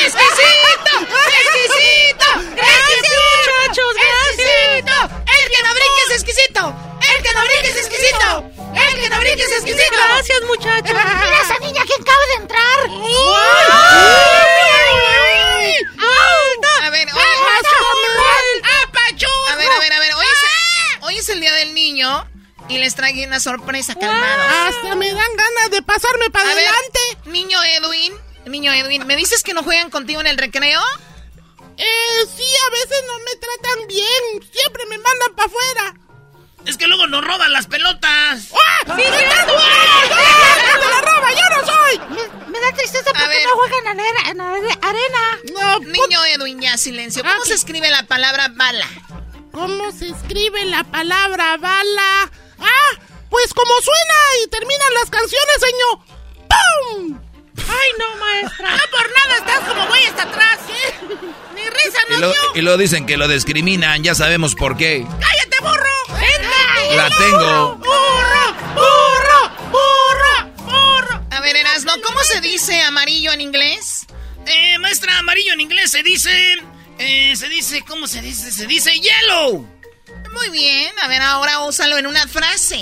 [0.01, 0.99] ¡Exquisito!
[1.01, 2.27] ¡Exquisito!
[2.55, 3.11] Gracias,
[3.59, 4.39] muchachos, gracias.
[4.39, 4.95] ¡Exquisito!
[5.27, 6.75] ¡El que no brinque es exquisito!
[7.01, 8.29] ¡El que no brinque es exquisito!
[8.75, 9.95] ¡El que no brinque es exquisito!
[9.97, 10.95] Gracias, muchachos.
[10.95, 12.79] ¡Mira esa niña que acaba de entrar
[16.91, 17.21] ver, hoy,
[18.83, 19.53] ¡Apachurra!
[19.53, 20.13] a ver, a ver, a ver.
[20.13, 22.27] Hoy es, hoy es el día del niño.
[22.67, 24.75] Y les traigo una sorpresa, calmados.
[24.75, 26.99] Hasta me dan ganas de pasarme para A ver, adelante.
[27.25, 28.13] niño Edwin,
[28.45, 30.79] niño Edwin, ¿me dices que no juegan contigo en el recreo?
[31.77, 34.51] Eh, sí, a veces no me tratan bien.
[34.53, 35.93] Siempre me mandan para afuera.
[36.65, 38.49] Es que luego nos roban las pelotas.
[38.53, 38.95] ¡Ah!
[38.97, 39.03] ¡Sí!
[39.07, 40.75] ¡Ah!
[40.79, 41.31] ¡Me la roba!
[41.31, 41.99] ¡Yo no soy!
[42.09, 45.39] Me, me da tristeza porque no juegan en, arena- en are- arena.
[45.53, 47.23] No, Niño Edwin, ya silencio.
[47.23, 48.85] ¿Cómo se escribe la palabra bala?
[49.51, 52.31] ¿Cómo se escribe la palabra bala?
[52.59, 52.99] ¡Ah!
[53.29, 55.99] Pues como suena y terminan las canciones, señor.
[56.49, 57.19] ¡Pum!
[57.57, 58.71] Ay, no, maestra.
[58.71, 60.93] No por nada estás como güey hasta atrás, ¿eh?
[61.55, 62.41] Ni risa Y no lo, dio.
[62.55, 65.05] y lo dicen que lo discriminan, ya sabemos por qué.
[65.19, 66.19] ¡Cállate, burro!
[66.19, 66.95] ¡Vente!
[66.95, 67.75] La tengo.
[67.75, 68.53] ¡Burro!
[68.75, 69.51] ¡Burro!
[69.71, 70.51] ¡Burro!
[70.65, 71.21] ¡Burro!
[71.31, 74.07] A ver, Erasno, ¿cómo se dice amarillo en inglés?
[74.47, 76.31] Eh, maestra, amarillo en inglés se dice.
[76.99, 78.51] Eh, se dice, ¿cómo se dice?
[78.51, 79.65] Se dice yellow.
[80.33, 82.79] Muy bien, a ver, ahora úsalo en una frase.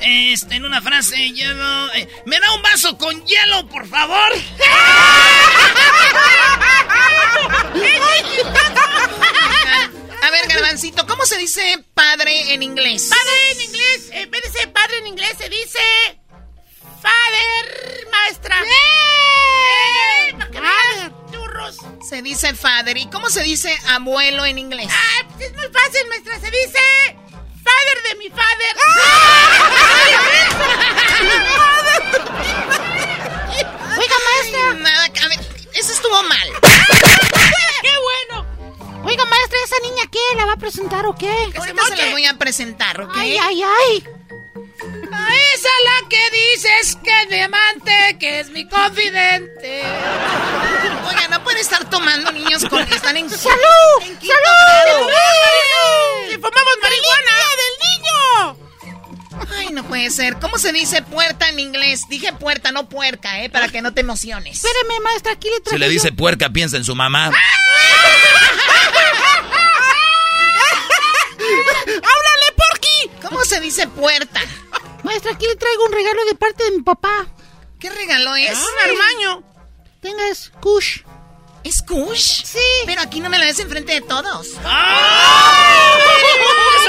[0.00, 1.88] Este, en una frase, yellow.
[1.94, 4.32] eh, ¿Me da un vaso con hielo, por favor?
[10.22, 13.10] A ver, Garbancito, ¿cómo se dice padre en inglés?
[13.10, 15.78] Padre en inglés, en vez de ser padre en inglés se dice
[17.00, 18.56] father, maestra.
[18.62, 20.34] ¡Eh!
[20.52, 21.12] ¿Para
[21.52, 21.76] churros?
[22.02, 22.96] Se dice father.
[22.96, 24.88] ¿Y cómo se dice abuelo en inglés?
[24.90, 26.40] Ah, pues es muy fácil, maestra.
[26.40, 26.78] Se dice
[27.62, 28.76] father de mi father.
[33.98, 34.74] Oiga, maestra.
[34.74, 35.40] Nada, a ver,
[35.74, 36.48] eso estuvo mal.
[37.82, 37.90] ¡Qué
[38.30, 38.46] bueno!
[39.04, 40.20] Oiga, maestra, ¿esa niña qué?
[40.36, 41.28] ¿La va a presentar o qué?
[41.56, 43.12] Ahorita se los voy a presentar, ¿ok?
[43.16, 44.04] Ay, ay, ay.
[45.14, 49.82] A esa la que dices que es mi amante, que es mi confidente.
[51.06, 53.56] Oiga, no pueden estar tomando niños con que están en ¡Salud!
[54.02, 54.28] en ¡Salud!
[54.28, 55.08] grado.
[56.30, 57.36] ¡Si fumamos marihuana!
[57.60, 59.52] del niño!
[59.58, 60.38] Ay, no puede ser.
[60.38, 62.08] ¿Cómo se dice puerta en inglés?
[62.08, 63.50] Dije puerta, no puerca, ¿eh?
[63.50, 64.64] Para que no te emociones.
[64.64, 67.26] Espéreme, maestra, aquí le Si traje le dice puerca, piensa en su mamá.
[71.86, 73.10] ¡Háblale, Porky!
[73.28, 74.40] ¿Cómo se dice puerta?
[75.02, 77.26] Maestra, aquí le traigo un regalo de parte de mi papá.
[77.78, 78.58] ¿Qué regalo es?
[78.58, 79.42] Un armaño.
[80.00, 81.00] Tenga, es Kush.
[81.64, 82.44] ¿Es Kush?
[82.44, 82.58] Sí.
[82.86, 84.48] Pero aquí no me lo des enfrente de todos.
[84.48, 84.62] ¡Esa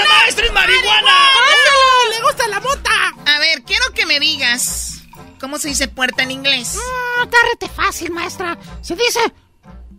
[0.07, 1.11] maestra es marihuana!
[1.11, 2.91] ¡Ah, ¡Le gusta la mota!
[3.26, 5.02] A ver, quiero que me digas
[5.40, 6.77] cómo se dice puerta en inglés.
[6.80, 8.57] Ah, está rete fácil, maestra.
[8.81, 9.19] Se dice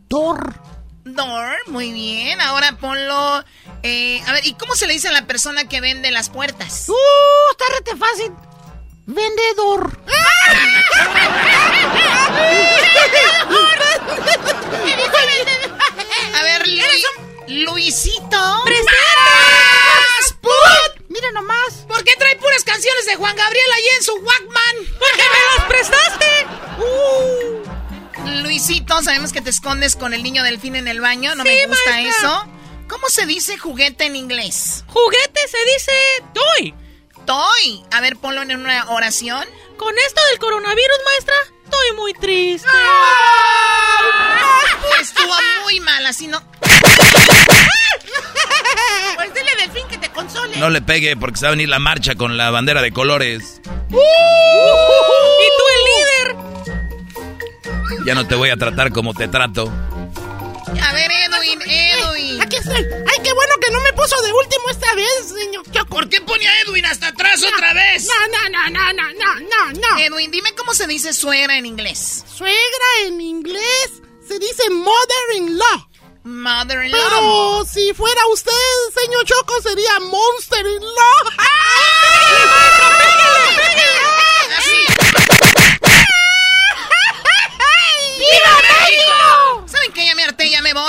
[0.08, 0.54] door.
[1.04, 2.40] Door, muy bien.
[2.40, 3.44] Ahora ponlo.
[3.82, 6.88] eh, a ver, ¿y cómo se le dice a la persona que vende las puertas?
[6.88, 8.32] Uh, está rete fácil.
[9.06, 10.00] Vendedor.
[16.38, 18.64] A ver, Lu- Luisito.
[18.64, 18.78] Mira
[29.44, 31.34] te escondes con el niño delfín en el baño.
[31.36, 32.18] No Sí, me gusta maestra.
[32.28, 32.46] eso.
[32.88, 34.84] ¿Cómo se dice juguete en inglés?
[34.88, 35.92] Juguete se dice
[36.32, 36.74] toy.
[37.24, 37.84] Toy.
[37.92, 39.46] A ver, ponlo en una oración.
[39.76, 41.34] Con esto del coronavirus, maestra,
[41.64, 42.68] estoy muy triste.
[45.00, 45.34] Estuvo
[45.64, 46.42] muy mal, así no.
[49.16, 50.56] Pues dile delfín que te console.
[50.56, 53.60] No le pegue porque se va a venir la marcha con la bandera de colores.
[53.64, 53.94] ¿Y
[55.56, 56.53] tú el líder?
[58.06, 59.70] Ya no te voy a tratar como te trato.
[60.82, 62.42] A ver, Edwin, Edwin.
[62.42, 62.76] Aquí estoy.
[62.76, 65.94] Ay, qué bueno que no me puso de último esta vez, señor Choco.
[65.96, 68.06] ¿Por qué pone a Edwin hasta atrás otra vez?
[68.06, 69.98] No, no, no, no, no, no, no, no.
[69.98, 72.24] Edwin, dime cómo se dice suegra en inglés.
[72.26, 72.56] Suegra
[73.06, 75.88] en inglés se dice mother-in-law.
[76.24, 77.00] Mother-in-law.
[77.00, 78.52] Pero si fuera usted,
[79.02, 81.30] señor Choco, sería monster-in-law.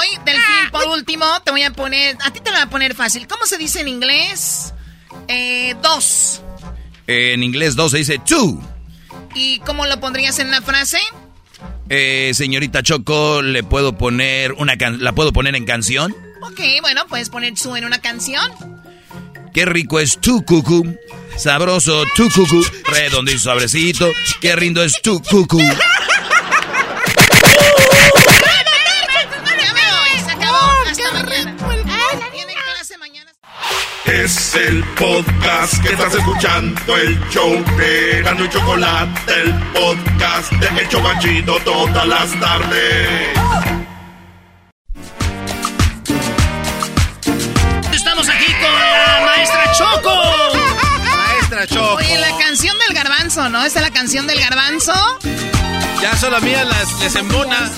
[0.07, 0.19] Voy.
[0.25, 2.17] Delfín, por último, te voy a poner.
[2.23, 3.27] A ti te lo voy a poner fácil.
[3.27, 4.73] ¿Cómo se dice en inglés?
[5.27, 6.41] Eh, dos.
[7.07, 8.59] En inglés 2 se dice two.
[9.35, 10.99] ¿Y cómo lo pondrías en una frase?
[11.89, 16.15] Eh, señorita Choco, ¿le puedo poner una can- ¿la puedo poner en canción?
[16.41, 18.51] Ok, bueno, puedes poner su en una canción.
[19.53, 20.97] Qué rico es tu cucu.
[21.37, 22.65] Sabroso tu cucu.
[22.87, 24.11] Redondito y suavecito.
[24.41, 25.61] Qué rindo es tu cucu.
[34.25, 40.81] Es el podcast que estás escuchando, el show de Gano y Chocolate, el podcast de
[40.81, 43.37] El Chocachito todas las tardes.
[47.93, 50.15] Estamos aquí con la maestra Choco.
[52.95, 53.63] garbanzo, ¿no?
[53.63, 54.93] Esta es la canción del garbanzo.
[56.01, 57.71] Ya solo a mí las, les embona.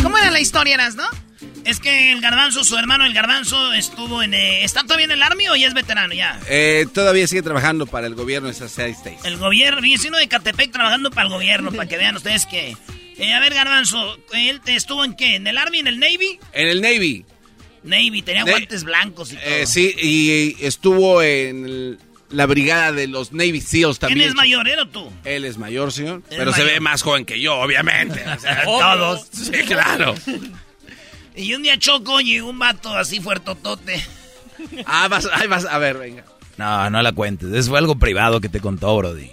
[0.00, 1.23] ¿Cómo era la historia, eras, no?
[1.64, 4.34] Es que el garbanzo, su hermano el garbanzo, estuvo en...
[4.34, 6.38] Eh, ¿Está todavía en el Army o ya es veterano ya?
[6.48, 9.24] Eh, todavía sigue trabajando para el gobierno de esas seis states.
[9.24, 12.76] El gobierno, vecino de Catepec trabajando para el gobierno, para que vean ustedes que...
[13.16, 15.36] Eh, a ver, garbanzo, ¿él estuvo en qué?
[15.36, 16.38] ¿En el Army, en el Navy?
[16.52, 17.24] En el Navy.
[17.82, 19.66] Navy, tenía guantes blancos y todo.
[19.66, 21.98] sí, y estuvo en
[22.30, 24.18] la brigada de los Navy SEALs también.
[24.18, 25.10] ¿Quién es mayor, o tú?
[25.24, 26.22] Él es mayor, señor.
[26.28, 28.22] Pero se ve más joven que yo, obviamente.
[28.28, 29.28] O sea, todos.
[29.32, 30.14] Sí, claro.
[31.34, 34.04] Y un día Choco y un vato así fuertotote.
[34.86, 36.24] Ah, vas, ahí vas, a ver, venga.
[36.56, 37.52] No, no la cuentes.
[37.52, 39.30] Eso fue algo privado que te contó, Brody.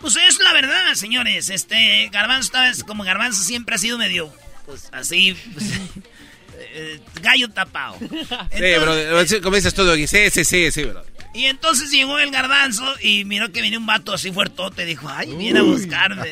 [0.00, 1.50] Pues es la verdad, señores.
[1.50, 2.52] Este, Garbanzo,
[2.86, 4.32] como Garbanzo siempre ha sido medio,
[4.66, 5.66] pues así, pues,
[6.58, 7.96] eh, gallo tapado.
[8.00, 11.04] sí, bro, como dices todo, sí, sí, sí, sí, bro.
[11.32, 14.84] Y entonces llegó el garbanzo y miró que venía un vato así fuertote.
[14.84, 16.28] Dijo, ay, viene a buscarme.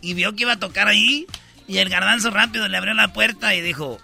[0.00, 1.26] y vio que iba a tocar ahí.
[1.68, 4.00] Y el garbanzo rápido le abrió la puerta y dijo,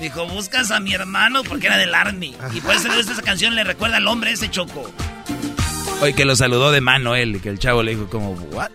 [0.00, 2.34] Dijo, buscas a mi hermano porque era del Army.
[2.52, 4.90] Y por eso esta canción le recuerda al hombre ese choco.
[6.00, 8.70] Oye, que lo saludó de mano él, que el chavo le dijo como, ¿what?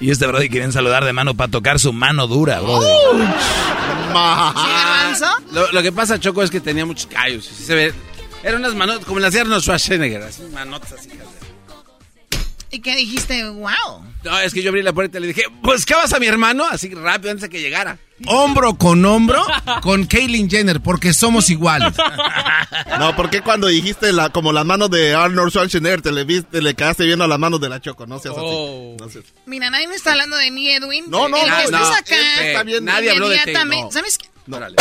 [0.00, 2.86] Y este brody quieren saludar de mano para tocar su mano dura, brody.
[5.52, 7.44] lo, lo, que pasa, Choco, es que tenía muchos callos.
[7.44, 7.92] Se ve,
[8.42, 11.10] eran unas manotas, como las de Arnold Schwarzenegger, así, manotas así.
[12.70, 13.44] ¿Y qué dijiste?
[13.50, 14.04] ¡Wow!
[14.24, 16.26] No, es que yo abrí la puerta y le dije, pues, ¿qué vas a mi
[16.26, 16.64] hermano?
[16.64, 17.98] Así rápido antes de que llegara.
[18.26, 19.44] Hombro con hombro
[19.82, 21.92] con Kaylin Jenner, porque somos iguales.
[22.98, 26.74] No, porque cuando dijiste la, como las manos de Arnold Schwarzenegger, te le, viste, le
[26.74, 28.46] quedaste viendo las manos de la Choco, no seas así.
[28.46, 28.96] Oh.
[29.44, 31.04] Mira, nadie me está hablando de mí, Edwin.
[31.08, 32.84] No, no, El no, que no, acá, está bien.
[32.84, 33.52] Nadie habló de ti.
[33.90, 34.28] ¿Sabes qué?
[34.46, 34.76] No, dale.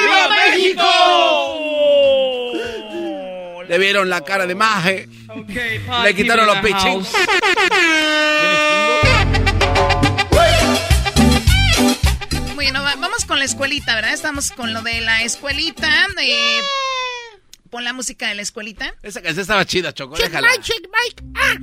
[0.00, 0.82] ¡Viva México!
[3.68, 5.08] Le vieron la cara de maje.
[6.02, 7.08] Le quitaron los pichins.
[13.24, 14.12] Con la escuelita, ¿verdad?
[14.12, 15.88] Estamos con lo de la escuelita.
[16.22, 16.60] eh,
[17.70, 18.94] pon la música de la escuelita.
[19.02, 20.16] Esa canción estaba chida, Choco.
[20.16, 20.48] Check Déjala.
[20.48, 21.24] Mike, check Mike.
[21.34, 21.56] Ah.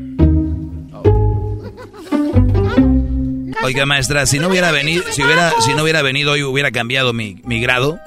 [3.63, 7.13] Oiga, maestra, si no hubiera venido, si hubiera, si no hubiera venido hoy hubiera cambiado
[7.13, 7.97] mi, mi grado.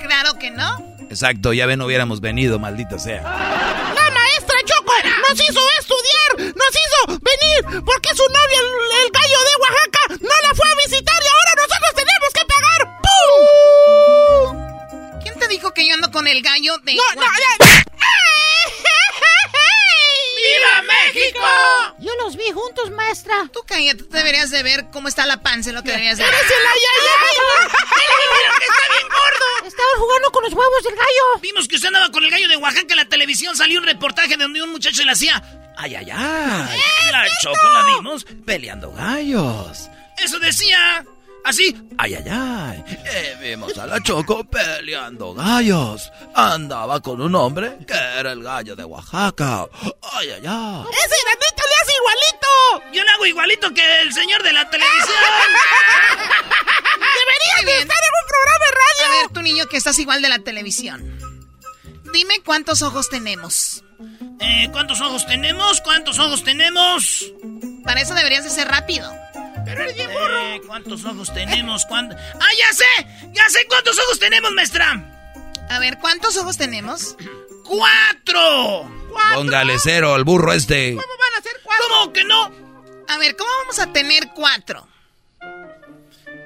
[0.00, 0.96] Claro que no.
[1.10, 3.20] Exacto, ya ven, no hubiéramos venido, maldita sea.
[3.22, 4.92] La maestra Choco
[5.28, 10.48] nos hizo estudiar, nos hizo venir, porque su novio, el, el gallo de Oaxaca, no
[10.48, 11.28] la fue a visitar y
[15.74, 16.94] que yo ando con el gallo de...
[16.94, 17.84] No, no, Oaxaca?
[20.36, 21.40] ¡Viva México!
[21.98, 23.48] Yo los vi juntos, maestra.
[23.52, 26.32] Tú cállate, tú deberías de ver cómo está la panza, lo que deberías de ver.
[26.32, 27.68] ¡Eres el ayayay!
[28.36, 29.68] ¡Mira que está bien gordo!
[29.68, 31.40] Estaban jugando con los huevos del gallo.
[31.40, 33.56] Vimos que usted andaba con el gallo de Oaxaca en la televisión.
[33.56, 35.42] Salió un reportaje donde un muchacho le hacía.
[35.76, 36.80] ¡Ay, ay, ay!
[37.10, 39.88] La Choco la vimos peleando gallos.
[40.18, 41.04] Eso decía.
[41.44, 41.76] Así.
[41.98, 42.84] Ay, ay, ay.
[42.88, 46.10] Eh, vimos a la Choco peleando gallos.
[46.34, 49.66] Andaba con un hombre que era el gallo de Oaxaca.
[50.02, 50.84] Ay, ay, ay.
[51.04, 52.92] ¡Ese granito le hace igualito!
[52.94, 55.14] Yo le hago igualito que el señor de la televisión.
[57.20, 59.04] Deberías de estar en un programa de radio.
[59.06, 61.18] A ver, tu niño que estás igual de la televisión.
[62.14, 63.84] Dime cuántos ojos tenemos.
[64.40, 65.80] Eh, ¿Cuántos ojos tenemos?
[65.82, 67.24] ¿Cuántos ojos tenemos?
[67.84, 69.12] Para eso deberías de ser rápido.
[69.64, 70.38] Pero burro.
[70.38, 71.84] Eh, ¿Cuántos ojos tenemos?
[71.86, 72.16] ¿Cuánto?
[72.16, 73.28] ¡Ah, ya sé!
[73.32, 75.10] ¡Ya sé cuántos ojos tenemos, maestra!
[75.70, 77.16] A ver, ¿cuántos ojos tenemos?
[77.64, 78.90] ¡Cuatro!
[79.34, 80.94] Póngale cero al burro este.
[80.94, 81.84] ¿Cómo van a ser cuatro?
[81.88, 82.52] ¿Cómo que no?
[83.08, 84.86] A ver, ¿cómo vamos a tener cuatro?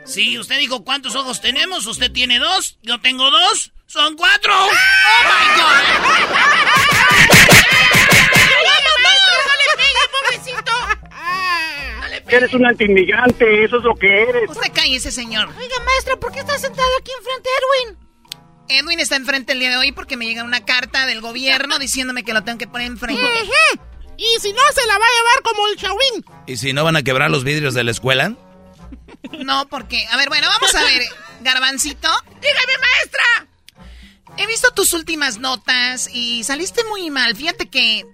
[0.05, 1.87] Sí, usted dijo cuántos ojos tenemos.
[1.87, 3.73] Usted tiene dos, yo tengo dos.
[3.87, 4.55] Son cuatro.
[4.55, 6.79] ¡Oh, my God!
[12.29, 14.51] Eres un antiinmigrante, eso es lo que eres.
[14.51, 15.49] Usted cállese, señor.
[15.49, 18.09] Oiga, maestra, ¿por qué está sentado aquí enfrente de Edwin?
[18.69, 22.25] Edwin está enfrente el día de hoy porque me llega una carta del gobierno diciéndome
[22.25, 23.23] que lo tengo que poner enfrente.
[24.19, 26.25] Y si no, se la va a llevar como el Chawin.
[26.47, 28.35] ¿Y si no van a quebrar los vidrios de la escuela?
[29.45, 30.05] No, porque...
[30.11, 31.03] A ver, bueno, vamos a ver.
[31.41, 32.09] Garbancito.
[32.41, 33.47] Dígame, maestra.
[34.37, 37.37] He visto tus últimas notas y saliste muy mal.
[37.37, 38.05] Fíjate que...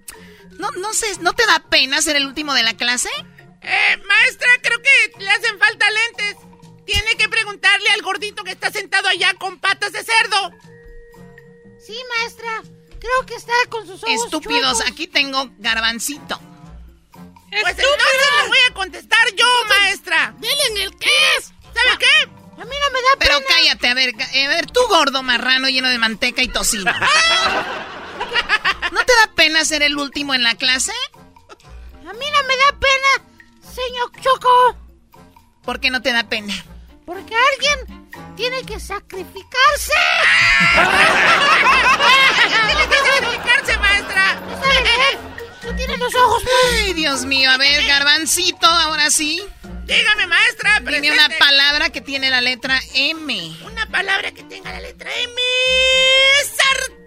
[0.59, 3.09] No, no sé, ¿no te da pena ser el último de la clase?
[3.67, 6.35] Eh, maestra, creo que le hacen falta lentes.
[6.85, 10.51] Tiene que preguntarle al gordito que está sentado allá con patas de cerdo.
[11.79, 12.61] Sí, maestra.
[12.99, 14.91] Creo que está con sus ojos Estúpidos, chuecos.
[14.91, 16.39] aquí tengo garbancito.
[17.49, 20.33] Pues entonces le voy a contestar yo, maestra.
[20.39, 21.45] Dile en el qué es.
[21.45, 22.29] ¿Sabe qué?
[22.61, 23.47] A mí no me da Pero pena.
[23.49, 26.91] cállate, a ver, a ver, tú gordo marrano lleno de manteca y tocino.
[28.91, 30.93] ¿No te da pena ser el último en la clase?
[32.07, 33.34] A mí no me da pena,
[33.75, 34.77] señor Choco.
[35.63, 36.53] ¿Por qué no te da pena?
[37.05, 39.93] Porque alguien tiene que sacrificarse.
[42.67, 44.41] tiene que sacrificarse, maestra.
[45.61, 46.43] Tú tienes los ojos.
[46.73, 47.49] Ay, Dios mío.
[47.51, 49.43] A ver, garbancito, ahora sí.
[49.85, 50.79] Dígame, maestra.
[50.79, 53.55] Dime una palabra que tiene la letra M.
[53.65, 55.41] Una palabra que tenga la letra M.
[56.43, 57.04] Sartén,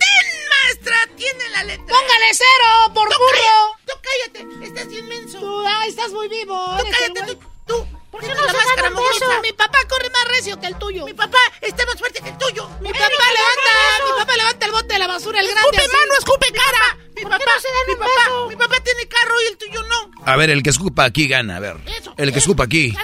[0.69, 0.97] maestra.
[1.17, 3.77] Tiene la letra Póngale cero, por burro.
[3.87, 4.67] Tú cállate.
[4.67, 5.39] Estás inmenso.
[5.41, 6.77] Tú, ay, estás muy vivo.
[6.79, 7.41] Tú cállate, tú.
[7.67, 7.87] tú.
[8.11, 9.43] ¿Por qué no la máscara eso?
[9.43, 11.05] Mi papá corre más recio que el tuyo.
[11.05, 12.69] Mi papá está más fuerte que el tuyo.
[12.81, 15.77] Mi papá levanta, mi papá levanta el bote de la basura, el grande.
[15.77, 16.99] Escupe mano, escupe cara.
[17.15, 17.45] Mi ¿Por papá,
[17.87, 18.49] mi un papá, beso?
[18.49, 20.11] mi papá tiene carro y el tuyo no.
[20.25, 21.77] A ver, el que escupa aquí gana, a ver.
[22.17, 22.97] El que escupa aquí.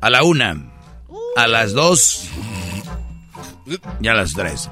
[0.00, 0.56] A la una.
[1.36, 2.24] A las dos.
[4.00, 4.68] Y a las tres.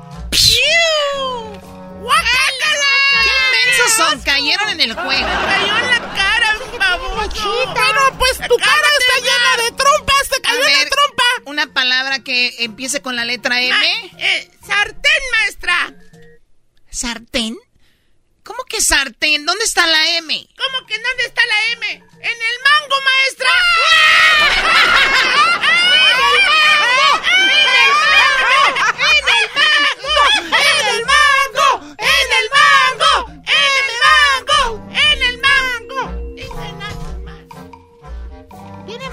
[2.03, 2.93] ¡Guácala!
[3.25, 3.31] ¡Qué
[3.67, 4.21] mensos son!
[4.23, 5.29] Cayeron en el juego.
[5.45, 7.67] Cayó en la cara, baboso.
[7.73, 10.29] Bueno, pues tu cara está llena de trompas.
[10.29, 11.25] Te cayó ver, una trompa.
[11.45, 14.11] una palabra que empiece con la letra M.
[14.19, 15.95] Eh, sartén, maestra.
[16.91, 17.57] ¿Sartén?
[18.43, 19.47] ¿Cómo que sartén?
[19.47, 20.49] ¿Dónde está la M?
[20.59, 21.87] ¿Cómo que dónde está la M?
[21.93, 23.49] ¡En el mango, maestra!
[28.99, 29.42] ¡En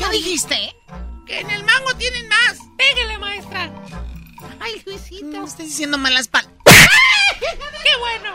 [0.10, 0.76] ¿Qué dijiste?
[1.26, 2.58] ¡Que en el mango tienen más!
[2.78, 3.70] Pégale, maestra.
[4.60, 5.44] Ay, Luisito.
[5.44, 6.58] Estás diciendo malas palabras.
[7.40, 8.34] ¡Qué bueno!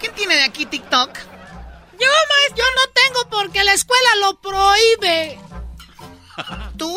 [0.00, 1.10] ¿Quién tiene de aquí TikTok?
[2.00, 2.56] Yo, maestro.
[2.56, 5.38] Yo no tengo porque la escuela lo prohíbe.
[6.78, 6.96] ¿Tú?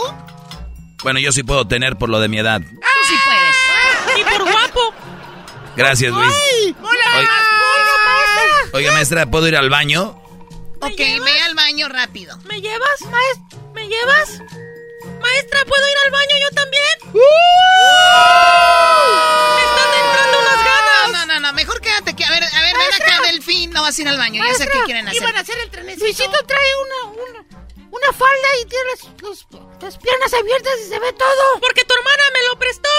[1.03, 2.61] Bueno, yo sí puedo tener por lo de mi edad.
[2.61, 2.67] Tú
[3.07, 4.19] sí puedes.
[4.19, 4.93] Y por guapo.
[5.75, 6.33] Gracias, Luis.
[6.33, 6.75] ¡Ay!
[6.81, 8.69] ¡Hola, maestra!
[8.73, 10.20] Oiga, maestra, ¿puedo ir al baño?
[10.81, 12.37] Ok, ve al baño rápido.
[12.45, 13.59] ¿Me llevas, maestra?
[13.73, 14.29] ¿Me llevas?
[15.19, 16.83] Maestra, ¿puedo ir al baño yo también?
[17.13, 17.19] ¡Me
[19.61, 21.11] están entrando unas No, ganas!
[21.11, 22.23] no, no, no, mejor quédate aquí.
[22.23, 23.71] A ver, a ver, ven acá, Delfín.
[23.71, 24.43] No vas a ir al baño.
[24.43, 25.21] Yo sé qué quieren hacer.
[25.21, 26.05] Iban a hacer el trenecito.
[26.05, 27.45] Luisito trae una, una,
[27.91, 29.47] una falda y tiene las, los-
[29.81, 31.59] las piernas abiertas y se ve todo.
[31.59, 32.89] Porque tu hermana me lo prestó.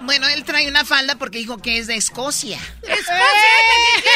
[0.00, 2.58] Bueno, él trae una falda porque dijo que es de Escocia.
[2.82, 3.22] Escocia,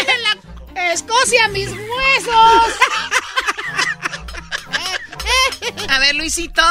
[0.07, 0.37] que la...
[0.75, 2.75] Escocia, mis huesos.
[5.89, 6.63] A ver, Luisito.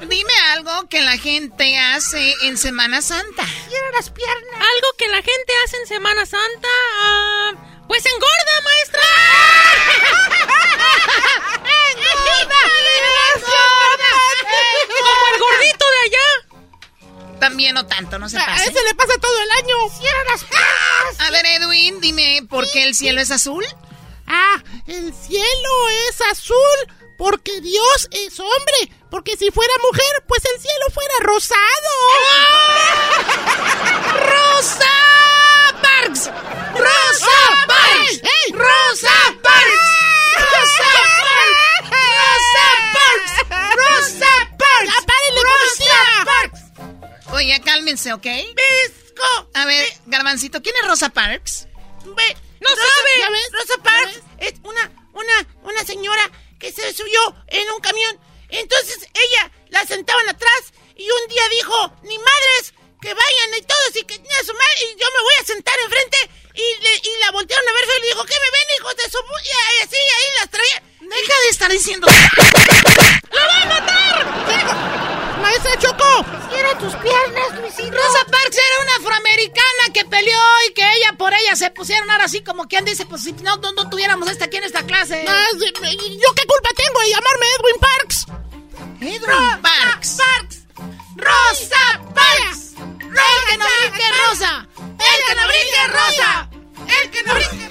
[0.00, 3.44] Dime algo que la gente hace en Semana Santa.
[3.68, 4.54] Tiene las piernas.
[4.54, 6.68] Algo que la gente hace en Semana Santa.
[7.00, 7.52] ah,
[7.86, 9.00] pues engorda, maestra.
[14.98, 16.28] Como el gordito de allá.
[17.40, 18.70] También no tanto, no se A pase.
[18.70, 19.74] ese le pasa todo el año.
[19.98, 21.20] Cierra las piernas.
[21.20, 23.64] A ver, Edwin, dime, ¿por qué el cielo es azul?
[24.26, 28.92] Ah, el cielo es azul porque Dios es hombre.
[29.10, 31.58] Porque si fuera mujer, pues el cielo fuera rosado.
[34.14, 34.84] ¡Rosa
[35.82, 36.30] Parks!
[36.74, 38.20] ¡Rosa Parks!
[38.52, 39.27] ¡Rosa
[47.32, 48.22] Oye, cálmense, ¿ok?
[48.22, 49.50] ¡Pisco!
[49.54, 51.66] A ver, Garbancito, ¿quién es Rosa Parks?
[52.04, 53.38] Ve, ¡No Rosa, sabe!
[53.52, 58.18] Rosa Parks es una, una, una señora que se subió en un camión.
[58.48, 63.96] Entonces ella la sentaban atrás y un día dijo, ni madres, que vayan y todos
[63.96, 66.16] y que a su madre, y yo me voy a sentar enfrente
[66.54, 69.04] y, le- y la voltearon a ver y le dijo, ¿qué me ven, hijos de
[69.10, 69.18] su...
[69.18, 70.82] pu-?" Y así, ahí las traía.
[71.00, 72.06] Deja de estar diciendo...
[73.30, 74.97] ¡La voy a matar!
[75.40, 76.26] ¡Maestra Choco!
[76.50, 77.96] ¡Cierra tus piernas, Luisito!
[77.96, 82.24] Rosa Parks era una afroamericana que peleó y que ella por ella se pusieron ahora
[82.24, 85.24] así como quien dice, pues si no, no, no tuviéramos esta aquí en esta clase.
[85.28, 88.26] Ah, ¿Yo qué culpa tengo de llamarme Edwin Parks?
[89.00, 90.18] Edwin Parks.
[90.18, 90.66] Parks.
[91.16, 92.74] Rosa Parks.
[92.78, 94.66] El que no brinque rosa.
[94.78, 96.48] El que no brinque rosa.
[97.02, 97.68] El que no brinque...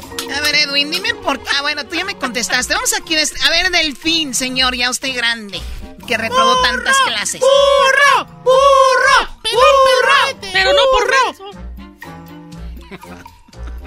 [0.32, 1.48] A ver, Edwin, dime por qué.
[1.56, 2.74] Ah, bueno, tú ya me contestaste.
[2.74, 3.16] Vamos aquí.
[3.16, 5.60] A ver, Delfín, señor, ya usted grande.
[6.06, 7.40] Que reprobó tantas clases.
[7.40, 8.26] ¡Burro!
[8.44, 9.38] ¡Burro!
[9.42, 10.38] ¡Burro!
[10.52, 11.64] Pero no por ¡Burro!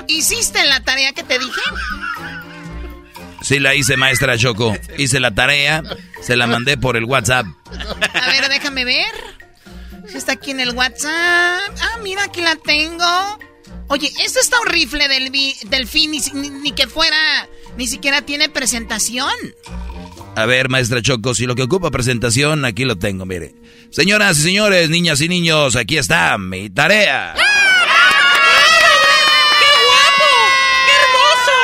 [0.07, 1.61] ¿Hiciste la tarea que te dije?
[3.41, 4.75] Sí, la hice, maestra Choco.
[4.97, 5.83] Hice la tarea,
[6.21, 7.45] se la mandé por el WhatsApp.
[8.13, 9.13] A ver, déjame ver.
[10.07, 11.11] Si está aquí en el WhatsApp.
[11.11, 13.39] Ah, mira, aquí la tengo.
[13.89, 15.31] Oye, esto está un rifle del
[15.69, 17.47] delfín, ni, ni- ni que fuera,
[17.77, 19.31] ni siquiera tiene presentación.
[20.35, 23.55] A ver, maestra Choco, si lo que ocupa presentación, aquí lo tengo, mire.
[23.89, 27.33] Señoras y señores, niñas y niños, aquí está mi tarea.
[27.35, 27.41] ¡Qué
[29.87, 30.29] guapo!
[30.85, 31.57] ¡Qué hermoso!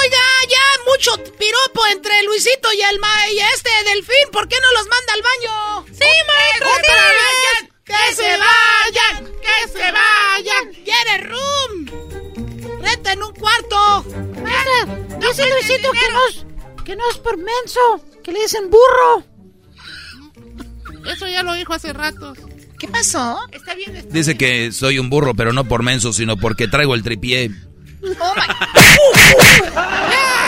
[0.00, 4.30] Oiga, ya mucho piropo entre Luisito y el ma y este delfín.
[4.32, 5.86] ¿Por qué no los manda al baño?
[5.88, 7.69] ¡Sí, maestro!
[7.90, 9.32] ¡Que se vayan!
[9.40, 10.72] ¡Que se vayan!
[10.84, 12.80] ¡Quiere room!
[12.80, 14.04] ¡Renta en un cuarto!
[14.42, 16.46] Maestra, dice Luisito que no, es,
[16.84, 17.80] que no es por menso,
[18.22, 19.24] que le dicen burro.
[21.12, 22.34] Eso ya lo dijo hace rato.
[22.78, 23.40] ¿Qué pasó?
[23.50, 26.94] Está bien, está Dice que soy un burro, pero no por menso, sino porque traigo
[26.94, 27.50] el tripié.
[28.02, 28.46] Oh my.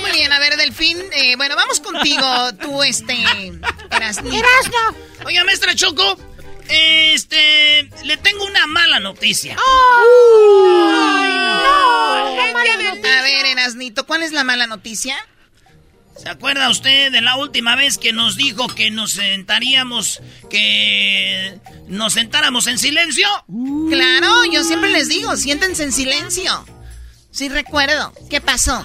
[0.00, 0.98] Muy bien, a ver, Delfín.
[1.12, 3.14] eh, bueno, vamos contigo, tú, este.
[3.90, 4.36] Erasnito.
[4.36, 4.96] Erasno.
[5.26, 6.18] Oiga, maestra Choco,
[6.68, 9.56] este, le tengo una mala noticia.
[13.02, 15.16] A ver, Erasnito, ¿cuál es la mala noticia?
[16.16, 20.20] ¿Se acuerda usted de la última vez que nos dijo que nos sentaríamos,
[20.50, 21.58] que
[21.88, 23.26] nos sentáramos en silencio?
[23.88, 26.64] Claro, yo siempre les digo, siéntense en silencio.
[27.30, 28.12] Sí recuerdo.
[28.28, 28.84] ¿Qué pasó?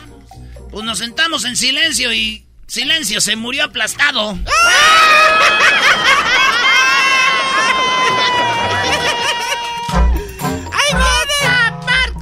[0.75, 4.37] Pues nos sentamos en silencio y silencio se murió aplastado.
[10.73, 12.19] ¡Ay, Rosa Parks!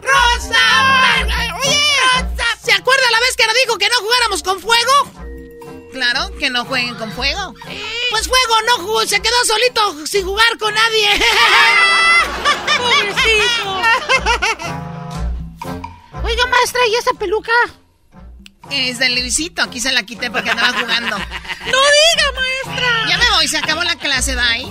[0.00, 0.62] ¡Rosa
[1.02, 1.34] Parks!
[1.66, 1.90] Oye,
[2.62, 4.92] ¿se acuerda la vez que nos dijo que no jugáramos con fuego?
[5.90, 7.52] Claro, que no jueguen con fuego.
[8.12, 11.08] Pues fuego no jugó, se quedó solito sin jugar con nadie.
[16.22, 17.50] Oiga, maestra, ¿y esa peluca?
[18.70, 21.16] Es de Luisito, aquí se la quité porque andaba jugando.
[21.18, 21.24] ¡No
[21.66, 22.88] diga, maestra!
[23.08, 24.66] Ya me voy, se acabó la clase, bye.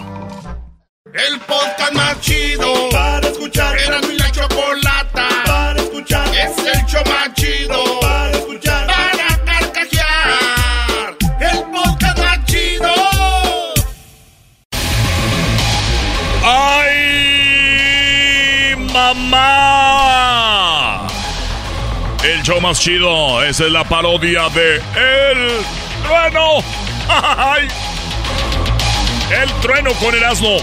[1.13, 3.77] El podcast más chido para escuchar.
[3.79, 6.27] Era mi la chocolata para escuchar.
[6.35, 8.87] Es el show más chido para escuchar.
[8.87, 11.15] Para carcajear.
[11.39, 12.93] El podcast más chido.
[16.43, 19.66] ¡Ay, mamá!
[22.57, 25.51] Show más chido, esa es la parodia de El
[26.03, 26.63] Trueno.
[27.07, 27.67] ¡Ay!
[29.31, 30.57] El Trueno con el asno.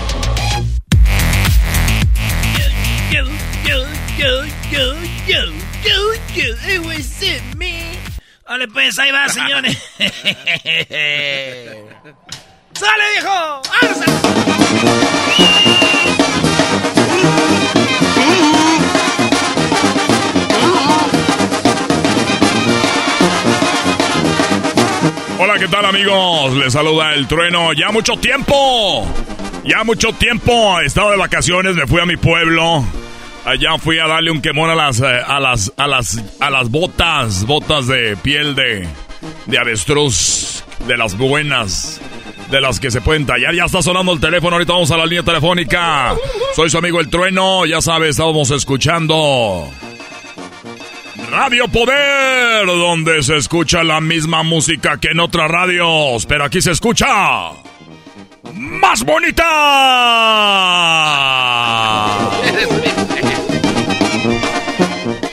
[3.12, 3.28] Yo, yo,
[4.18, 4.94] yo, yo,
[5.28, 5.44] yo,
[5.84, 5.94] yo,
[6.34, 7.92] yo, it was it, me.
[8.48, 9.78] Vale, pues ahí va, señores.
[12.74, 13.62] ¡Sale, viejo!
[13.82, 14.10] ¡Vámonos!
[25.44, 26.54] Hola, ¿qué tal amigos?
[26.54, 27.74] Les saluda el trueno.
[27.74, 29.06] Ya mucho tiempo.
[29.62, 30.80] Ya mucho tiempo.
[30.80, 32.82] He estado de vacaciones, me fui a mi pueblo.
[33.44, 36.70] Allá fui a darle un quemón a las, eh, a las, a las, a las
[36.70, 38.88] botas, botas de piel de,
[39.44, 42.00] de avestruz, de las buenas,
[42.50, 43.54] de las que se pueden tallar.
[43.54, 46.14] Ya está sonando el teléfono, ahorita vamos a la línea telefónica.
[46.56, 49.70] Soy su amigo el trueno, ya sabes, estábamos escuchando.
[51.30, 56.72] Radio Poder, donde se escucha la misma música que en otras radios, pero aquí se
[56.72, 57.06] escucha
[58.52, 59.44] más bonita.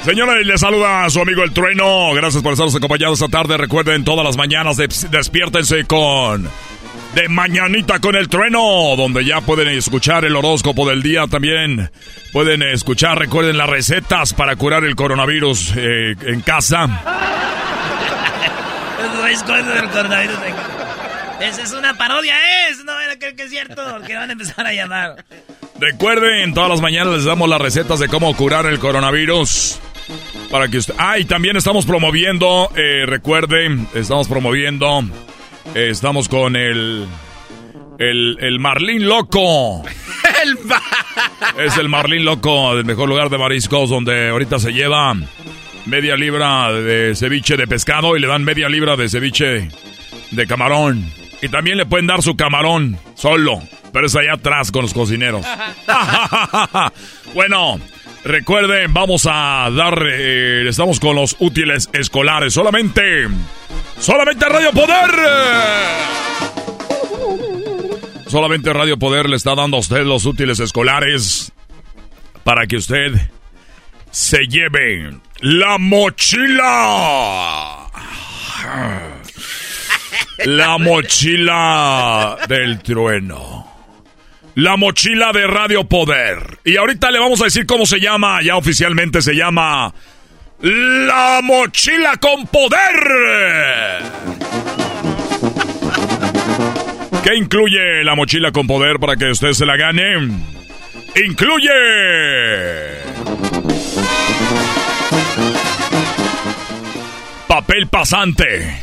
[0.05, 2.13] Señores, les saluda a su amigo El Trueno.
[2.15, 3.55] Gracias por estarnos acompañando esta tarde.
[3.57, 6.49] Recuerden, todas las mañanas des- despiértense con
[7.15, 11.27] De Mañanita con El Trueno, donde ya pueden escuchar el horóscopo del día.
[11.27, 11.91] También
[12.31, 16.87] pueden escuchar, recuerden, las recetas para curar el coronavirus eh, en casa.
[19.21, 20.37] Del coronavirus.
[21.41, 22.35] Esa es una parodia,
[22.69, 22.83] es.
[22.83, 25.25] No era creo que es cierto, porque van a empezar a llamar.
[25.79, 29.79] Recuerden, todas las mañanas les damos las recetas de cómo curar el coronavirus.
[30.51, 30.93] Para que usted...
[30.97, 35.09] Ah, y también estamos promoviendo, eh, recuerden, estamos promoviendo, eh,
[35.75, 37.05] estamos con el...
[37.99, 39.83] El, el Marlín Loco.
[41.57, 45.13] Es el Marlín Loco, el mejor lugar de mariscos, donde ahorita se lleva
[45.85, 49.69] media libra de ceviche de pescado y le dan media libra de ceviche
[50.31, 51.11] de camarón.
[51.41, 53.61] Y también le pueden dar su camarón solo,
[53.91, 55.45] pero es allá atrás con los cocineros.
[57.33, 57.79] bueno,
[58.23, 62.53] recuerden, vamos a dar, eh, estamos con los útiles escolares.
[62.53, 63.27] Solamente,
[64.01, 65.11] solamente Radio Poder.
[68.27, 71.51] Solamente Radio Poder le está dando a usted los útiles escolares
[72.43, 73.13] para que usted
[74.09, 77.87] se lleve la mochila.
[80.45, 83.67] La mochila del trueno.
[84.55, 86.59] La mochila de Radio Poder.
[86.65, 88.41] Y ahorita le vamos a decir cómo se llama.
[88.41, 89.93] Ya oficialmente se llama
[90.61, 92.79] La mochila con poder.
[97.23, 100.29] ¿Qué incluye la mochila con poder para que usted se la gane?
[101.25, 101.71] Incluye
[107.47, 108.81] papel pasante.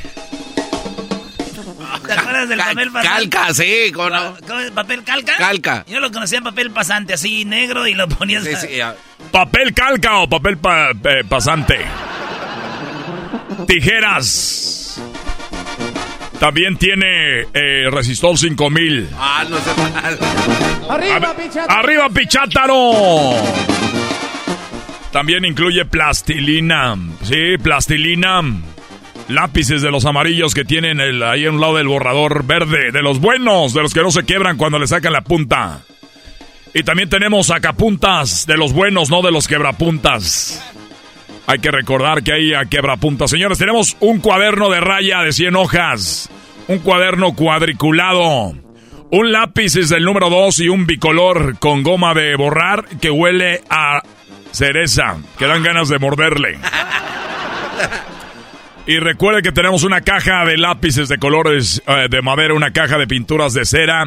[2.09, 3.29] ¿Te acuerdas del papel pasante?
[3.31, 4.37] Calca, sí, ¿cómo no?
[4.47, 4.71] ¿Cómo es?
[4.71, 5.37] ¿Papel calca?
[5.37, 5.85] Calca.
[5.89, 8.45] Yo lo conocía en papel pasante, así negro, y lo ponías...
[8.45, 8.95] Sí, sí, ya.
[9.31, 11.79] Papel calca o papel pa- eh, pasante.
[13.67, 15.01] Tijeras.
[16.41, 19.11] También tiene eh, resistor 5000.
[19.19, 19.71] Ah, no sé.
[20.89, 21.35] Arriba,
[21.69, 23.35] Arriba, Pichátaro.
[25.13, 26.97] También incluye plastilina.
[27.25, 28.41] Sí, plastilina.
[29.29, 32.91] Lápices de los amarillos que tienen el- ahí a un lado del borrador verde.
[32.93, 35.81] De los buenos, de los que no se quiebran cuando le sacan la punta.
[36.75, 40.65] Y también tenemos sacapuntas de los buenos, no de los quebrapuntas.
[41.47, 43.31] Hay que recordar que hay a quebrapuntas.
[43.31, 46.31] Señores, tenemos un cuaderno de raya de 100 hojas.
[46.67, 48.55] Un cuaderno cuadriculado.
[49.11, 53.63] Un lápiz es del número 2 y un bicolor con goma de borrar que huele
[53.71, 54.03] a
[54.53, 55.17] cereza.
[55.39, 56.59] Que dan ganas de morderle.
[58.89, 62.97] Y recuerde que tenemos una caja de lápices de colores eh, de madera, una caja
[62.97, 64.03] de pinturas de cera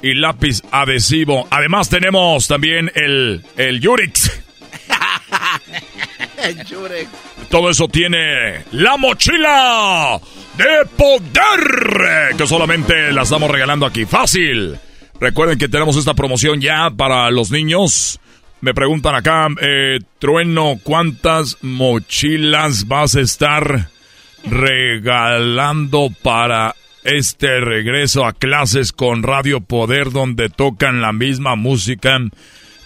[0.00, 1.46] y lápiz adhesivo.
[1.50, 4.42] Además tenemos también el, el Yurix.
[7.50, 10.18] Todo eso tiene la mochila
[10.56, 14.06] de poder que solamente la estamos regalando aquí.
[14.06, 14.78] Fácil.
[15.20, 18.18] Recuerden que tenemos esta promoción ya para los niños.
[18.62, 23.92] Me preguntan acá, eh, Trueno, ¿cuántas mochilas vas a estar
[24.46, 32.18] regalando para este regreso a clases con Radio Poder donde tocan la misma música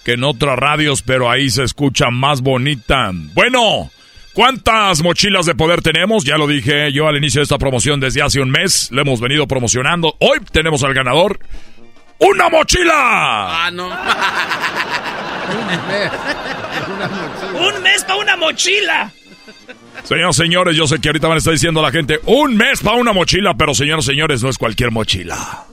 [0.05, 3.11] que en otras radios, pero ahí se escucha más bonita?
[3.13, 3.91] Bueno,
[4.33, 6.25] ¿cuántas mochilas de poder tenemos?
[6.25, 9.21] Ya lo dije yo al inicio de esta promoción desde hace un mes, lo hemos
[9.21, 10.17] venido promocionando.
[10.21, 11.39] Hoy tenemos al ganador.
[12.21, 13.67] ¡Una mochila!
[13.67, 13.87] Ah, no.
[17.55, 19.13] ¡Un mes para una mochila!
[20.05, 22.81] Señoras señores, yo sé que ahorita van a estar diciendo a la gente un mes
[22.81, 25.65] para una mochila, pero señoras señores, no es cualquier mochila.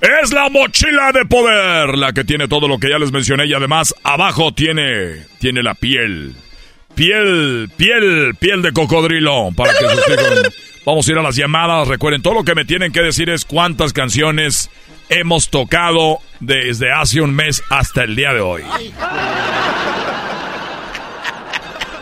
[0.00, 3.54] Es la mochila de poder, la que tiene todo lo que ya les mencioné y
[3.54, 6.34] además abajo tiene tiene la piel.
[6.94, 10.54] Piel, piel, piel de cocodrilo para que sus hijos-
[10.86, 11.86] Vamos a ir a las llamadas.
[11.88, 14.70] Recuerden, todo lo que me tienen que decir es cuántas canciones
[15.10, 18.62] hemos tocado desde hace un mes hasta el día de hoy.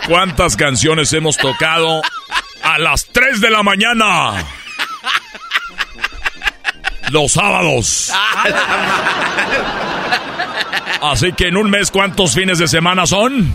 [0.09, 2.01] ¿Cuántas canciones hemos tocado
[2.63, 4.43] a las 3 de la mañana?
[7.11, 8.11] Los sábados.
[11.03, 13.53] Así que en un mes, ¿cuántos fines de semana son?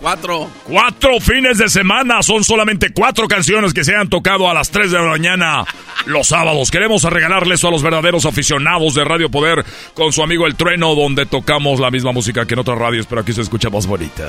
[0.00, 0.50] Cuatro.
[0.64, 2.20] Cuatro fines de semana.
[2.22, 5.64] Son solamente cuatro canciones que se han tocado a las 3 de la mañana
[6.06, 6.72] los sábados.
[6.72, 9.64] Queremos regalarle eso a los verdaderos aficionados de Radio Poder
[9.94, 13.20] con su amigo El Trueno, donde tocamos la misma música que en otras radios, pero
[13.20, 14.26] aquí se escucha más bonita.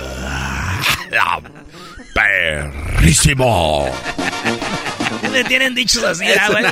[2.14, 3.90] Perrísimo.
[5.32, 6.66] Me tienen dichos así, ¿ah, güey?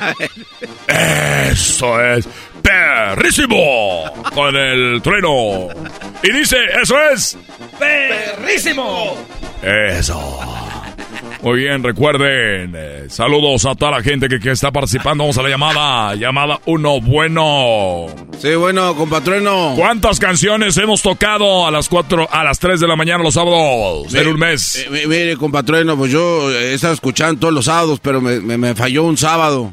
[1.50, 2.28] Eso es
[2.62, 5.70] perrísimo con el trueno.
[6.24, 7.38] Y dice, eso es
[7.78, 9.18] ¡Perrísimo!
[9.62, 10.69] eso.
[11.42, 15.24] Muy bien, recuerden, eh, saludos a toda la gente que, que está participando.
[15.24, 18.08] Vamos a la llamada, llamada uno bueno.
[18.40, 19.74] Sí, bueno, compatrueno.
[19.78, 24.14] ¿Cuántas canciones hemos tocado a las 4, a las 3 de la mañana los sábados
[24.14, 24.76] en un mes?
[24.86, 28.58] Eh, mi- mire, compatrueno, pues yo he estado escuchando todos los sábados, pero me, me-
[28.58, 29.72] me falló un sábado.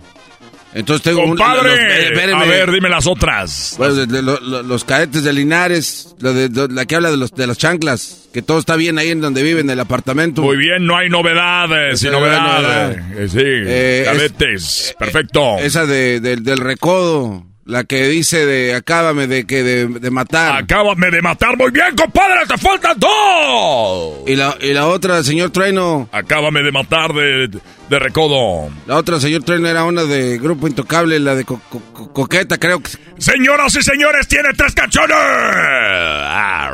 [0.76, 3.74] Entonces tengo un- Compadre, los- eh, a ver, dime las otras.
[3.78, 7.16] Bueno, de- de lo- lo- los cadetes de Linares, lo de- la que habla de,
[7.16, 10.42] los, de las chanclas, que todo está bien ahí en donde vive, en el apartamento.
[10.42, 12.90] Muy bien, no hay novedades, sin Sí, no hay novedad.
[13.16, 15.58] Eh, sí, Eh, es- cadetes, perfecto.
[15.58, 20.62] Esa de, del- del recodo, la que dice de acábame de que de, de matar.
[20.62, 24.18] Acábame de matar, muy bien, compadre, te faltan dos.
[24.26, 26.08] Y la, y la otra, señor Trueno.
[26.12, 27.48] Acábame de matar de,
[27.90, 28.70] de recodo.
[28.86, 32.56] La otra, señor Trueno, era una de Grupo Intocable, la de co- co- co- Coqueta,
[32.58, 32.90] creo que...
[33.18, 35.16] Señoras y señores, tiene tres canciones.
[35.18, 36.72] ¡Ah,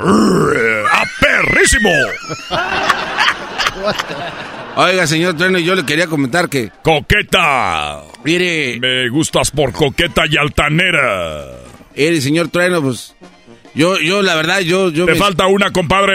[1.20, 1.90] perrísimo!
[4.76, 6.70] Oiga, señor Trueno, yo le quería comentar que...
[6.82, 8.02] Coqueta.
[8.24, 8.78] Mire...
[8.80, 11.44] Me gustas por coqueta y altanera.
[11.94, 13.14] Mire, señor Trueno, pues...
[13.74, 14.90] Yo, yo, la verdad, yo...
[14.90, 16.14] yo Te me- falta una, compadre.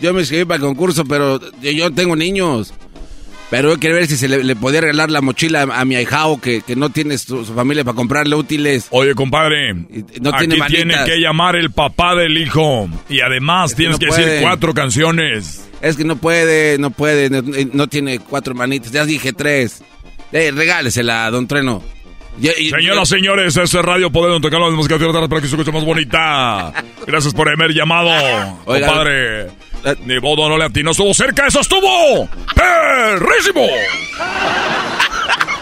[0.00, 2.74] Yo me inscribí para el concurso, pero yo- yo tengo niños.
[3.50, 6.62] Pero yo quería ver si se le, podía regalar la mochila a, mi ahijao que,
[6.62, 8.88] que no tiene su, familia para comprarle útiles.
[8.90, 12.88] Oye, compadre, no aquí tiene, que llamar el papá del hijo.
[13.08, 15.68] Y además tienes que, decir cuatro canciones.
[15.80, 17.30] Es que no puede, no puede,
[17.72, 18.90] no, tiene cuatro manitas.
[18.90, 19.82] Ya dije tres.
[20.32, 21.82] Eh, regálesela, don Treno.
[22.40, 25.84] Señoras, señores, este es Radio Poder donde tocamos de música para que se escuche más
[25.84, 26.72] bonita.
[27.06, 28.10] Gracias por haber llamado,
[28.64, 29.46] compadre.
[30.00, 32.28] Ni bodo no le atinó, estuvo cerca, eso estuvo.
[32.54, 33.66] ¡Perrísimo!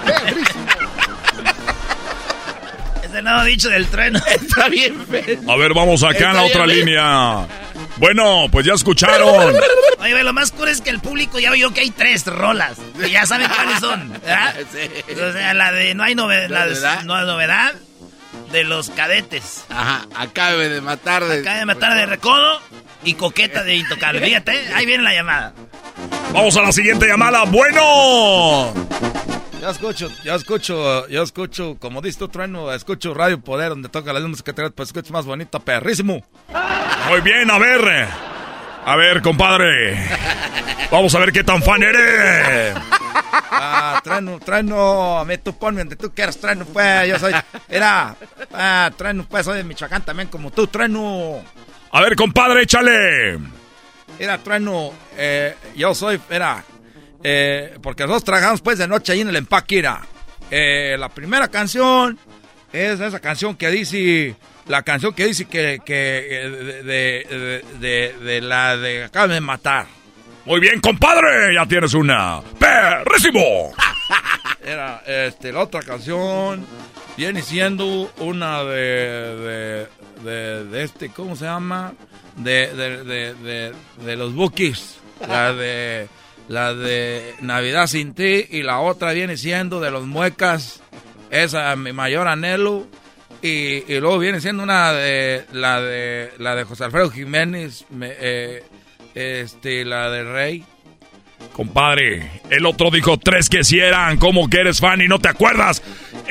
[0.06, 0.64] ¡Perrísimo!
[3.02, 5.06] Ese nuevo dicho del tren está bien
[5.48, 7.46] A ver, vamos acá en la otra línea.
[7.96, 9.54] Bueno, pues ya escucharon.
[10.00, 12.78] Oye, lo más cool es que el público ya vio que hay tres rolas.
[13.06, 14.10] Y ya saben cuáles son.
[14.10, 14.54] ¿verdad?
[15.28, 17.02] O sea, la de No hay novedad.
[17.04, 17.72] no hay novedad.
[18.50, 19.64] De los cadetes.
[19.68, 21.40] Ajá, acabe de matar de.
[21.40, 22.60] Acabe de matar de recodo
[23.04, 24.20] y coqueta de intocable.
[24.20, 25.52] Fíjate, ahí viene la llamada.
[26.32, 27.44] Vamos a la siguiente llamada.
[27.44, 28.72] Bueno.
[29.60, 34.12] Yo escucho, yo escucho, yo escucho, como dices tú, trueno, escucho Radio Poder, donde toca
[34.12, 36.22] las música que te pues escucho más bonito, perrísimo.
[37.08, 38.08] Muy bien, a ver.
[38.84, 40.06] A ver, compadre.
[40.90, 42.76] Vamos a ver qué tan fan eres.
[43.50, 47.32] Ah, trueno, trueno, mí tú ponme donde tú quieras, trueno, pues, yo soy,
[47.68, 48.14] era,
[48.52, 51.42] ah, trueno, pues, soy de Michoacán también como tú, trueno.
[51.94, 53.38] A ver, compadre, échale.
[54.18, 56.64] Era, trueno, eh, yo soy, era,
[57.22, 59.80] eh, porque nosotros trabajamos pues de noche ahí en el empaque,
[60.50, 62.18] eh, la primera canción
[62.72, 64.34] es esa canción que dice,
[64.66, 65.94] la canción que dice que, que
[66.84, 69.86] de, de, de, la de acá de matar.
[70.46, 72.42] Muy bien, compadre, ya tienes una.
[72.58, 73.72] ¡Perrísimo!
[74.64, 76.66] Era, este, la otra canción
[77.16, 79.86] viene siendo una de,
[80.24, 81.94] de, de, este, ¿cómo se llama?
[82.36, 83.72] De,
[84.04, 84.98] de, los Bookies.
[85.26, 86.08] La de
[86.48, 90.82] la de Navidad sin ti y la otra viene siendo de los muecas,
[91.30, 92.86] esa es mi mayor anhelo.
[93.40, 98.64] Y, y, luego viene siendo una de la de la de José Alfredo Jiménez, eh,
[99.14, 100.64] este, la de Rey.
[101.52, 105.28] Compadre, el otro dijo tres que si eran, como que eres fan y no te
[105.28, 105.82] acuerdas.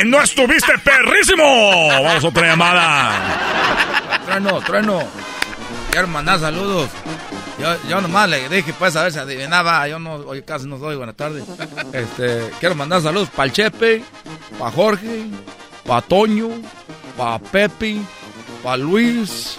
[0.05, 1.87] No estuviste perrísimo.
[1.87, 4.21] Vamos a otra llamada.
[4.25, 5.03] Trueno, trueno.
[5.91, 6.89] Quiero mandar saludos
[7.59, 9.87] yo, yo nomás le dije, pues, a ver si adivinaba.
[9.87, 11.43] Yo no, hoy casi no soy, buenas tardes.
[11.93, 14.03] Este, quiero mandar saludos para el Chepe,
[14.57, 15.27] para Jorge,
[15.85, 16.49] para Toño,
[17.17, 17.97] para Pepe,
[18.63, 19.57] para Luis,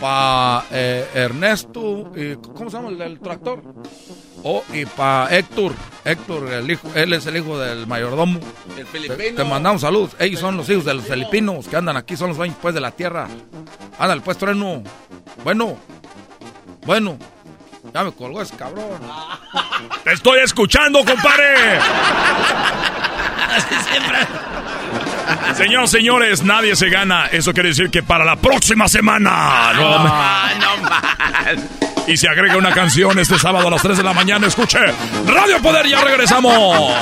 [0.00, 2.12] para eh, Ernesto,
[2.54, 3.62] ¿cómo se llama el tractor?
[4.44, 5.72] Oh, y para Héctor,
[6.04, 8.40] Héctor, el hijo, él es el hijo del mayordomo.
[8.76, 9.36] El filipino.
[9.36, 10.16] Te, mandamos saludos.
[10.18, 12.80] Ellos son los hijos de los filipinos que andan aquí, son los dueños pues de
[12.80, 13.28] la tierra.
[13.98, 14.82] Ándale, pues, trueno.
[15.42, 15.76] Bueno,
[16.86, 17.18] bueno,
[17.92, 19.00] ya me colgó ese cabrón.
[20.04, 21.78] ¡Te estoy escuchando, compadre!
[25.56, 27.26] Señoras, señores, nadie se gana.
[27.26, 29.72] Eso quiere decir que para la próxima semana.
[29.74, 30.12] No, no
[32.06, 34.46] Y se agrega una canción este sábado a las 3 de la mañana.
[34.46, 34.78] Escuche
[35.26, 36.94] Radio Poder, ya regresamos.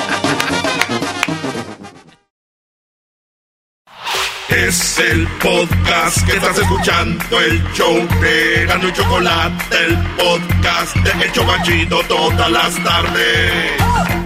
[4.48, 11.24] Es el podcast que estás escuchando, el show de Gano y Chocolate, el podcast de
[11.24, 14.25] El Chocachito todas las tardes.